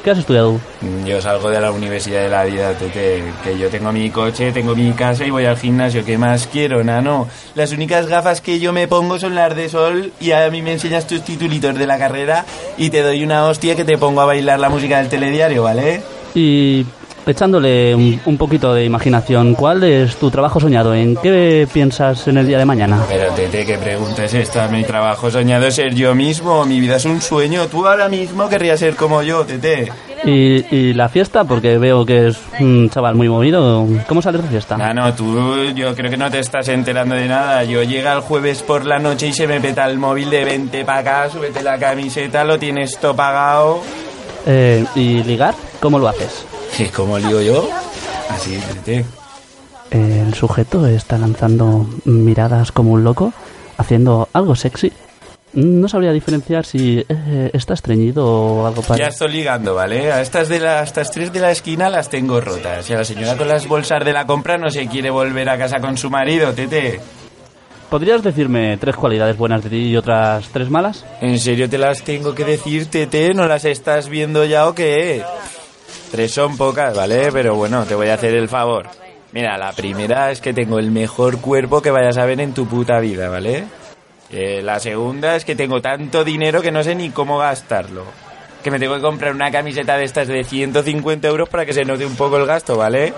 ¿Qué 0.02 0.10
has 0.10 0.18
estudiado? 0.18 0.60
Yo 1.04 1.20
salgo 1.20 1.50
de 1.50 1.60
la 1.60 1.70
universidad 1.70 2.22
de 2.22 2.28
la 2.28 2.44
vida, 2.44 2.72
Tete, 2.74 3.24
que 3.42 3.58
yo 3.58 3.68
tengo 3.68 3.92
mi 3.92 4.08
coche, 4.10 4.52
tengo 4.52 4.74
mi 4.74 4.92
casa 4.92 5.24
y 5.24 5.30
voy 5.30 5.44
al 5.44 5.56
gimnasio. 5.56 6.04
¿Qué 6.04 6.16
más 6.16 6.46
quiero, 6.46 6.82
nano? 6.84 7.28
Las 7.54 7.72
únicas 7.72 8.06
gafas 8.06 8.40
que 8.40 8.58
yo 8.58 8.72
me 8.72 8.88
pongo 8.88 9.18
son 9.18 9.34
las 9.34 9.54
de 9.56 9.68
sol 9.68 10.12
y 10.20 10.30
a 10.32 10.48
mí 10.50 10.62
me 10.62 10.72
enseñas 10.72 11.06
tus 11.06 11.22
titulitos 11.22 11.74
de 11.74 11.86
la 11.86 11.98
carrera 11.98 12.46
y 12.78 12.90
te 12.90 13.02
doy 13.02 13.24
una 13.24 13.46
hostia 13.46 13.76
que 13.76 13.84
te 13.84 13.98
pongo 13.98 14.20
a 14.20 14.26
bailar 14.26 14.60
la 14.60 14.68
música 14.68 14.98
del 14.98 15.08
telediario, 15.08 15.64
¿vale? 15.64 16.02
Y 16.34 16.86
echándole 17.26 17.94
un, 17.94 18.20
un 18.24 18.36
poquito 18.36 18.72
de 18.72 18.84
imaginación, 18.84 19.54
¿cuál 19.54 19.82
es 19.84 20.16
tu 20.16 20.30
trabajo 20.30 20.60
soñado? 20.60 20.94
¿En 20.94 21.16
qué 21.16 21.66
piensas 21.72 22.26
en 22.28 22.38
el 22.38 22.46
día 22.46 22.58
de 22.58 22.64
mañana? 22.64 23.02
Pero 23.08 23.32
Tete, 23.32 23.66
¿qué 23.66 23.78
pregunta 23.78 24.24
es 24.24 24.34
esta? 24.34 24.68
Mi 24.68 24.84
trabajo 24.84 25.30
soñado 25.30 25.66
es 25.66 25.74
ser 25.74 25.94
yo 25.94 26.14
mismo, 26.14 26.64
mi 26.64 26.80
vida 26.80 26.96
es 26.96 27.04
un 27.04 27.20
sueño. 27.20 27.66
Tú 27.66 27.86
ahora 27.86 28.08
mismo 28.08 28.48
querrías 28.48 28.78
ser 28.80 28.96
como 28.96 29.22
yo, 29.22 29.44
Tete. 29.44 29.90
¿Y, 30.24 30.74
y 30.74 30.94
la 30.94 31.08
fiesta? 31.08 31.44
Porque 31.44 31.78
veo 31.78 32.04
que 32.06 32.28
es 32.28 32.38
un 32.58 32.88
chaval 32.90 33.14
muy 33.14 33.28
movido. 33.28 33.86
¿Cómo 34.08 34.22
sales 34.22 34.42
de 34.42 34.48
fiesta? 34.48 34.76
Ah, 34.80 34.94
no, 34.94 35.12
tú 35.14 35.70
yo 35.74 35.94
creo 35.94 36.10
que 36.10 36.16
no 36.16 36.30
te 36.30 36.38
estás 36.38 36.68
enterando 36.68 37.14
de 37.14 37.28
nada. 37.28 37.64
Yo 37.64 37.82
llega 37.82 38.12
el 38.12 38.20
jueves 38.20 38.62
por 38.62 38.86
la 38.86 38.98
noche 38.98 39.28
y 39.28 39.32
se 39.32 39.46
me 39.46 39.60
peta 39.60 39.84
el 39.88 39.98
móvil 39.98 40.30
de 40.30 40.44
vente 40.44 40.84
para 40.84 40.98
acá, 41.00 41.30
súbete 41.30 41.62
la 41.62 41.78
camiseta, 41.78 42.44
lo 42.44 42.58
tienes 42.58 42.98
todo 42.98 43.14
pagado. 43.14 43.80
Eh, 44.46 44.84
¿Y 44.94 45.22
ligar? 45.22 45.54
¿Cómo 45.80 45.98
lo 45.98 46.08
haces? 46.08 46.46
¿Y 46.78 46.84
cómo 46.86 47.18
lío 47.18 47.40
yo? 47.42 47.68
Así, 48.28 48.58
Tete. 48.84 49.04
El 49.90 50.34
sujeto 50.34 50.86
está 50.86 51.16
lanzando 51.16 51.86
miradas 52.04 52.72
como 52.72 52.92
un 52.92 53.04
loco, 53.04 53.32
haciendo 53.78 54.28
algo 54.32 54.54
sexy. 54.56 54.92
No 55.52 55.88
sabría 55.88 56.12
diferenciar 56.12 56.66
si 56.66 57.02
eh, 57.08 57.50
está 57.54 57.72
estreñido 57.74 58.26
o 58.26 58.66
algo 58.66 58.82
Ya 58.82 58.88
parecido. 58.88 59.08
estoy 59.08 59.32
ligando, 59.32 59.74
¿vale? 59.74 60.12
A 60.12 60.20
estas 60.20 60.48
de 60.48 60.60
la, 60.60 60.80
a 60.80 60.82
estas 60.82 61.10
tres 61.10 61.32
de 61.32 61.40
la 61.40 61.50
esquina 61.50 61.88
las 61.88 62.10
tengo 62.10 62.40
rotas. 62.40 62.90
Y 62.90 62.92
a 62.94 62.98
la 62.98 63.04
señora 63.04 63.36
con 63.36 63.48
las 63.48 63.66
bolsas 63.66 64.04
de 64.04 64.12
la 64.12 64.26
compra 64.26 64.58
no 64.58 64.68
se 64.70 64.86
quiere 64.86 65.08
volver 65.08 65.48
a 65.48 65.56
casa 65.56 65.78
con 65.80 65.96
su 65.96 66.10
marido, 66.10 66.52
Tete. 66.52 67.00
¿Podrías 67.88 68.22
decirme 68.22 68.76
tres 68.78 68.96
cualidades 68.96 69.36
buenas 69.38 69.62
de 69.62 69.70
ti 69.70 69.76
y 69.76 69.96
otras 69.96 70.48
tres 70.52 70.68
malas? 70.68 71.06
¿En 71.20 71.38
serio 71.38 71.70
te 71.70 71.78
las 71.78 72.02
tengo 72.02 72.34
que 72.34 72.44
decir, 72.44 72.86
Tete? 72.90 73.32
¿No 73.32 73.46
las 73.46 73.64
estás 73.64 74.08
viendo 74.08 74.44
ya 74.44 74.66
o 74.68 74.74
qué? 74.74 75.22
Tres 76.10 76.32
son 76.32 76.56
pocas, 76.56 76.96
¿vale? 76.96 77.30
Pero 77.32 77.54
bueno, 77.54 77.84
te 77.84 77.94
voy 77.94 78.08
a 78.08 78.14
hacer 78.14 78.34
el 78.34 78.48
favor. 78.48 78.86
Mira, 79.32 79.58
la 79.58 79.72
primera 79.72 80.30
es 80.30 80.40
que 80.40 80.54
tengo 80.54 80.78
el 80.78 80.90
mejor 80.90 81.40
cuerpo 81.40 81.82
que 81.82 81.90
vayas 81.90 82.16
a 82.16 82.24
ver 82.24 82.40
en 82.40 82.54
tu 82.54 82.66
puta 82.66 83.00
vida, 83.00 83.28
¿vale? 83.28 83.64
Eh, 84.30 84.60
la 84.62 84.80
segunda 84.80 85.36
es 85.36 85.44
que 85.44 85.54
tengo 85.56 85.80
tanto 85.80 86.24
dinero 86.24 86.62
que 86.62 86.72
no 86.72 86.82
sé 86.82 86.94
ni 86.94 87.10
cómo 87.10 87.38
gastarlo. 87.38 88.04
Que 88.62 88.70
me 88.70 88.78
tengo 88.78 88.94
que 88.94 89.02
comprar 89.02 89.32
una 89.34 89.50
camiseta 89.50 89.96
de 89.96 90.04
estas 90.04 90.28
de 90.28 90.42
150 90.42 91.28
euros 91.28 91.48
para 91.48 91.66
que 91.66 91.72
se 91.72 91.84
note 91.84 92.06
un 92.06 92.16
poco 92.16 92.36
el 92.36 92.46
gasto, 92.46 92.76
¿vale? 92.76 93.12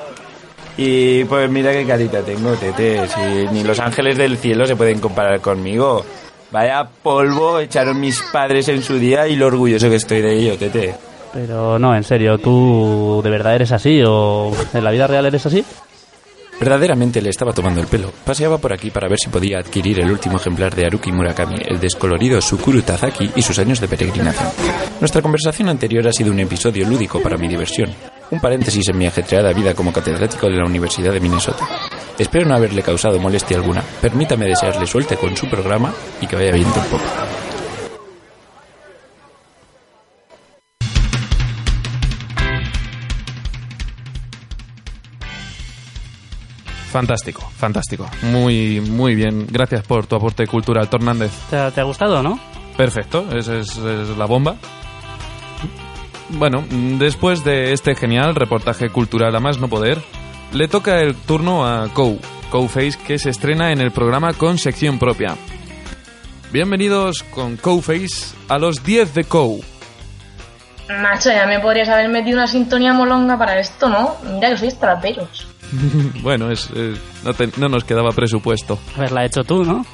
Y 0.76 1.24
pues 1.24 1.50
mira 1.50 1.72
qué 1.72 1.86
carita 1.86 2.22
tengo, 2.22 2.52
Tete. 2.54 3.08
Si 3.08 3.20
ni 3.52 3.64
los 3.64 3.80
ángeles 3.80 4.16
del 4.16 4.38
cielo 4.38 4.66
se 4.66 4.76
pueden 4.76 5.00
comparar 5.00 5.40
conmigo. 5.40 6.04
Vaya 6.50 6.88
polvo 7.02 7.60
echaron 7.60 8.00
mis 8.00 8.20
padres 8.32 8.68
en 8.68 8.82
su 8.82 8.98
día 8.98 9.26
y 9.28 9.36
lo 9.36 9.46
orgulloso 9.46 9.90
que 9.90 9.96
estoy 9.96 10.22
de 10.22 10.32
ello, 10.34 10.56
Tete. 10.56 10.94
Pero 11.32 11.78
no, 11.78 11.94
en 11.94 12.04
serio, 12.04 12.38
¿tú 12.38 13.20
de 13.22 13.30
verdad 13.30 13.54
eres 13.54 13.72
así 13.72 14.02
o 14.06 14.50
en 14.72 14.84
la 14.84 14.90
vida 14.90 15.06
real 15.06 15.26
eres 15.26 15.46
así? 15.46 15.64
Verdaderamente 16.60 17.22
le 17.22 17.30
estaba 17.30 17.52
tomando 17.52 17.80
el 17.80 17.86
pelo. 17.86 18.10
Paseaba 18.24 18.58
por 18.58 18.72
aquí 18.72 18.90
para 18.90 19.08
ver 19.08 19.18
si 19.18 19.28
podía 19.28 19.58
adquirir 19.60 20.00
el 20.00 20.10
último 20.10 20.38
ejemplar 20.38 20.74
de 20.74 20.86
Haruki 20.86 21.12
Murakami, 21.12 21.56
el 21.64 21.78
descolorido 21.78 22.40
Sukuru 22.40 22.82
Tazaki 22.82 23.30
y 23.36 23.42
sus 23.42 23.58
años 23.60 23.80
de 23.80 23.86
peregrinación. 23.86 24.48
Nuestra 24.98 25.22
conversación 25.22 25.68
anterior 25.68 26.06
ha 26.08 26.12
sido 26.12 26.32
un 26.32 26.40
episodio 26.40 26.88
lúdico 26.88 27.20
para 27.20 27.36
mi 27.36 27.46
diversión. 27.46 27.94
Un 28.30 28.40
paréntesis 28.40 28.88
en 28.88 28.98
mi 28.98 29.06
ajetreada 29.06 29.52
vida 29.52 29.74
como 29.74 29.92
catedrático 29.92 30.48
de 30.48 30.56
la 30.56 30.66
Universidad 30.66 31.12
de 31.12 31.20
Minnesota. 31.20 31.66
Espero 32.18 32.46
no 32.46 32.56
haberle 32.56 32.82
causado 32.82 33.20
molestia 33.20 33.56
alguna. 33.56 33.82
Permítame 34.02 34.46
desearle 34.46 34.86
suerte 34.86 35.16
con 35.16 35.36
su 35.36 35.48
programa 35.48 35.94
y 36.20 36.26
que 36.26 36.36
vaya 36.36 36.52
viendo 36.52 36.74
un 36.74 36.86
poco. 36.86 37.04
Fantástico, 46.90 47.42
fantástico. 47.56 48.08
Muy, 48.22 48.80
muy 48.80 49.14
bien. 49.14 49.46
Gracias 49.50 49.82
por 49.86 50.06
tu 50.06 50.16
aporte 50.16 50.46
cultural, 50.46 50.88
Tornández. 50.88 51.32
¿Te 51.50 51.56
ha, 51.56 51.70
te 51.70 51.80
ha 51.80 51.84
gustado, 51.84 52.22
no? 52.22 52.38
Perfecto, 52.76 53.26
esa 53.36 53.56
es, 53.56 53.76
es 53.76 54.16
la 54.16 54.24
bomba. 54.24 54.56
Bueno, 56.30 56.64
después 56.98 57.42
de 57.42 57.72
este 57.72 57.94
genial 57.94 58.34
reportaje 58.34 58.90
cultural 58.90 59.34
a 59.34 59.40
más 59.40 59.58
no 59.58 59.68
poder, 59.68 59.98
le 60.52 60.68
toca 60.68 61.00
el 61.00 61.14
turno 61.14 61.66
a 61.66 61.88
Kou, 61.88 62.18
Face, 62.68 62.98
que 63.06 63.18
se 63.18 63.30
estrena 63.30 63.72
en 63.72 63.80
el 63.80 63.90
programa 63.90 64.32
con 64.34 64.58
sección 64.58 64.98
propia. 64.98 65.36
Bienvenidos 66.52 67.22
con 67.22 67.58
Face 67.58 68.34
a 68.48 68.58
los 68.58 68.84
10 68.84 69.14
de 69.14 69.24
Kou. 69.24 69.60
Macho, 71.02 71.30
ya 71.30 71.46
me 71.46 71.60
podrías 71.60 71.88
haber 71.88 72.08
metido 72.08 72.38
una 72.38 72.46
sintonía 72.46 72.92
molonga 72.94 73.36
para 73.36 73.58
esto, 73.58 73.88
¿no? 73.88 74.16
Mira 74.22 74.50
que 74.50 74.56
sois 74.58 74.78
traperos. 74.78 75.47
bueno, 76.22 76.50
es, 76.50 76.68
no, 77.24 77.34
te- 77.34 77.50
no 77.56 77.68
nos 77.68 77.84
quedaba 77.84 78.10
presupuesto. 78.10 78.78
Haberla 78.96 79.24
hecho 79.24 79.44
tú, 79.44 79.64
¿no? 79.64 79.84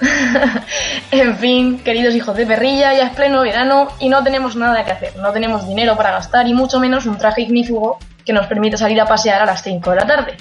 En 1.10 1.36
fin, 1.36 1.78
queridos 1.80 2.14
hijos 2.14 2.36
de 2.36 2.46
perrilla, 2.46 2.94
ya 2.94 3.08
es 3.08 3.14
pleno 3.14 3.42
verano 3.42 3.88
y 4.00 4.08
no 4.08 4.22
tenemos 4.24 4.56
nada 4.56 4.84
que 4.84 4.90
hacer. 4.92 5.16
No 5.16 5.30
tenemos 5.30 5.66
dinero 5.68 5.96
para 5.96 6.10
gastar 6.12 6.48
y 6.48 6.54
mucho 6.54 6.80
menos 6.80 7.06
un 7.06 7.18
traje 7.18 7.42
ignífugo 7.42 7.98
que 8.24 8.32
nos 8.32 8.46
permita 8.46 8.76
salir 8.76 9.00
a 9.00 9.06
pasear 9.06 9.42
a 9.42 9.46
las 9.46 9.62
5 9.62 9.90
de 9.90 9.96
la 9.96 10.06
tarde. 10.06 10.36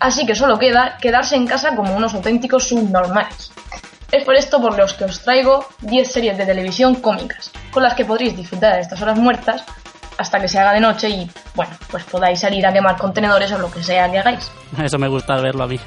Así 0.00 0.26
que 0.26 0.34
solo 0.34 0.58
queda 0.58 0.96
quedarse 1.00 1.36
en 1.36 1.46
casa 1.46 1.76
como 1.76 1.94
unos 1.94 2.14
auténticos 2.14 2.68
subnormales. 2.68 3.52
Es 4.10 4.24
por 4.24 4.34
esto 4.34 4.60
por 4.60 4.76
los 4.78 4.94
que 4.94 5.04
os 5.04 5.20
traigo 5.22 5.66
10 5.82 6.10
series 6.10 6.38
de 6.38 6.46
televisión 6.46 6.94
cómicas, 6.96 7.50
con 7.70 7.82
las 7.82 7.94
que 7.94 8.04
podréis 8.04 8.36
disfrutar 8.36 8.74
de 8.74 8.80
estas 8.80 9.00
horas 9.02 9.18
muertas 9.18 9.64
hasta 10.18 10.40
que 10.40 10.48
se 10.48 10.58
haga 10.58 10.72
de 10.72 10.80
noche 10.80 11.08
y, 11.08 11.30
bueno, 11.54 11.72
pues 11.90 12.04
podáis 12.04 12.40
salir 12.40 12.66
a 12.66 12.72
quemar 12.72 12.96
contenedores 12.96 13.50
o 13.52 13.58
lo 13.58 13.70
que 13.70 13.82
sea 13.82 14.10
que 14.10 14.18
hagáis. 14.18 14.50
Eso 14.82 14.98
me 14.98 15.08
gusta 15.08 15.36
verlo 15.36 15.64
a 15.64 15.66
mí. 15.68 15.78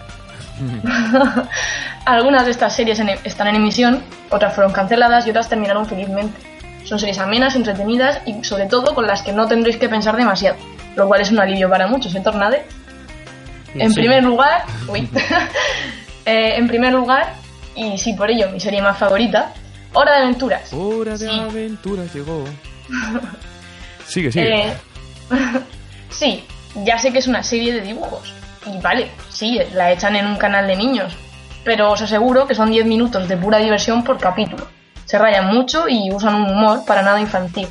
Algunas 2.06 2.46
de 2.46 2.52
estas 2.52 2.76
series 2.76 3.00
en- 3.00 3.10
están 3.24 3.48
en 3.48 3.56
emisión, 3.56 4.02
otras 4.30 4.54
fueron 4.56 4.74
canceladas 4.74 5.26
y 5.28 5.30
otras 5.30 5.50
terminaron 5.50 5.86
felizmente. 5.86 6.40
Son 6.86 6.98
series 7.00 7.20
amenas, 7.20 7.56
entretenidas 7.56 8.22
y 8.26 8.44
sobre 8.44 8.66
todo 8.66 8.96
con 8.96 9.06
las 9.08 9.22
que 9.22 9.34
no 9.34 9.46
tendréis 9.48 9.78
que 9.78 9.90
pensar 9.90 10.16
demasiado, 10.16 10.56
lo 10.96 11.08
cual 11.08 11.22
es 11.22 11.32
un 11.32 11.40
alivio 11.40 11.70
para 11.70 11.88
muchos, 11.88 12.16
¿eh, 12.16 12.22
Tornade? 12.22 12.66
En 13.76 13.90
Sí. 13.92 14.00
primer 14.00 14.24
lugar, 14.24 14.64
uy, 14.88 15.10
Eh, 16.26 16.56
en 16.58 16.68
primer 16.68 16.92
lugar, 16.94 17.34
y 17.76 17.98
sí 17.98 18.14
por 18.14 18.30
ello 18.30 18.50
mi 18.52 18.60
serie 18.60 18.82
más 18.82 18.98
favorita, 18.98 19.54
Hora 19.94 20.12
de 20.14 20.18
Aventuras. 20.24 20.74
Hora 20.74 21.18
de 21.18 21.30
aventura 21.30 22.04
llegó. 22.14 22.44
Sigue, 24.08 24.32
sigue. 24.32 24.68
Eh, 24.68 24.74
sí, 26.10 26.44
ya 26.84 26.98
sé 26.98 27.12
que 27.12 27.20
es 27.20 27.28
una 27.28 27.44
serie 27.44 27.74
de 27.74 27.82
dibujos. 27.82 28.34
Y 28.66 28.80
vale, 28.82 29.12
sí, 29.30 29.60
la 29.74 29.92
echan 29.92 30.16
en 30.16 30.28
un 30.28 30.38
canal 30.38 30.68
de 30.68 30.76
niños. 30.76 31.16
Pero 31.64 31.92
os 31.92 32.02
aseguro 32.02 32.48
que 32.48 32.56
son 32.56 32.72
10 32.72 32.86
minutos 32.86 33.28
de 33.28 33.38
pura 33.38 33.58
diversión 33.58 34.04
por 34.04 34.18
capítulo. 34.18 34.68
Se 35.06 35.18
rayan 35.18 35.48
mucho 35.48 35.88
y 35.88 36.12
usan 36.12 36.36
un 36.36 36.50
humor 36.50 36.86
para 36.86 37.02
nada 37.02 37.20
infantil. 37.20 37.68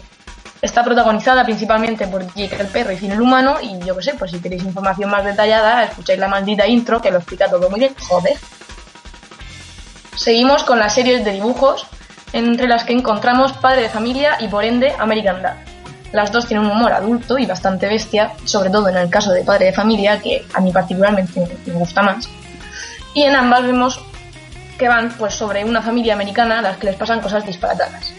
Está 0.63 0.83
protagonizada 0.83 1.45
principalmente 1.45 2.07
por 2.07 2.27
Jake 2.35 2.57
el 2.59 2.67
perro 2.69 2.93
y 2.93 2.97
Finn 2.97 3.13
el 3.13 3.21
humano. 3.21 3.57
Y 3.63 3.79
yo 3.85 3.97
qué 3.97 4.03
sé, 4.03 4.15
pues 4.15 4.31
si 4.31 4.41
queréis 4.41 4.65
información 4.65 5.11
más 5.11 5.25
detallada, 5.25 5.85
escucháis 5.85 6.19
la 6.19 6.29
maldita 6.29 6.67
intro 6.67 7.01
que 7.01 7.11
lo 7.11 7.19
explica 7.19 7.49
todo 7.49 7.69
muy 7.71 7.81
bien. 7.81 7.95
Joder. 8.09 8.37
Seguimos 10.15 10.65
con 10.65 10.79
las 10.79 10.95
series 10.95 11.25
de 11.25 11.33
dibujos, 11.33 11.87
entre 12.33 12.67
las 12.67 12.85
que 12.85 12.95
encontramos 12.95 13.53
Padre 13.53 13.83
de 13.83 13.89
Familia 13.91 14.39
y 14.41 14.49
por 14.49 14.65
ende 14.65 14.95
American 14.99 15.43
Dad. 15.43 15.57
Las 16.13 16.33
dos 16.33 16.47
tienen 16.47 16.67
un 16.67 16.73
humor 16.73 16.93
adulto 16.93 17.37
y 17.39 17.47
bastante 17.47 17.87
bestia, 17.89 18.33
sobre 18.45 18.71
todo 18.71 18.89
en 18.89 18.97
el 18.97 19.11
caso 19.11 19.33
de 19.33 19.43
Padre 19.45 19.67
de 19.67 19.73
Familia, 19.73 20.21
que 20.21 20.45
a 20.55 20.61
mí 20.61 20.73
particularmente 20.73 21.47
me 21.67 21.73
gusta 21.75 22.03
más. 22.03 22.29
Y 23.15 23.23
en 23.23 23.35
ambas 23.35 23.63
vemos 23.63 24.01
que 24.79 24.89
van 24.89 25.11
pues 25.19 25.35
sobre 25.35 25.65
una 25.65 25.83
familia 25.83 26.15
americana 26.15 26.59
a 26.59 26.63
las 26.63 26.77
que 26.77 26.87
les 26.87 26.97
pasan 26.97 27.21
cosas 27.21 27.45
disparatadas. 27.47 28.13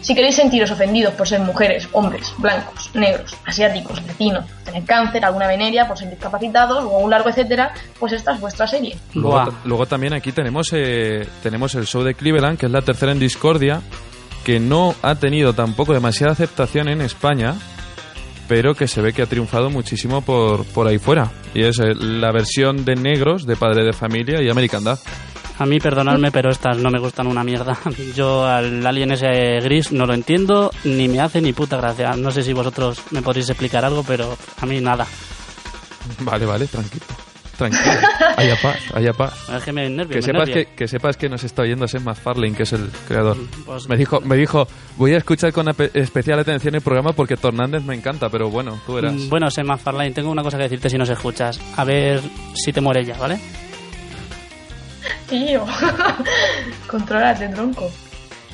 Si 0.00 0.14
queréis 0.14 0.36
sentiros 0.36 0.70
ofendidos 0.70 1.14
por 1.14 1.26
ser 1.26 1.40
mujeres, 1.40 1.88
hombres, 1.90 2.32
blancos, 2.38 2.90
negros, 2.94 3.34
asiáticos, 3.44 4.00
latinos, 4.06 4.44
tener 4.64 4.84
cáncer, 4.84 5.24
alguna 5.24 5.48
veneria, 5.48 5.88
por 5.88 5.98
ser 5.98 6.08
discapacitados 6.10 6.84
o 6.84 6.98
un 6.98 7.10
largo 7.10 7.28
etcétera, 7.28 7.72
pues 7.98 8.12
esta 8.12 8.32
es 8.34 8.40
vuestra 8.40 8.68
serie. 8.68 8.96
Luego, 9.14 9.44
ta- 9.50 9.56
luego 9.64 9.86
también 9.86 10.12
aquí 10.12 10.30
tenemos, 10.30 10.68
eh, 10.72 11.26
tenemos 11.42 11.74
el 11.74 11.86
show 11.86 12.04
de 12.04 12.14
Cleveland, 12.14 12.56
que 12.56 12.66
es 12.66 12.72
la 12.72 12.82
tercera 12.82 13.10
en 13.10 13.18
Discordia, 13.18 13.80
que 14.46 14.60
no 14.60 14.94
ha 15.02 15.16
tenido 15.16 15.54
tampoco 15.54 15.92
demasiada 15.92 16.32
aceptación 16.32 16.88
en 16.88 17.00
España, 17.00 17.56
pero 18.46 18.76
que 18.76 18.86
se 18.86 19.02
ve 19.02 19.12
que 19.12 19.22
ha 19.22 19.26
triunfado 19.26 19.70
muchísimo 19.70 20.20
por, 20.20 20.64
por 20.66 20.86
ahí 20.86 20.98
fuera. 20.98 21.32
Y 21.52 21.64
es 21.64 21.80
eh, 21.80 21.96
la 21.96 22.30
versión 22.30 22.84
de 22.84 22.94
negros 22.94 23.44
de 23.44 23.56
Padre 23.56 23.84
de 23.84 23.92
Familia 23.92 24.40
y 24.40 24.48
American 24.48 24.84
Dad. 24.84 25.00
A 25.58 25.66
mí, 25.66 25.80
perdonadme, 25.80 26.30
pero 26.30 26.48
estas 26.52 26.78
no 26.78 26.92
me 26.92 27.00
gustan 27.00 27.26
una 27.26 27.42
mierda. 27.42 27.76
Yo 28.14 28.46
al 28.46 28.86
alien 28.86 29.10
ese 29.10 29.58
gris 29.64 29.90
no 29.90 30.06
lo 30.06 30.14
entiendo, 30.14 30.70
ni 30.84 31.08
me 31.08 31.18
hace 31.18 31.40
ni 31.40 31.52
puta 31.52 31.76
gracia. 31.78 32.14
No 32.14 32.30
sé 32.30 32.44
si 32.44 32.52
vosotros 32.52 33.02
me 33.10 33.22
podéis 33.22 33.48
explicar 33.48 33.84
algo, 33.84 34.04
pero 34.06 34.38
a 34.60 34.66
mí 34.66 34.80
nada. 34.80 35.08
Vale, 36.20 36.46
vale, 36.46 36.68
tranquilo. 36.68 37.04
Tranquilo. 37.56 37.84
Haya 38.36 38.54
paz, 38.60 38.76
haya 38.94 39.12
paz. 39.14 39.48
Es 39.48 39.62
que 39.64 39.72
me 39.72 39.88
nervio, 39.88 40.10
Que 40.10 40.16
me 40.16 40.22
sepas 40.22 40.48
nervio. 40.48 40.54
que, 40.68 40.74
que 40.74 40.88
sepas 40.88 41.16
que 41.16 41.28
nos 41.28 41.42
está 41.42 41.62
oyendo 41.62 41.88
Sam 41.88 42.04
McFarlane, 42.04 42.54
que 42.54 42.64
es 42.64 42.72
el 42.74 42.90
creador. 43.08 43.38
Pues- 43.64 43.88
me 43.88 43.96
dijo, 43.96 44.20
me 44.20 44.36
dijo, 44.36 44.68
voy 44.96 45.14
a 45.14 45.16
escuchar 45.18 45.52
con 45.52 45.66
especial 45.94 46.38
atención 46.38 46.74
el 46.74 46.82
programa 46.82 47.12
porque 47.14 47.36
Tornández 47.38 47.82
me 47.82 47.94
encanta, 47.94 48.28
pero 48.28 48.50
bueno, 48.50 48.78
tú 48.86 48.94
verás. 48.94 49.14
Mm, 49.14 49.28
Bueno, 49.30 49.50
Sema 49.50 49.78
Farline, 49.78 50.12
tengo 50.12 50.30
una 50.30 50.42
cosa 50.42 50.58
que 50.58 50.64
decirte 50.64 50.90
si 50.90 50.98
nos 50.98 51.08
escuchas. 51.08 51.58
A 51.76 51.84
ver 51.84 52.20
si 52.54 52.72
te 52.72 52.80
muere 52.82 53.04
ya, 53.04 53.16
¿vale? 53.16 53.38
Tío, 55.28 55.64
controlate, 56.88 57.48
tronco. 57.48 57.90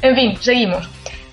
En 0.01 0.15
fin, 0.15 0.37
seguimos. 0.41 0.89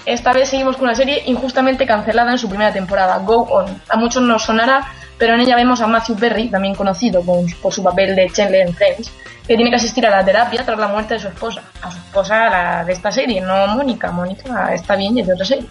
Esta 0.06 0.34
vez 0.34 0.50
seguimos 0.50 0.76
con 0.76 0.86
una 0.86 0.96
serie 0.96 1.24
injustamente 1.28 1.86
cancelada 1.86 2.32
en 2.32 2.38
su 2.38 2.50
primera 2.50 2.74
temporada, 2.74 3.18
Go 3.20 3.44
On. 3.44 3.82
A 3.90 3.98
muchos 3.98 4.22
nos 4.24 4.44
sonará, 4.44 4.92
pero 5.20 5.36
en 5.36 5.42
ella 5.42 5.56
vemos 5.56 5.80
a 5.82 5.88
Matthew 5.88 6.16
Perry, 6.16 6.48
también 6.50 6.74
conocido 6.74 7.22
con- 7.24 7.46
por 7.62 7.72
su 7.74 7.84
papel 7.84 8.16
de 8.16 8.30
Chandler 8.32 8.66
en 8.68 8.74
Friends, 8.74 9.12
que 9.46 9.56
tiene 9.56 9.70
que 9.70 9.76
asistir 9.76 10.06
a 10.08 10.10
la 10.10 10.24
terapia 10.26 10.66
tras 10.66 10.80
la 10.80 10.88
muerte 10.88 11.16
de 11.16 11.20
su 11.20 11.28
esposa. 11.28 11.62
A 11.82 11.92
su 11.92 11.98
esposa, 11.98 12.50
la 12.50 12.86
de 12.86 12.94
esta 12.94 13.12
serie, 13.12 13.42
no 13.42 13.68
Mónica. 13.68 14.12
Mónica 14.12 14.74
está 14.74 14.96
bien 14.96 15.18
y 15.18 15.22
es 15.22 15.28
de 15.28 15.34
otra 15.34 15.46
serie. 15.46 15.66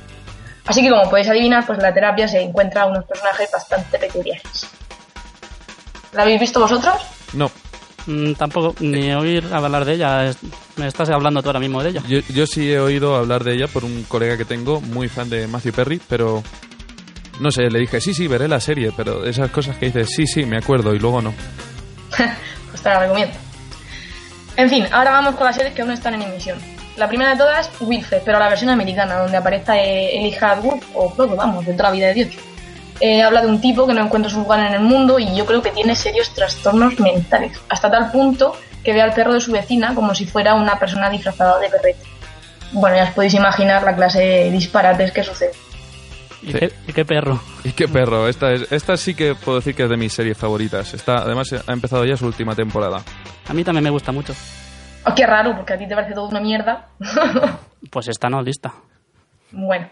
Así 0.67 0.83
que 0.83 0.91
como 0.91 1.09
podéis 1.09 1.29
adivinar, 1.29 1.65
pues 1.67 1.79
en 1.79 1.83
la 1.85 1.95
terapia 1.95 2.29
se 2.29 2.41
encuentra 2.43 2.85
unos 2.87 3.05
personajes 3.07 3.49
bastante 3.51 3.99
peculiares. 3.99 4.67
¿La 6.13 6.23
habéis 6.23 6.41
visto 6.41 6.61
vosotros? 6.61 6.95
No, 7.33 7.51
Mm, 8.07 8.33
tampoco, 8.37 8.75
ni 8.81 9.13
oír 9.13 9.45
hablar 9.53 9.85
de 9.85 9.93
ella. 9.93 10.31
Me 10.77 10.87
estás 10.87 11.11
hablando 11.11 11.43
tú 11.43 11.51
ahora 11.51 11.61
mismo 11.61 11.83
de 11.83 11.91
ella. 11.91 12.03
yo, 12.09 12.21
yo 12.31 12.47
sí 12.47 12.73
he 12.73 12.81
oído 12.81 13.15
hablar 13.17 13.45
de 13.45 13.53
ella 13.53 13.67
por 13.69 13.85
un 13.85 14.03
colega 14.05 14.39
que 14.39 14.47
tengo, 14.47 14.81
muy 14.81 15.11
fan 15.11 15.29
de 15.29 15.47
Matthew 15.47 15.75
Perry, 15.75 16.01
pero 16.09 16.43
no 17.41 17.51
sé, 17.51 17.71
le 17.71 17.81
dije, 17.81 18.01
sí, 18.01 18.15
sí, 18.15 18.27
veré 18.27 18.49
la 18.49 18.61
serie, 18.61 18.93
pero 18.97 19.25
esas 19.25 19.51
cosas 19.51 19.77
que 19.77 19.87
dices, 19.87 20.11
sí, 20.15 20.27
sí, 20.27 20.45
me 20.45 20.59
acuerdo, 20.59 20.95
y 20.95 20.99
luego 20.99 21.23
no. 21.23 21.33
pues 22.71 22.83
te 22.83 22.89
la 22.89 23.01
recomiendo. 23.01 23.35
En 24.57 24.69
fin, 24.69 24.87
ahora 24.91 25.13
vamos 25.13 25.37
con 25.37 25.47
las 25.47 25.57
series 25.57 25.75
que 25.75 25.83
aún 25.83 25.93
están 25.93 26.15
en 26.15 26.23
emisión. 26.23 26.59
La 26.97 27.07
primera 27.07 27.31
de 27.31 27.37
todas, 27.37 27.71
Wilfred, 27.81 28.23
pero 28.25 28.41
la 28.41 28.49
versión 28.49 28.71
americana, 28.71 29.19
donde 29.19 29.37
aparece 29.37 29.73
eh, 29.73 30.19
Elijah 30.19 30.59
Wood, 30.61 30.83
o 30.95 31.11
Frodo, 31.11 31.37
vamos, 31.37 31.65
de 31.65 31.73
toda 31.73 31.91
la 31.91 31.95
vida 31.95 32.09
de 32.09 32.15
Dios. 32.15 32.35
Eh, 33.01 33.23
habla 33.23 33.43
de 33.43 33.47
un 33.47 33.61
tipo 33.61 33.87
que 33.87 33.95
no 33.95 34.05
encuentra 34.05 34.29
su 34.29 34.41
lugar 34.41 34.59
en 34.67 34.75
el 34.75 34.81
mundo 34.81 35.21
y 35.21 35.33
yo 35.37 35.47
creo 35.47 35.63
que 35.63 35.71
tiene 35.71 35.95
serios 35.95 36.35
trastornos 36.35 36.99
mentales, 36.99 37.57
hasta 37.69 37.89
tal 37.89 38.11
punto 38.11 38.57
que 38.83 38.93
ve 38.93 39.01
al 39.01 39.13
perro 39.13 39.35
de 39.35 39.41
su 39.41 39.53
vecina 39.53 39.95
como 39.95 40.13
si 40.17 40.27
fuera 40.27 40.55
una 40.55 40.77
persona 40.77 41.09
disfrazada 41.09 41.61
de 41.61 41.69
perrete. 41.69 42.03
Bueno, 42.73 42.97
ya 42.97 43.05
os 43.05 43.11
podéis 43.11 43.35
imaginar 43.35 43.85
la 43.85 43.95
clase 43.95 44.19
de 44.19 44.51
disparates 44.51 45.13
que 45.13 45.23
sucede. 45.23 45.53
¿Y, 46.43 46.53
qué, 46.53 46.73
y 46.87 46.93
qué 46.93 47.05
perro? 47.05 47.41
Y 47.65 47.73
qué 47.73 47.89
perro, 47.89 48.29
esta, 48.29 48.53
es, 48.53 48.71
esta 48.73 48.97
sí 48.97 49.15
que 49.15 49.35
puedo 49.35 49.59
decir 49.59 49.75
que 49.75 49.85
es 49.85 49.91
de 49.91 49.97
mis 49.97 50.13
series 50.13 50.39
favoritas. 50.39 50.95
Está, 50.95 51.19
además, 51.19 51.53
ha 51.67 51.73
empezado 51.73 52.05
ya 52.05 52.17
su 52.17 52.27
última 52.27 52.55
temporada. 52.55 53.03
A 53.49 53.55
mí 53.55 53.65
también 53.65 53.85
me 53.85 53.91
gusta 53.91 54.13
mucho. 54.13 54.35
Oh, 55.05 55.15
qué 55.15 55.27
raro, 55.27 55.55
porque 55.57 55.75
a 55.75 55.79
ti 55.79 55.87
te 55.89 55.95
parece 55.95 56.15
todo 56.15 56.29
una 56.29 56.41
mierda. 56.41 56.89
Pues 57.91 58.09
esta 58.09 58.29
no, 58.29 58.43
lista. 58.43 58.75
Bueno, 59.53 59.89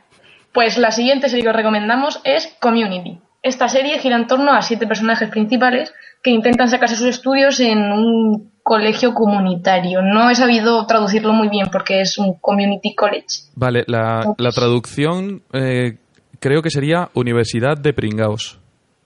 pues 0.53 0.77
la 0.77 0.91
siguiente 0.91 1.29
serie 1.29 1.45
que 1.45 1.51
os 1.51 1.57
recomendamos 1.57 2.21
es 2.25 2.53
Community. 2.61 3.21
Esta 3.43 3.69
serie 3.69 4.01
gira 4.01 4.17
en 4.17 4.27
torno 4.27 4.53
a 4.53 4.61
siete 4.61 4.89
personajes 4.89 5.31
principales 5.31 5.95
que 6.21 6.31
intentan 6.31 6.69
sacarse 6.69 6.97
sus 6.97 7.07
estudios 7.07 7.61
en 7.61 7.79
un 7.93 8.51
colegio 8.65 9.15
comunitario. 9.15 10.03
No 10.03 10.29
he 10.29 10.35
sabido 10.35 10.85
traducirlo 10.87 11.33
muy 11.33 11.49
bien 11.49 11.69
porque 11.71 12.01
es 12.01 12.19
un 12.19 12.35
community 12.41 12.97
college. 12.97 13.27
Vale, 13.55 13.85
la, 13.87 14.35
la 14.37 14.51
traducción 14.51 15.43
eh, 15.53 15.99
creo 16.41 16.63
que 16.63 16.71
sería 16.71 17.09
Universidad 17.15 17.77
de 17.77 17.93
Pringaos. 17.93 18.59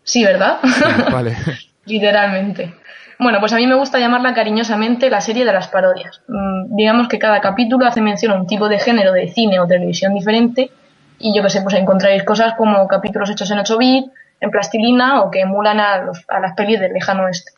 Sí, 0.03 0.24
¿verdad? 0.24 0.59
Vale. 1.12 1.37
Literalmente. 1.87 2.74
Bueno, 3.18 3.39
pues 3.41 3.53
a 3.53 3.57
mí 3.57 3.66
me 3.66 3.74
gusta 3.74 3.99
llamarla 3.99 4.33
cariñosamente 4.33 5.11
la 5.11 5.20
serie 5.20 5.45
de 5.45 5.53
las 5.53 5.68
parodias. 5.68 6.22
Mm, 6.28 6.74
digamos 6.74 7.09
que 7.09 7.18
cada 7.18 7.41
capítulo 7.41 7.87
hace 7.87 8.01
mención 8.01 8.33
a 8.33 8.37
un 8.37 8.47
tipo 8.47 8.68
de 8.68 8.78
género 8.78 9.12
de 9.12 9.28
cine 9.28 9.61
o 9.61 9.66
televisión 9.66 10.14
diferente 10.14 10.70
y 11.18 11.35
yo 11.37 11.43
que 11.43 11.51
sé, 11.51 11.61
pues 11.61 11.74
encontráis 11.74 12.22
cosas 12.24 12.55
como 12.57 12.87
capítulos 12.89 13.28
hechos 13.31 13.51
en 13.51 13.59
8 13.59 13.76
bit, 13.76 14.07
en 14.41 14.51
plastilina 14.51 15.20
o 15.20 15.31
que 15.31 15.41
emulan 15.41 15.78
a, 15.81 15.99
los- 15.99 16.24
a 16.28 16.41
las 16.41 16.55
pelis 16.55 16.81
del 16.81 16.95
lejano 16.95 17.24
oeste. 17.24 17.53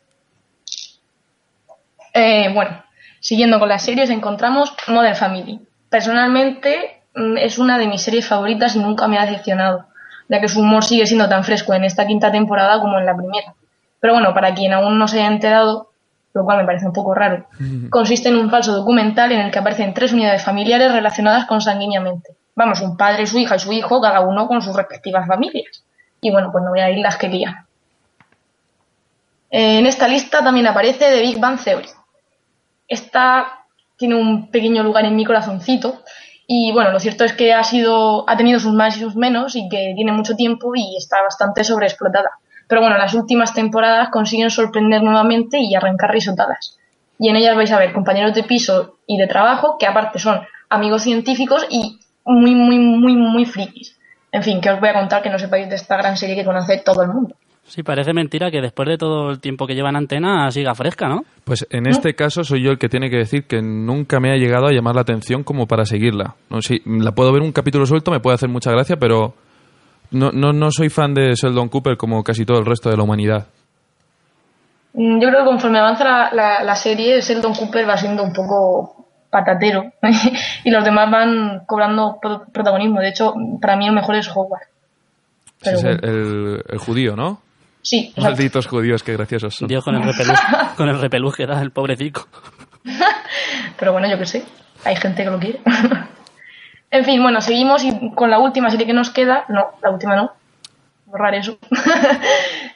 Eh, 2.13 2.51
bueno, 2.53 2.83
siguiendo 3.21 3.59
con 3.59 3.69
las 3.69 3.83
series 3.83 4.09
encontramos 4.09 4.73
Modern 4.87 5.15
Family. 5.15 5.61
Personalmente 5.89 7.02
es 7.15 7.57
una 7.57 7.77
de 7.77 7.87
mis 7.87 8.01
series 8.01 8.27
favoritas 8.27 8.75
y 8.75 8.79
nunca 8.79 9.07
me 9.07 9.17
ha 9.17 9.25
decepcionado, 9.25 9.85
ya 10.29 10.41
que 10.41 10.47
su 10.47 10.61
humor 10.61 10.83
sigue 10.83 11.05
siendo 11.05 11.29
tan 11.29 11.43
fresco 11.43 11.73
en 11.73 11.83
esta 11.83 12.07
quinta 12.07 12.31
temporada 12.31 12.79
como 12.79 12.97
en 12.99 13.05
la 13.05 13.15
primera. 13.15 13.53
Pero 13.99 14.13
bueno, 14.13 14.33
para 14.33 14.53
quien 14.53 14.73
aún 14.73 14.97
no 14.97 15.07
se 15.07 15.19
haya 15.19 15.27
enterado, 15.27 15.91
lo 16.33 16.43
cual 16.43 16.57
me 16.57 16.65
parece 16.65 16.85
un 16.85 16.93
poco 16.93 17.13
raro, 17.13 17.45
consiste 17.89 18.29
en 18.29 18.37
un 18.37 18.49
falso 18.49 18.73
documental 18.73 19.31
en 19.31 19.41
el 19.41 19.51
que 19.51 19.59
aparecen 19.59 19.93
tres 19.93 20.13
unidades 20.13 20.43
familiares 20.43 20.91
relacionadas 20.91 21.45
consanguíneamente. 21.45 22.35
Vamos, 22.55 22.81
un 22.81 22.97
padre, 22.97 23.25
su 23.25 23.39
hija 23.39 23.55
y 23.55 23.59
su 23.59 23.71
hijo, 23.71 24.01
cada 24.01 24.21
uno 24.21 24.47
con 24.47 24.61
sus 24.61 24.75
respectivas 24.75 25.27
familias. 25.27 25.83
Y 26.21 26.31
bueno, 26.31 26.51
pues 26.51 26.63
no 26.63 26.69
voy 26.69 26.81
a 26.81 26.89
ir 26.89 26.99
las 26.99 27.17
que 27.17 27.27
lían. 27.27 27.65
En 29.49 29.85
esta 29.85 30.07
lista 30.07 30.43
también 30.43 30.65
aparece 30.65 31.11
The 31.11 31.21
Big 31.21 31.39
Bang 31.39 31.59
Theory. 31.63 31.87
Esta 32.87 33.65
tiene 33.95 34.15
un 34.15 34.49
pequeño 34.49 34.83
lugar 34.83 35.05
en 35.05 35.15
mi 35.15 35.25
corazoncito. 35.25 36.01
Y 36.55 36.71
bueno, 36.71 36.91
lo 36.91 36.99
cierto 36.99 37.23
es 37.23 37.33
que 37.33 37.51
ha 37.51 37.63
sido, 37.63 38.29
ha 38.29 38.37
tenido 38.37 38.59
sus 38.59 38.73
más 38.73 38.95
y 38.95 38.99
sus 38.99 39.15
menos 39.15 39.55
y 39.55 39.67
que 39.69 39.93
tiene 39.95 40.11
mucho 40.11 40.35
tiempo 40.35 40.75
y 40.75 40.95
está 40.95 41.19
bastante 41.23 41.63
sobreexplotada. 41.63 42.29
Pero 42.67 42.79
bueno, 42.79 42.95
las 42.95 43.15
últimas 43.15 43.55
temporadas 43.55 44.09
consiguen 44.09 44.51
sorprender 44.51 45.01
nuevamente 45.01 45.57
y 45.57 45.73
arrancar 45.73 46.11
risotadas. 46.11 46.77
Y 47.17 47.29
en 47.29 47.37
ellas 47.37 47.55
vais 47.55 47.71
a 47.71 47.79
ver 47.79 47.91
compañeros 47.91 48.35
de 48.35 48.43
piso 48.43 48.97
y 49.07 49.17
de 49.17 49.25
trabajo 49.25 49.77
que 49.79 49.87
aparte 49.87 50.19
son 50.19 50.41
amigos 50.69 51.01
científicos 51.01 51.65
y 51.71 51.99
muy, 52.23 52.53
muy, 52.53 52.77
muy, 52.77 53.15
muy 53.15 53.45
frikis. 53.45 53.97
En 54.31 54.43
fin, 54.43 54.61
que 54.61 54.69
os 54.69 54.79
voy 54.79 54.89
a 54.89 54.93
contar 54.93 55.23
que 55.23 55.31
no 55.31 55.39
sepáis 55.39 55.67
de 55.67 55.75
esta 55.75 55.97
gran 55.97 56.17
serie 56.17 56.35
que 56.35 56.45
conoce 56.45 56.77
todo 56.85 57.01
el 57.01 57.09
mundo. 57.09 57.35
Sí, 57.65 57.81
parece 57.81 58.13
mentira 58.13 58.51
que 58.51 58.61
después 58.61 58.87
de 58.89 58.97
todo 58.97 59.31
el 59.31 59.39
tiempo 59.39 59.65
que 59.65 59.73
lleva 59.73 59.89
en 59.89 59.95
antena 59.95 60.51
siga 60.51 60.75
fresca, 60.75 61.07
¿no? 61.07 61.23
Pues 61.45 61.65
en 61.71 61.87
este 61.87 62.13
caso 62.13 62.43
soy 62.43 62.61
yo 62.61 62.71
el 62.71 62.77
que 62.77 62.89
tiene 62.89 63.09
que 63.09 63.17
decir 63.17 63.45
que 63.45 63.61
nunca 63.61 64.19
me 64.19 64.31
ha 64.31 64.35
llegado 64.37 64.67
a 64.67 64.71
llamar 64.71 64.95
la 64.95 65.01
atención 65.01 65.43
como 65.43 65.65
para 65.65 65.85
seguirla. 65.85 66.35
No, 66.49 66.61
sí, 66.61 66.81
la 66.85 67.13
puedo 67.13 67.31
ver 67.31 67.41
un 67.41 67.51
capítulo 67.53 67.85
suelto, 67.85 68.11
me 68.11 68.19
puede 68.19 68.35
hacer 68.35 68.49
mucha 68.49 68.69
gracia, 68.69 68.97
pero 68.97 69.33
no, 70.11 70.31
no, 70.31 70.51
no 70.53 70.69
soy 70.71 70.89
fan 70.89 71.13
de 71.13 71.33
Sheldon 71.35 71.69
Cooper 71.69 71.95
como 71.97 72.23
casi 72.23 72.45
todo 72.45 72.59
el 72.59 72.65
resto 72.65 72.89
de 72.89 72.97
la 72.97 73.03
humanidad. 73.03 73.47
Mm, 74.93 75.19
Yo 75.21 75.29
creo 75.29 75.39
que 75.43 75.49
conforme 75.49 75.79
avanza 75.79 76.03
la, 76.03 76.29
la, 76.33 76.63
la 76.63 76.75
serie, 76.75 77.21
Sheldon 77.21 77.53
Cooper 77.55 77.87
va 77.89 77.97
siendo 77.97 78.23
un 78.23 78.33
poco 78.33 79.07
patatero 79.29 79.85
y 80.63 80.69
los 80.69 80.83
demás 80.83 81.09
van 81.09 81.61
cobrando 81.65 82.17
pro- 82.21 82.43
protagonismo. 82.51 82.99
De 82.99 83.09
hecho, 83.09 83.33
para 83.59 83.75
mí 83.77 83.87
el 83.87 83.93
mejor 83.95 84.15
es 84.15 84.29
Howard. 84.29 84.67
Pero 85.63 85.77
es 85.77 85.83
bueno. 85.83 85.99
el, 86.03 86.09
el- 86.09 86.63
el 86.69 86.77
judío, 86.77 87.15
¿no? 87.15 87.41
Sí, 87.83 88.05
exacto. 88.07 88.21
Malditos 88.21 88.65
judíos, 88.67 89.03
qué 89.03 89.13
graciosos 89.13 89.53
son. 89.55 89.67
Dios 89.67 89.83
con 89.83 89.93
el 89.95 90.03
repelús, 90.03 90.39
con 90.77 90.89
el 90.89 91.33
que 91.35 91.45
da 91.45 91.61
el 91.61 91.71
pobrecito. 91.71 92.25
Pero 93.77 93.91
bueno, 93.91 94.09
yo 94.09 94.17
qué 94.17 94.25
sé. 94.25 94.43
Hay 94.85 94.95
gente 94.95 95.23
que 95.23 95.29
lo 95.29 95.37
quiere. 95.39 95.59
en 96.91 97.05
fin, 97.05 97.21
bueno, 97.21 97.41
seguimos 97.41 97.83
y 97.83 98.11
con 98.15 98.29
la 98.31 98.39
última 98.39 98.69
serie 98.69 98.85
que 98.87 98.93
nos 98.93 99.09
queda. 99.09 99.45
No, 99.49 99.71
la 99.81 99.91
última 99.91 100.15
no. 100.15 100.31
Borrar 101.05 101.35
eso. 101.35 101.57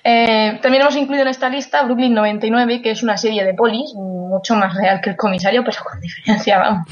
Eh, 0.03 0.59
también 0.61 0.81
hemos 0.83 0.95
incluido 0.95 1.23
en 1.23 1.29
esta 1.29 1.49
lista 1.49 1.83
Brooklyn 1.83 2.13
99, 2.13 2.81
que 2.81 2.91
es 2.91 3.01
una 3.03 3.17
serie 3.17 3.43
de 3.43 3.53
polis, 3.53 3.93
mucho 3.95 4.55
más 4.55 4.75
real 4.75 5.01
que 5.01 5.09
el 5.11 5.15
comisario, 5.17 5.63
pero 5.63 5.77
con 5.83 5.99
diferencia, 5.99 6.59
vamos. 6.59 6.87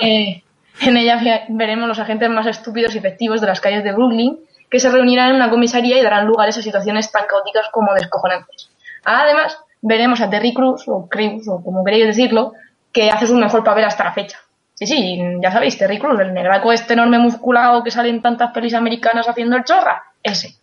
Eh, 0.00 0.42
en 0.80 0.96
ella 0.96 1.20
ve- 1.22 1.44
veremos 1.50 1.86
los 1.88 1.98
agentes 2.00 2.28
más 2.30 2.46
estúpidos 2.46 2.94
y 2.94 2.98
efectivos 2.98 3.40
de 3.40 3.46
las 3.46 3.60
calles 3.60 3.84
de 3.84 3.92
Brooklyn, 3.92 4.38
que 4.70 4.80
se 4.80 4.90
reunirán 4.90 5.30
en 5.30 5.36
una 5.36 5.50
comisaría 5.50 5.98
y 5.98 6.02
darán 6.02 6.26
lugares 6.26 6.56
a 6.58 6.62
situaciones 6.62 7.10
tan 7.12 7.26
caóticas 7.26 7.68
como 7.70 7.94
descojonantes. 7.94 8.70
Además, 9.04 9.58
veremos 9.82 10.20
a 10.20 10.30
Terry 10.30 10.54
Crews, 10.54 10.84
o 10.86 11.08
Crews, 11.08 11.46
o 11.48 11.62
como 11.62 11.84
queréis 11.84 12.06
decirlo, 12.06 12.52
que 12.92 13.10
hace 13.10 13.26
su 13.26 13.34
mejor 13.36 13.62
papel 13.64 13.84
hasta 13.84 14.04
la 14.04 14.12
fecha. 14.12 14.38
Sí, 14.74 14.86
sí, 14.86 15.18
ya 15.42 15.52
sabéis, 15.52 15.78
Terry 15.78 15.98
Crews, 15.98 16.18
el 16.20 16.34
negraco 16.34 16.72
este 16.72 16.94
enorme 16.94 17.18
musculado 17.18 17.84
que 17.84 17.90
sale 17.90 18.08
en 18.08 18.22
tantas 18.22 18.52
pelis 18.52 18.74
americanas 18.74 19.28
haciendo 19.28 19.56
el 19.56 19.64
chorra, 19.64 20.02
ese. 20.22 20.56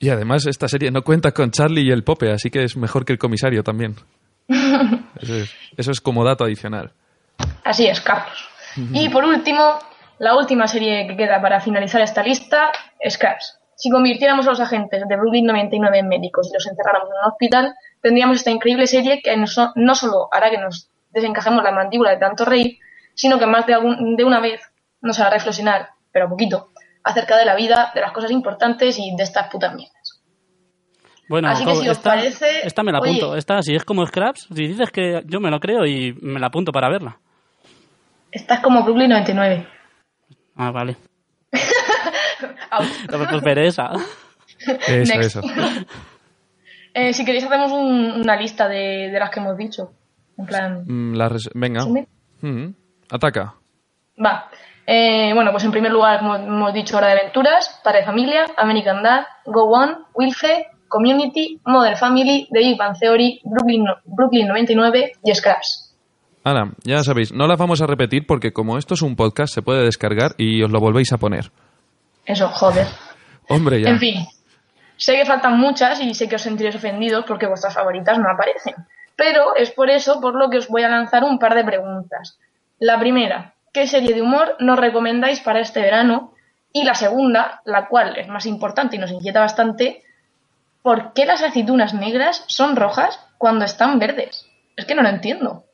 Y 0.00 0.10
además 0.10 0.46
esta 0.46 0.66
serie 0.66 0.90
no 0.90 1.02
cuenta 1.02 1.30
con 1.32 1.50
Charlie 1.50 1.86
y 1.86 1.90
el 1.90 2.02
Pope, 2.02 2.32
así 2.32 2.50
que 2.50 2.64
es 2.64 2.76
mejor 2.76 3.04
que 3.04 3.12
el 3.12 3.18
comisario 3.18 3.62
también. 3.62 3.96
Eso 4.48 5.34
es, 5.36 5.54
eso 5.76 5.90
es 5.90 6.00
como 6.02 6.22
dato 6.24 6.44
adicional. 6.44 6.92
Así 7.64 7.86
es, 7.86 8.00
Carlos. 8.00 8.46
Y 8.92 9.08
por 9.08 9.24
último, 9.24 9.78
la 10.18 10.36
última 10.36 10.66
serie 10.68 11.06
que 11.06 11.16
queda 11.16 11.40
para 11.42 11.60
finalizar 11.60 12.00
esta 12.00 12.22
lista, 12.22 12.70
Scraps. 13.08 13.58
Si 13.76 13.90
convirtiéramos 13.90 14.46
a 14.46 14.50
los 14.50 14.60
agentes 14.60 15.02
de 15.08 15.16
Brooklyn 15.16 15.46
99 15.46 15.98
en 15.98 16.08
médicos 16.08 16.48
y 16.50 16.54
los 16.54 16.66
encerráramos 16.66 17.08
en 17.10 17.16
un 17.24 17.32
hospital, 17.32 17.74
tendríamos 18.00 18.36
esta 18.36 18.50
increíble 18.50 18.86
serie 18.86 19.20
que 19.22 19.36
no, 19.36 19.46
so- 19.46 19.72
no 19.74 19.94
solo 19.94 20.28
hará 20.30 20.50
que 20.50 20.58
nos 20.58 20.90
desencajemos 21.10 21.62
la 21.64 21.72
mandíbula 21.72 22.10
de 22.10 22.18
tanto 22.18 22.44
reír, 22.44 22.78
sino 23.14 23.38
que 23.38 23.46
más 23.46 23.66
de, 23.66 23.74
algún- 23.74 24.16
de 24.16 24.24
una 24.24 24.40
vez 24.40 24.60
nos 25.00 25.18
hará 25.18 25.30
reflexionar, 25.30 25.88
pero 26.12 26.28
poquito, 26.28 26.70
acerca 27.02 27.36
de 27.36 27.44
la 27.44 27.56
vida, 27.56 27.90
de 27.94 28.00
las 28.00 28.12
cosas 28.12 28.30
importantes 28.30 28.98
y 28.98 29.14
de 29.16 29.22
estas 29.24 29.48
putas 29.48 29.74
mierdas. 29.74 30.22
Bueno, 31.28 31.48
Así 31.48 31.64
que 31.64 31.74
si 31.74 31.88
os 31.88 31.98
parece, 31.98 32.66
esta 32.66 32.82
me 32.82 32.92
la 32.92 33.00
oye. 33.00 33.10
apunto. 33.12 33.36
Esta, 33.36 33.60
si 33.62 33.74
es 33.74 33.84
como 33.84 34.06
Scraps, 34.06 34.46
si 34.54 34.68
dices 34.68 34.90
que 34.90 35.22
yo 35.26 35.40
me 35.40 35.50
lo 35.50 35.58
creo 35.58 35.84
y 35.86 36.12
me 36.20 36.38
la 36.38 36.46
apunto 36.48 36.70
para 36.70 36.88
verla. 36.90 37.18
Esta 38.30 38.54
es 38.54 38.60
como 38.60 38.82
Brooklyn 38.84 39.08
99. 39.10 39.66
Ah, 40.56 40.70
vale. 40.70 40.96
No, 43.10 43.28
pues 43.30 43.42
veré 43.42 43.66
esa. 43.68 43.90
Eso, 44.88 45.20
eso. 45.20 45.40
Eh, 46.96 47.12
si 47.12 47.24
queréis 47.24 47.42
hacemos 47.44 47.72
un- 47.72 48.20
una 48.22 48.36
lista 48.36 48.68
de, 48.68 49.10
de 49.10 49.18
las 49.18 49.28
que 49.30 49.40
hemos 49.40 49.56
dicho. 49.56 49.90
En 50.38 50.46
plan, 50.46 50.84
Mm, 50.86 51.14
la 51.16 51.28
res- 51.28 51.50
Venga. 51.52 51.80
¿Resumen? 51.80 52.06
Mm, 52.40 52.66
Ataca. 53.10 53.54
va. 54.24 54.48
Eh, 54.86 55.32
bueno, 55.34 55.50
pues 55.50 55.64
en 55.64 55.72
primer 55.72 55.90
lugar, 55.90 56.20
como 56.20 56.36
hemos 56.36 56.72
dicho, 56.72 56.96
Hora 56.96 57.08
de 57.08 57.18
Aventuras, 57.18 57.80
Padre 57.82 58.00
de 58.00 58.04
Familia, 58.06 58.44
American 58.56 59.02
Dad, 59.02 59.24
Go 59.44 59.64
On, 59.72 60.04
Wilfe, 60.14 60.68
Community, 60.86 61.60
Modern 61.66 61.96
Family, 61.96 62.46
The 62.52 62.60
Big 62.60 62.78
Bang 62.78 62.96
Theory, 62.96 63.40
Brooklyn, 63.44 63.82
no- 63.82 63.96
Brooklyn 64.04 64.46
99 64.46 65.14
y 65.24 65.34
Scraps. 65.34 65.83
Ahora, 66.44 66.72
ya 66.84 67.02
sabéis, 67.02 67.32
no 67.32 67.46
las 67.46 67.58
vamos 67.58 67.80
a 67.80 67.86
repetir 67.86 68.26
porque 68.26 68.52
como 68.52 68.76
esto 68.76 68.92
es 68.92 69.00
un 69.00 69.16
podcast 69.16 69.54
se 69.54 69.62
puede 69.62 69.82
descargar 69.82 70.34
y 70.36 70.62
os 70.62 70.70
lo 70.70 70.78
volvéis 70.78 71.10
a 71.14 71.16
poner. 71.16 71.50
Eso, 72.26 72.48
joder. 72.48 72.86
Hombre, 73.48 73.80
ya. 73.80 73.88
En 73.88 73.98
fin, 73.98 74.26
sé 74.96 75.16
que 75.16 75.24
faltan 75.24 75.58
muchas 75.58 76.00
y 76.00 76.12
sé 76.12 76.28
que 76.28 76.36
os 76.36 76.42
sentiréis 76.42 76.76
ofendidos 76.76 77.24
porque 77.26 77.46
vuestras 77.46 77.72
favoritas 77.72 78.18
no 78.18 78.30
aparecen. 78.30 78.74
Pero 79.16 79.56
es 79.56 79.70
por 79.70 79.88
eso 79.88 80.20
por 80.20 80.34
lo 80.34 80.50
que 80.50 80.58
os 80.58 80.68
voy 80.68 80.82
a 80.82 80.88
lanzar 80.88 81.24
un 81.24 81.38
par 81.38 81.54
de 81.54 81.64
preguntas. 81.64 82.38
La 82.78 82.98
primera, 82.98 83.54
¿qué 83.72 83.86
serie 83.86 84.12
de 84.12 84.20
humor 84.20 84.56
nos 84.60 84.78
recomendáis 84.78 85.40
para 85.40 85.60
este 85.60 85.80
verano? 85.80 86.34
Y 86.74 86.84
la 86.84 86.94
segunda, 86.94 87.62
la 87.64 87.88
cual 87.88 88.18
es 88.18 88.28
más 88.28 88.44
importante 88.44 88.96
y 88.96 88.98
nos 88.98 89.12
inquieta 89.12 89.40
bastante, 89.40 90.02
¿por 90.82 91.14
qué 91.14 91.24
las 91.24 91.42
aceitunas 91.42 91.94
negras 91.94 92.44
son 92.48 92.76
rojas 92.76 93.18
cuando 93.38 93.64
están 93.64 93.98
verdes? 93.98 94.46
Es 94.76 94.84
que 94.84 94.94
no 94.94 95.02
lo 95.02 95.08
entiendo. 95.08 95.64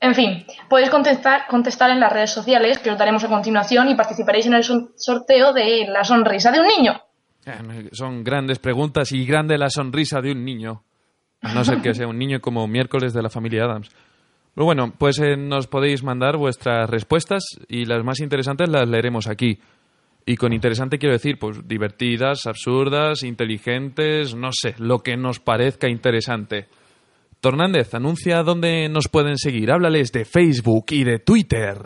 En 0.00 0.14
fin, 0.14 0.44
podéis 0.68 0.90
contestar, 0.90 1.46
contestar 1.48 1.90
en 1.90 2.00
las 2.00 2.12
redes 2.12 2.30
sociales 2.30 2.78
que 2.78 2.90
os 2.90 2.98
daremos 2.98 3.24
a 3.24 3.28
continuación 3.28 3.88
y 3.88 3.94
participaréis 3.94 4.46
en 4.46 4.54
el 4.54 4.64
sorteo 4.64 5.52
de 5.52 5.86
la 5.88 6.04
sonrisa 6.04 6.50
de 6.50 6.60
un 6.60 6.66
niño. 6.66 7.00
Son 7.92 8.24
grandes 8.24 8.58
preguntas 8.58 9.12
y 9.12 9.24
grande 9.24 9.56
la 9.56 9.70
sonrisa 9.70 10.20
de 10.20 10.32
un 10.32 10.44
niño. 10.44 10.82
A 11.42 11.54
no 11.54 11.64
ser 11.64 11.80
que 11.80 11.94
sea 11.94 12.08
un 12.08 12.18
niño 12.18 12.40
como 12.40 12.66
miércoles 12.66 13.12
de 13.12 13.22
la 13.22 13.30
familia 13.30 13.64
Adams. 13.64 13.90
Pero 14.54 14.64
bueno, 14.64 14.92
pues 14.96 15.18
eh, 15.20 15.36
nos 15.36 15.66
podéis 15.66 16.02
mandar 16.02 16.36
vuestras 16.36 16.88
respuestas 16.88 17.44
y 17.68 17.84
las 17.84 18.02
más 18.02 18.20
interesantes 18.20 18.68
las 18.68 18.88
leeremos 18.88 19.28
aquí. 19.28 19.60
Y 20.24 20.36
con 20.36 20.52
interesante 20.52 20.98
quiero 20.98 21.12
decir, 21.12 21.38
pues 21.38 21.68
divertidas, 21.68 22.46
absurdas, 22.46 23.22
inteligentes, 23.22 24.34
no 24.34 24.50
sé, 24.52 24.74
lo 24.78 25.00
que 25.00 25.16
nos 25.16 25.38
parezca 25.38 25.88
interesante. 25.88 26.68
Tornández, 27.46 27.94
anuncia 27.94 28.42
dónde 28.42 28.88
nos 28.88 29.06
pueden 29.06 29.38
seguir. 29.38 29.70
Háblales 29.70 30.10
de 30.10 30.24
Facebook 30.24 30.86
y 30.90 31.04
de 31.04 31.20
Twitter. 31.20 31.78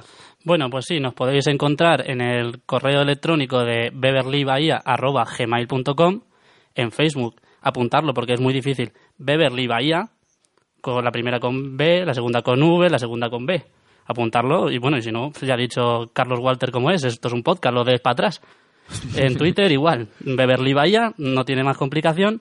Bueno, 0.42 0.70
pues 0.70 0.86
sí, 0.88 1.00
nos 1.00 1.12
podéis 1.12 1.48
encontrar 1.48 2.08
en 2.08 2.22
el 2.22 2.62
correo 2.62 3.02
electrónico 3.02 3.62
de 3.62 3.90
beverlybahía.gmail.com 3.92 6.20
en 6.74 6.90
Facebook. 6.90 7.42
Apuntarlo 7.60 8.14
porque 8.14 8.32
es 8.32 8.40
muy 8.40 8.54
difícil. 8.54 8.92
Beverly 9.18 9.66
Bahía, 9.66 10.08
con 10.80 11.04
la 11.04 11.10
primera 11.10 11.40
con 11.40 11.76
B, 11.76 12.06
la 12.06 12.14
segunda 12.14 12.40
con 12.40 12.62
V, 12.62 12.88
la 12.88 12.98
segunda 12.98 13.28
con 13.28 13.44
B. 13.44 13.62
Apuntarlo 14.06 14.70
y 14.70 14.78
bueno, 14.78 14.96
y 14.96 15.02
si 15.02 15.12
no, 15.12 15.30
ya 15.42 15.52
ha 15.52 15.58
dicho 15.58 16.10
Carlos 16.14 16.38
Walter 16.40 16.70
cómo 16.70 16.90
es, 16.90 17.04
esto 17.04 17.28
es 17.28 17.34
un 17.34 17.42
podcast, 17.42 17.74
lo 17.74 17.84
des 17.84 18.00
para 18.00 18.12
atrás. 18.12 18.40
En 19.14 19.36
Twitter 19.36 19.70
igual, 19.70 20.08
Beverly 20.20 20.72
Bahía, 20.72 21.12
no 21.18 21.44
tiene 21.44 21.64
más 21.64 21.76
complicación. 21.76 22.40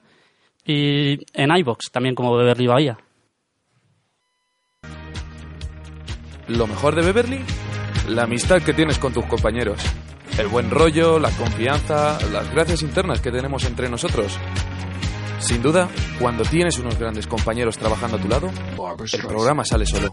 Y 0.65 1.19
en 1.33 1.53
iBox 1.53 1.91
también 1.91 2.15
como 2.15 2.37
Beverly 2.37 2.67
Bahía. 2.67 2.97
Lo 6.49 6.65
mejor 6.65 6.95
de 6.95 7.03
Beverly, 7.03 7.45
la 8.07 8.23
amistad 8.23 8.59
que 8.63 8.73
tienes 8.73 8.97
con 8.97 9.13
tus 9.13 9.23
compañeros, 9.25 9.79
el 10.35 10.47
buen 10.47 10.71
rollo, 10.71 11.19
la 11.19 11.29
confianza, 11.29 12.17
las 12.31 12.51
gracias 12.51 12.81
internas 12.81 13.21
que 13.21 13.29
tenemos 13.29 13.65
entre 13.65 13.87
nosotros. 13.87 14.35
Sin 15.37 15.61
duda, 15.61 15.87
cuando 16.19 16.43
tienes 16.43 16.79
unos 16.79 16.97
grandes 16.97 17.27
compañeros 17.27 17.77
trabajando 17.77 18.17
a 18.17 18.19
tu 18.19 18.27
lado, 18.27 18.49
el 19.13 19.27
programa 19.27 19.63
sale 19.63 19.85
solo. 19.85 20.11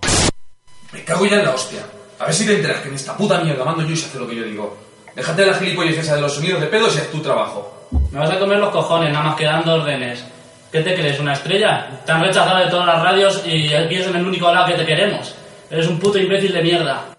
Me 0.93 1.03
cago 1.05 1.24
ya 1.24 1.39
en 1.39 1.47
la 1.47 1.55
hostia. 1.55 1.80
A 2.18 2.26
ver 2.26 2.34
si 2.34 2.45
te 2.45 2.57
enteras 2.57 2.82
que 2.82 2.89
en 2.89 2.97
esta 2.97 3.16
puta 3.16 3.41
mierda 3.41 3.64
mando 3.64 3.82
yo 3.82 3.93
y 3.93 3.97
se 3.97 4.05
hace 4.05 4.18
lo 4.18 4.28
que 4.28 4.37
yo 4.37 4.45
digo. 4.45 4.76
Déjate 5.14 5.41
de 5.41 5.51
la 5.51 5.55
gilipollas 5.57 5.97
esa 5.97 6.16
de 6.16 6.20
los 6.20 6.34
sonidos 6.34 6.61
de 6.61 6.66
pedos 6.66 6.95
y 6.97 6.99
haz 6.99 7.09
tu 7.09 7.22
trabajo. 7.22 7.89
Me 8.12 8.18
vas 8.18 8.30
a 8.30 8.39
comer 8.39 8.59
los 8.59 8.70
cojones, 8.70 9.11
nada 9.11 9.24
más 9.24 9.37
que 9.37 9.45
dando 9.45 9.76
órdenes. 9.76 10.22
¿Qué 10.70 10.82
te 10.82 10.95
crees, 10.95 11.18
una 11.18 11.32
estrella? 11.32 12.03
Te 12.05 12.12
han 12.12 12.20
rechazado 12.20 12.59
de 12.59 12.70
todas 12.70 12.87
las 12.87 13.03
radios 13.03 13.43
y 13.47 13.72
aquí 13.72 13.95
es 13.95 14.07
en 14.07 14.16
el 14.16 14.26
único 14.26 14.53
lado 14.53 14.66
que 14.66 14.74
te 14.74 14.84
queremos. 14.84 15.34
Eres 15.70 15.88
un 15.88 15.98
puto 15.98 16.18
imbécil 16.18 16.52
de 16.52 16.62
mierda. 16.62 17.16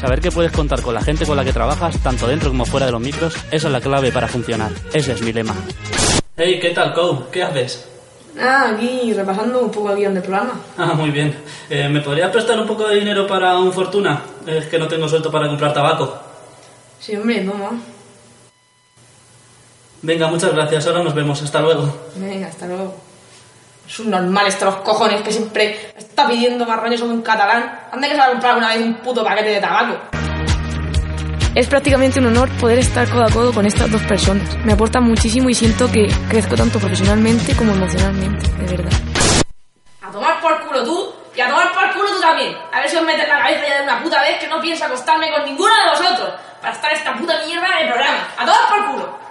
Saber 0.00 0.20
que 0.20 0.30
puedes 0.30 0.52
contar 0.52 0.82
con 0.82 0.94
la 0.94 1.00
gente 1.00 1.26
con 1.26 1.36
la 1.36 1.44
que 1.44 1.52
trabajas, 1.52 1.98
tanto 2.02 2.26
dentro 2.28 2.50
como 2.50 2.64
fuera 2.64 2.86
de 2.86 2.92
los 2.92 3.00
micros, 3.00 3.34
esa 3.50 3.66
es 3.68 3.72
la 3.72 3.80
clave 3.80 4.12
para 4.12 4.28
funcionar. 4.28 4.70
Ese 4.92 5.12
es 5.12 5.22
mi 5.22 5.32
lema. 5.32 5.54
Hey, 6.36 6.58
¿qué 6.60 6.70
tal, 6.70 6.92
Cow? 6.92 7.30
¿Qué 7.32 7.42
haces? 7.42 7.88
Ah, 8.38 8.72
aquí 8.74 9.12
repasando 9.14 9.60
un 9.60 9.70
poco 9.70 9.90
el 9.90 9.96
guion 9.96 10.14
del 10.14 10.22
programa. 10.22 10.60
Ah, 10.76 10.92
muy 10.92 11.10
bien. 11.10 11.34
Eh, 11.70 11.88
¿Me 11.88 12.02
podrías 12.02 12.30
prestar 12.30 12.60
un 12.60 12.66
poco 12.66 12.86
de 12.86 12.96
dinero 12.96 13.26
para 13.26 13.58
un 13.58 13.72
fortuna? 13.72 14.22
Es 14.46 14.66
que 14.66 14.78
no 14.78 14.86
tengo 14.86 15.08
suelto 15.08 15.30
para 15.30 15.48
comprar 15.48 15.72
tabaco. 15.72 16.14
Sí, 17.00 17.16
hombre, 17.16 17.40
toma. 17.40 17.70
Venga, 20.02 20.28
muchas 20.28 20.52
gracias. 20.52 20.86
Ahora 20.86 21.02
nos 21.02 21.14
vemos. 21.14 21.42
Hasta 21.42 21.60
luego. 21.60 21.96
Venga, 22.16 22.48
hasta 22.48 22.66
luego. 22.66 22.94
Es 23.86 24.00
un 24.00 24.10
normal 24.10 24.46
estos 24.48 24.64
los 24.64 24.76
cojones 24.82 25.22
que 25.22 25.30
siempre 25.30 25.92
está 25.96 26.26
pidiendo 26.26 26.66
marrones 26.66 26.98
sobre 26.98 27.14
un 27.14 27.22
catalán. 27.22 27.80
Anda 27.92 28.08
que 28.08 28.14
se 28.14 28.20
va 28.20 28.26
a 28.26 28.30
comprar 28.30 28.56
una 28.56 28.68
vez 28.68 28.84
un 28.84 28.94
puto 28.94 29.24
paquete 29.24 29.50
de 29.50 29.60
tabaco. 29.60 29.96
Es 31.54 31.68
prácticamente 31.68 32.18
un 32.18 32.26
honor 32.26 32.50
poder 32.58 32.80
estar 32.80 33.08
codo 33.08 33.24
a 33.24 33.30
codo 33.30 33.52
con 33.52 33.64
estas 33.64 33.90
dos 33.90 34.02
personas. 34.02 34.56
Me 34.64 34.72
aportan 34.72 35.04
muchísimo 35.04 35.48
y 35.48 35.54
siento 35.54 35.90
que 35.90 36.06
crezco 36.28 36.56
tanto 36.56 36.78
profesionalmente 36.78 37.56
como 37.56 37.72
emocionalmente, 37.72 38.50
de 38.50 38.76
verdad. 38.76 38.98
A 40.02 40.10
tomar 40.10 40.40
por 40.40 40.60
culo 40.66 40.84
tú 40.84 41.14
y 41.34 41.40
a 41.40 41.48
tomar 41.48 41.72
por 41.72 41.92
culo 41.94 42.08
tú 42.08 42.20
también. 42.20 42.54
A 42.72 42.80
ver 42.80 42.90
si 42.90 42.96
os 42.96 43.04
metes 43.04 43.26
la 43.28 43.38
cabeza 43.38 43.62
ya 43.66 43.76
de 43.78 43.84
una 43.84 44.02
puta 44.02 44.20
vez 44.20 44.38
que 44.38 44.48
no 44.48 44.60
pienso 44.60 44.84
acostarme 44.84 45.30
con 45.30 45.44
ninguno 45.44 45.72
de 45.72 45.90
vosotros 45.90 46.34
para 46.60 46.74
estar 46.74 46.92
esta 46.92 47.14
puta 47.14 47.34
mierda 47.46 47.68
de 47.78 47.86
programa. 47.86 48.18
A 48.36 48.44
tomar 48.44 48.68
por 48.68 48.92
culo. 48.92 49.25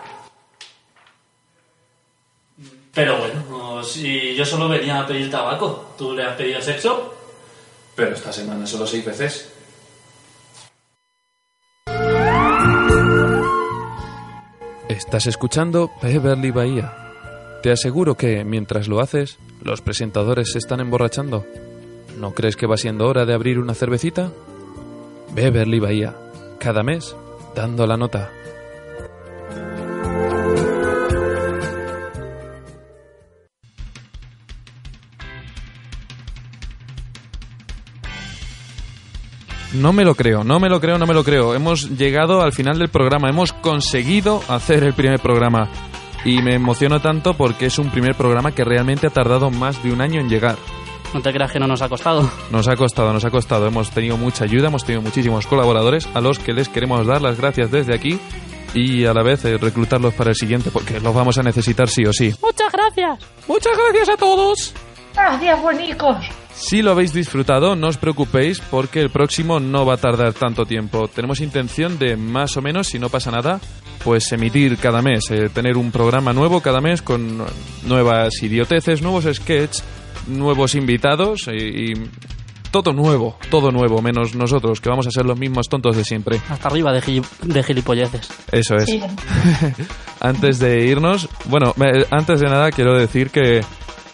Pero 2.96 3.18
bueno, 3.18 3.84
si 3.84 4.34
yo 4.36 4.46
solo 4.46 4.70
venía 4.70 5.02
a 5.02 5.06
pedir 5.06 5.30
tabaco, 5.30 5.94
¿tú 5.98 6.14
le 6.14 6.24
has 6.24 6.38
pedido 6.38 6.62
sexo? 6.62 7.14
Pero 7.94 8.16
esta 8.16 8.32
semana 8.32 8.66
solo 8.66 8.88
seis 8.88 9.04
veces. 9.04 9.52
Estás 14.88 15.28
escuchando 15.28 15.92
Beverly 16.02 16.52
Bahía. 16.52 16.94
Te 17.62 17.72
aseguro 17.72 18.16
que, 18.16 18.46
mientras 18.46 18.88
lo 18.88 19.02
haces, 19.02 19.40
los 19.62 19.82
presentadores 19.82 20.54
se 20.54 20.60
están 20.60 20.80
emborrachando. 20.80 21.46
¿No 22.18 22.34
crees 22.34 22.56
que 22.56 22.66
va 22.66 22.78
siendo 22.78 23.08
hora 23.08 23.26
de 23.26 23.34
abrir 23.34 23.60
una 23.60 23.74
cervecita? 23.74 24.32
Beverly 25.34 25.80
Bahía. 25.80 26.16
Cada 26.60 26.82
mes, 26.82 27.14
dando 27.56 27.86
la 27.88 27.98
nota. 27.98 28.32
No 39.76 39.92
me 39.92 40.06
lo 40.06 40.16
creo, 40.16 40.44
no 40.44 40.60
me 40.60 40.70
lo 40.70 40.80
creo, 40.80 40.98
no 40.98 41.06
me 41.06 41.14
lo 41.14 41.24
creo. 41.24 41.54
Hemos 41.54 41.90
llegado 41.90 42.42
al 42.42 42.54
final 42.54 42.80
del 42.80 42.90
programa, 42.90 43.30
hemos 43.30 43.52
conseguido 43.52 44.42
hacer 44.48 44.84
el 44.84 44.94
primer 44.94 45.20
programa. 45.20 45.70
Y 46.24 46.42
me 46.42 46.56
emociono 46.56 47.02
tanto 47.02 47.36
porque 47.36 47.68
es 47.68 47.78
un 47.78 47.92
primer 47.92 48.16
programa 48.16 48.52
que 48.54 48.64
realmente 48.64 49.08
ha 49.08 49.12
tardado 49.12 49.52
más 49.52 49.84
de 49.84 49.92
un 49.92 50.02
año 50.02 50.22
en 50.22 50.30
llegar. 50.30 50.56
No 51.14 51.22
te 51.22 51.32
creas 51.32 51.52
que 51.52 51.60
no 51.60 51.68
nos 51.68 51.82
ha 51.82 51.90
costado. 51.90 52.30
Nos 52.52 52.68
ha 52.68 52.76
costado, 52.76 53.14
nos 53.14 53.26
ha 53.26 53.30
costado. 53.30 53.68
Hemos 53.68 53.92
tenido 53.92 54.18
mucha 54.18 54.46
ayuda, 54.46 54.68
hemos 54.68 54.86
tenido 54.86 55.02
muchísimos 55.02 55.46
colaboradores 55.46 56.08
a 56.14 56.22
los 56.22 56.40
que 56.40 56.54
les 56.54 56.70
queremos 56.70 57.06
dar 57.06 57.22
las 57.22 57.38
gracias 57.38 57.70
desde 57.70 57.94
aquí 57.94 58.20
y 58.74 59.06
a 59.06 59.14
la 59.14 59.24
vez 59.24 59.46
eh, 59.46 59.58
reclutarlos 59.58 60.14
para 60.14 60.32
el 60.32 60.36
siguiente 60.36 60.72
porque 60.72 61.00
los 61.00 61.14
vamos 61.14 61.38
a 61.38 61.44
necesitar 61.44 61.90
sí 61.90 62.06
o 62.06 62.14
sí. 62.14 62.34
Muchas 62.42 62.72
gracias. 62.72 63.20
Muchas 63.48 63.74
gracias 63.78 64.10
a 64.10 64.18
todos. 64.18 64.74
Gracias, 65.14 65.62
buenicos. 65.62 66.45
Si 66.58 66.82
lo 66.82 66.92
habéis 66.92 67.14
disfrutado, 67.14 67.76
no 67.76 67.88
os 67.88 67.98
preocupéis 67.98 68.60
porque 68.72 69.00
el 69.02 69.10
próximo 69.10 69.60
no 69.60 69.86
va 69.86 69.96
a 69.96 69.98
tardar 69.98 70.34
tanto 70.34 70.66
tiempo. 70.66 71.08
Tenemos 71.08 71.42
intención 71.42 72.00
de 72.00 72.16
más 72.16 72.56
o 72.58 72.62
menos, 72.62 72.88
si 72.88 72.98
no 72.98 73.10
pasa 73.10 73.30
nada, 73.30 73.60
pues 74.04 74.32
emitir 74.32 74.78
cada 74.78 75.02
mes, 75.02 75.30
eh, 75.32 75.50
tener 75.54 75.78
un 75.78 75.92
programa 75.92 76.32
nuevo 76.34 76.62
cada 76.62 76.80
mes 76.82 77.02
con 77.02 77.44
nuevas 77.86 78.42
idioteces, 78.42 79.02
nuevos 79.02 79.26
sketches, 79.32 79.84
nuevos 80.28 80.76
invitados 80.76 81.48
y, 81.52 81.92
y 81.92 81.94
todo 82.72 82.94
nuevo, 82.94 83.38
todo 83.52 83.72
nuevo, 83.72 84.02
menos 84.02 84.34
nosotros, 84.34 84.80
que 84.82 84.90
vamos 84.90 85.08
a 85.08 85.12
ser 85.12 85.26
los 85.26 85.38
mismos 85.38 85.68
tontos 85.70 85.96
de 85.98 86.04
siempre. 86.06 86.40
Hasta 86.50 86.70
arriba 86.70 86.92
de, 86.94 87.02
gili- 87.02 87.26
de 87.42 87.64
gilipolleces. 87.64 88.30
Eso 88.52 88.76
es. 88.76 88.86
Sí. 88.86 89.02
antes 90.20 90.60
de 90.60 90.86
irnos, 90.86 91.28
bueno, 91.46 91.74
me- 91.76 92.06
antes 92.12 92.40
de 92.40 92.48
nada 92.48 92.72
quiero 92.72 92.98
decir 92.98 93.30
que 93.30 93.62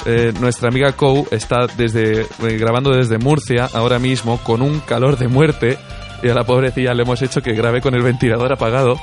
eh, 0.06 0.34
nuestra 0.40 0.70
amiga 0.70 0.92
Kou 0.94 1.28
está 1.32 1.68
desde 1.78 2.22
eh, 2.22 2.58
grabando 2.58 2.92
desde 2.92 3.18
Murcia 3.18 3.70
ahora 3.74 4.00
mismo 4.00 4.38
con 4.44 4.62
un 4.62 4.80
calor 4.80 5.18
de 5.18 5.28
muerte 5.28 5.78
y 6.24 6.30
a 6.30 6.34
la 6.34 6.44
pobrecilla 6.44 6.94
le 6.94 7.04
hemos 7.04 7.22
hecho 7.22 7.42
que 7.42 7.54
grabe 7.54 7.82
con 7.82 7.94
el 7.96 8.02
ventilador 8.04 8.52
apagado 8.54 8.96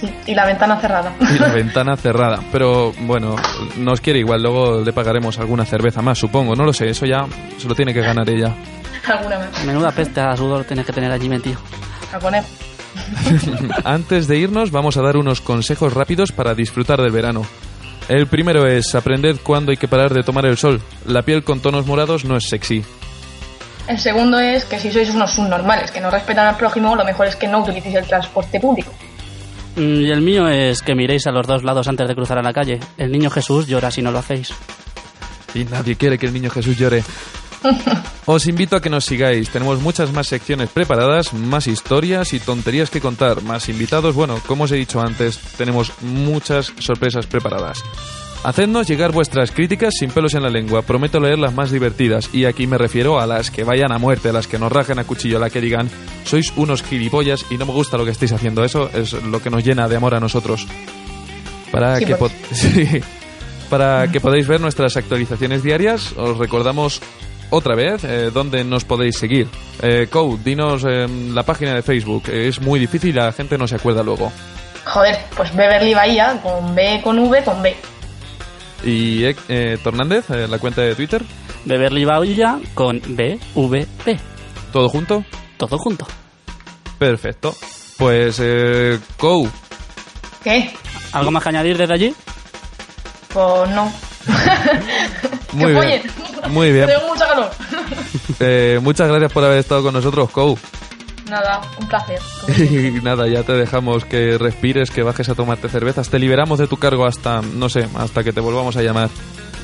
Sí, 0.00 0.12
y 0.26 0.34
la 0.34 0.44
ventana 0.44 0.76
cerrada. 0.80 1.14
y 1.20 1.38
la 1.38 1.52
ventana 1.52 1.96
cerrada. 1.96 2.40
Pero 2.50 2.92
bueno, 3.02 3.36
nos 3.78 4.00
quiere 4.00 4.18
igual, 4.18 4.42
luego 4.42 4.80
le 4.80 4.92
pagaremos 4.92 5.38
alguna 5.38 5.64
cerveza 5.64 6.02
más, 6.02 6.18
supongo, 6.18 6.54
no 6.56 6.64
lo 6.64 6.72
sé, 6.72 6.88
eso 6.90 7.06
ya 7.06 7.24
se 7.58 7.68
lo 7.68 7.76
tiene 7.76 7.94
que 7.94 8.00
ganar 8.00 8.28
ella. 8.28 8.52
Alguna 9.06 9.38
más. 9.38 9.64
Menuda 9.64 9.92
peste 9.92 10.20
a 10.20 10.36
sudor 10.36 10.64
tienes 10.64 10.84
que 10.84 10.92
tener 10.92 11.12
allí 11.12 11.28
metido. 11.28 11.60
A 12.12 12.18
poner. 12.18 12.42
Antes 13.84 14.26
de 14.26 14.38
irnos, 14.38 14.70
vamos 14.72 14.96
a 14.96 15.02
dar 15.02 15.16
unos 15.16 15.40
consejos 15.40 15.92
rápidos 15.94 16.32
para 16.32 16.54
disfrutar 16.54 17.00
del 17.00 17.12
verano. 17.12 17.46
El 18.08 18.26
primero 18.26 18.66
es 18.66 18.94
aprended 18.94 19.38
cuándo 19.42 19.70
hay 19.70 19.76
que 19.76 19.88
parar 19.88 20.12
de 20.12 20.22
tomar 20.22 20.44
el 20.46 20.58
sol. 20.58 20.80
La 21.06 21.22
piel 21.22 21.42
con 21.42 21.60
tonos 21.60 21.86
morados 21.86 22.24
no 22.24 22.36
es 22.36 22.44
sexy. 22.48 22.84
El 23.88 23.98
segundo 23.98 24.38
es 24.38 24.64
que 24.64 24.78
si 24.78 24.90
sois 24.90 25.10
unos 25.10 25.30
subnormales 25.32 25.90
que 25.90 26.00
no 26.00 26.10
respetan 26.10 26.46
al 26.46 26.56
prójimo, 26.56 26.96
lo 26.96 27.04
mejor 27.04 27.26
es 27.26 27.36
que 27.36 27.46
no 27.48 27.60
utilicéis 27.62 27.94
el 27.96 28.06
transporte 28.06 28.60
público. 28.60 28.92
Mm, 29.76 30.00
Y 30.00 30.10
el 30.10 30.20
mío 30.20 30.48
es 30.48 30.82
que 30.82 30.94
miréis 30.94 31.26
a 31.26 31.32
los 31.32 31.46
dos 31.46 31.64
lados 31.64 31.88
antes 31.88 32.06
de 32.08 32.14
cruzar 32.14 32.38
a 32.38 32.42
la 32.42 32.52
calle. 32.52 32.80
El 32.96 33.10
niño 33.10 33.30
Jesús 33.30 33.66
llora 33.66 33.90
si 33.90 34.02
no 34.02 34.10
lo 34.10 34.18
hacéis. 34.18 34.52
Y 35.54 35.64
nadie 35.64 35.96
quiere 35.96 36.18
que 36.18 36.26
el 36.26 36.32
niño 36.32 36.50
Jesús 36.50 36.76
llore. 36.76 37.02
Os 38.26 38.46
invito 38.46 38.76
a 38.76 38.80
que 38.80 38.90
nos 38.90 39.04
sigáis. 39.04 39.50
Tenemos 39.50 39.80
muchas 39.80 40.12
más 40.12 40.26
secciones 40.26 40.70
preparadas, 40.70 41.32
más 41.34 41.66
historias 41.66 42.32
y 42.32 42.40
tonterías 42.40 42.90
que 42.90 43.00
contar, 43.00 43.42
más 43.42 43.68
invitados. 43.68 44.14
Bueno, 44.14 44.40
como 44.46 44.64
os 44.64 44.72
he 44.72 44.76
dicho 44.76 45.00
antes, 45.00 45.38
tenemos 45.58 45.92
muchas 46.00 46.72
sorpresas 46.78 47.26
preparadas. 47.26 47.82
Hacednos 48.44 48.86
llegar 48.86 49.10
vuestras 49.12 49.52
críticas 49.52 49.94
sin 49.98 50.10
pelos 50.10 50.34
en 50.34 50.42
la 50.42 50.50
lengua. 50.50 50.82
Prometo 50.82 51.18
leer 51.18 51.38
las 51.38 51.54
más 51.54 51.70
divertidas. 51.70 52.28
Y 52.34 52.44
aquí 52.44 52.66
me 52.66 52.76
refiero 52.76 53.18
a 53.18 53.26
las 53.26 53.50
que 53.50 53.64
vayan 53.64 53.90
a 53.90 53.98
muerte, 53.98 54.28
a 54.28 54.32
las 54.34 54.46
que 54.46 54.58
nos 54.58 54.70
rajen 54.70 54.98
a 54.98 55.04
cuchillo, 55.04 55.38
a 55.38 55.40
las 55.40 55.52
que 55.52 55.62
digan, 55.62 55.88
sois 56.24 56.52
unos 56.56 56.82
gilipollas 56.82 57.46
y 57.50 57.56
no 57.56 57.64
me 57.64 57.72
gusta 57.72 57.96
lo 57.96 58.04
que 58.04 58.10
estáis 58.10 58.32
haciendo. 58.32 58.62
Eso 58.62 58.90
es 58.92 59.14
lo 59.14 59.40
que 59.40 59.48
nos 59.48 59.64
llena 59.64 59.88
de 59.88 59.96
amor 59.96 60.14
a 60.14 60.20
nosotros. 60.20 60.66
Para 61.72 61.98
Sí, 61.98 62.04
que 62.04 62.16
sí. 62.52 63.00
Para 63.70 64.12
que 64.12 64.20
podáis 64.20 64.46
ver 64.46 64.60
nuestras 64.60 64.96
actualizaciones 64.98 65.62
diarias, 65.62 66.12
os 66.16 66.36
recordamos 66.36 67.00
otra 67.50 67.74
vez 67.74 68.02
eh, 68.04 68.30
dónde 68.32 68.64
nos 68.64 68.84
podéis 68.84 69.16
seguir. 69.18 69.48
Eh, 69.82 70.06
Kou, 70.10 70.38
dinos 70.42 70.84
eh, 70.88 71.06
la 71.32 71.42
página 71.42 71.74
de 71.74 71.82
Facebook. 71.82 72.24
Eh, 72.28 72.48
Es 72.48 72.60
muy 72.60 72.78
difícil, 72.80 73.14
la 73.16 73.32
gente 73.32 73.56
no 73.58 73.66
se 73.68 73.76
acuerda 73.76 74.02
luego. 74.02 74.32
Joder, 74.84 75.18
pues 75.36 75.54
Beverly 75.54 75.94
Bahía 75.94 76.40
con 76.42 76.74
B, 76.74 77.00
con 77.02 77.18
V, 77.18 77.42
con 77.44 77.62
B. 77.62 77.74
Y 78.84 79.24
eh, 79.24 79.36
eh, 79.48 79.78
Tornández, 79.82 80.28
eh, 80.30 80.46
la 80.48 80.58
cuenta 80.58 80.82
de 80.82 80.94
Twitter, 80.94 81.22
Beverly 81.64 82.04
Bahía 82.04 82.58
con 82.74 83.00
BVP. 83.00 84.18
todo 84.72 84.88
junto. 84.88 85.24
Todo 85.56 85.78
junto. 85.78 86.06
Perfecto. 86.98 87.54
Pues, 87.96 88.38
eh, 88.42 88.98
Kou, 89.16 89.48
¿Qué? 90.42 90.70
¿Algo 91.12 91.30
más 91.30 91.42
que 91.42 91.48
añadir 91.48 91.78
desde 91.78 91.94
allí? 91.94 92.14
Pues 93.32 93.70
no. 93.70 93.90
muy 95.54 95.72
que 95.74 95.80
bien. 95.80 96.02
follen. 96.10 96.52
Muy 96.52 96.72
bien. 96.72 96.86
Tengo 96.88 97.08
mucho 97.08 97.24
calor. 97.26 97.50
Eh, 98.40 98.80
muchas 98.82 99.08
gracias 99.08 99.32
por 99.32 99.44
haber 99.44 99.58
estado 99.58 99.82
con 99.82 99.92
nosotros, 99.94 100.30
Kou. 100.30 100.58
Nada, 101.30 101.60
un 101.80 101.86
placer. 101.88 102.18
Y 102.58 103.00
nada, 103.02 103.26
ya 103.28 103.42
te 103.42 103.52
dejamos 103.52 104.04
que 104.04 104.36
respires, 104.38 104.90
que 104.90 105.02
bajes 105.02 105.28
a 105.28 105.34
tomarte 105.34 105.68
cervezas. 105.68 106.08
Te 106.10 106.18
liberamos 106.18 106.58
de 106.58 106.66
tu 106.66 106.76
cargo 106.76 107.06
hasta, 107.06 107.40
no 107.42 107.68
sé, 107.68 107.86
hasta 107.96 108.22
que 108.24 108.32
te 108.32 108.40
volvamos 108.40 108.76
a 108.76 108.82
llamar. 108.82 109.08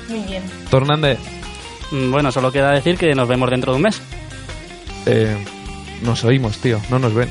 Muy 0.08 0.20
bien. 0.20 0.42
Tornández, 0.70 1.18
Mm, 1.92 2.12
Bueno, 2.12 2.30
solo 2.30 2.52
queda 2.52 2.70
decir 2.70 2.96
que 2.96 3.12
nos 3.14 3.26
vemos 3.28 3.50
dentro 3.50 3.72
de 3.72 3.76
un 3.76 3.82
mes. 3.82 4.00
eh, 5.06 5.36
nos 6.02 6.22
oímos, 6.24 6.56
tío, 6.58 6.80
no 6.88 6.98
nos 7.00 7.12
ven. 7.12 7.28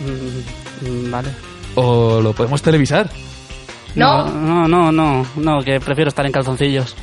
Mm, 0.00 0.88
mm, 0.88 1.10
Vale. 1.10 1.28
O 1.74 2.20
lo 2.20 2.32
podemos 2.32 2.62
televisar. 2.62 3.10
No. 3.96 4.28
No, 4.28 4.68
no, 4.68 4.92
no, 4.92 5.26
no, 5.36 5.62
que 5.64 5.80
prefiero 5.80 6.08
estar 6.08 6.24
en 6.26 6.32
calzoncillos. 6.32 6.94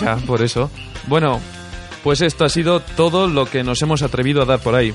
Ya, 0.00 0.16
por 0.16 0.42
eso. 0.42 0.70
Bueno, 1.06 1.40
pues 2.02 2.20
esto 2.20 2.44
ha 2.44 2.48
sido 2.48 2.80
todo 2.80 3.26
lo 3.26 3.46
que 3.46 3.62
nos 3.62 3.80
hemos 3.82 4.02
atrevido 4.02 4.42
a 4.42 4.46
dar 4.46 4.60
por 4.60 4.74
ahí. 4.74 4.94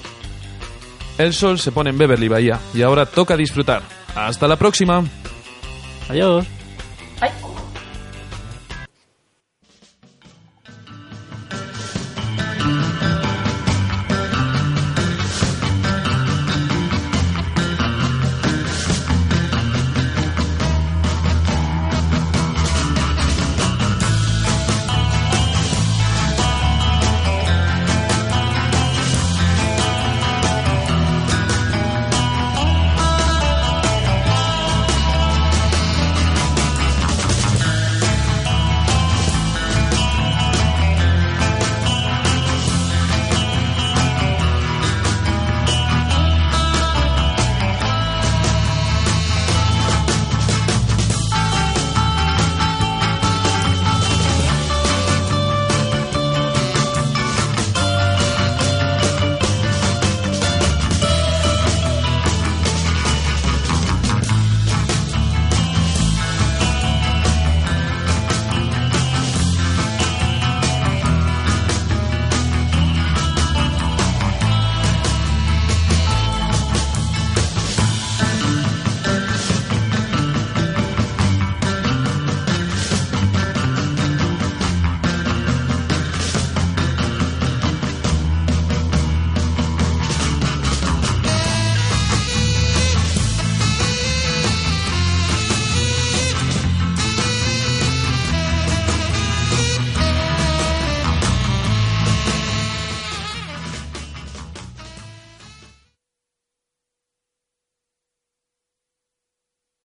El 1.17 1.33
sol 1.33 1.59
se 1.59 1.71
pone 1.71 1.89
en 1.89 1.97
Beverly 1.97 2.27
Bahía 2.27 2.59
y 2.73 2.81
ahora 2.81 3.05
toca 3.05 3.35
disfrutar. 3.35 3.81
Hasta 4.15 4.47
la 4.47 4.55
próxima. 4.55 5.03
Adiós. 6.09 6.45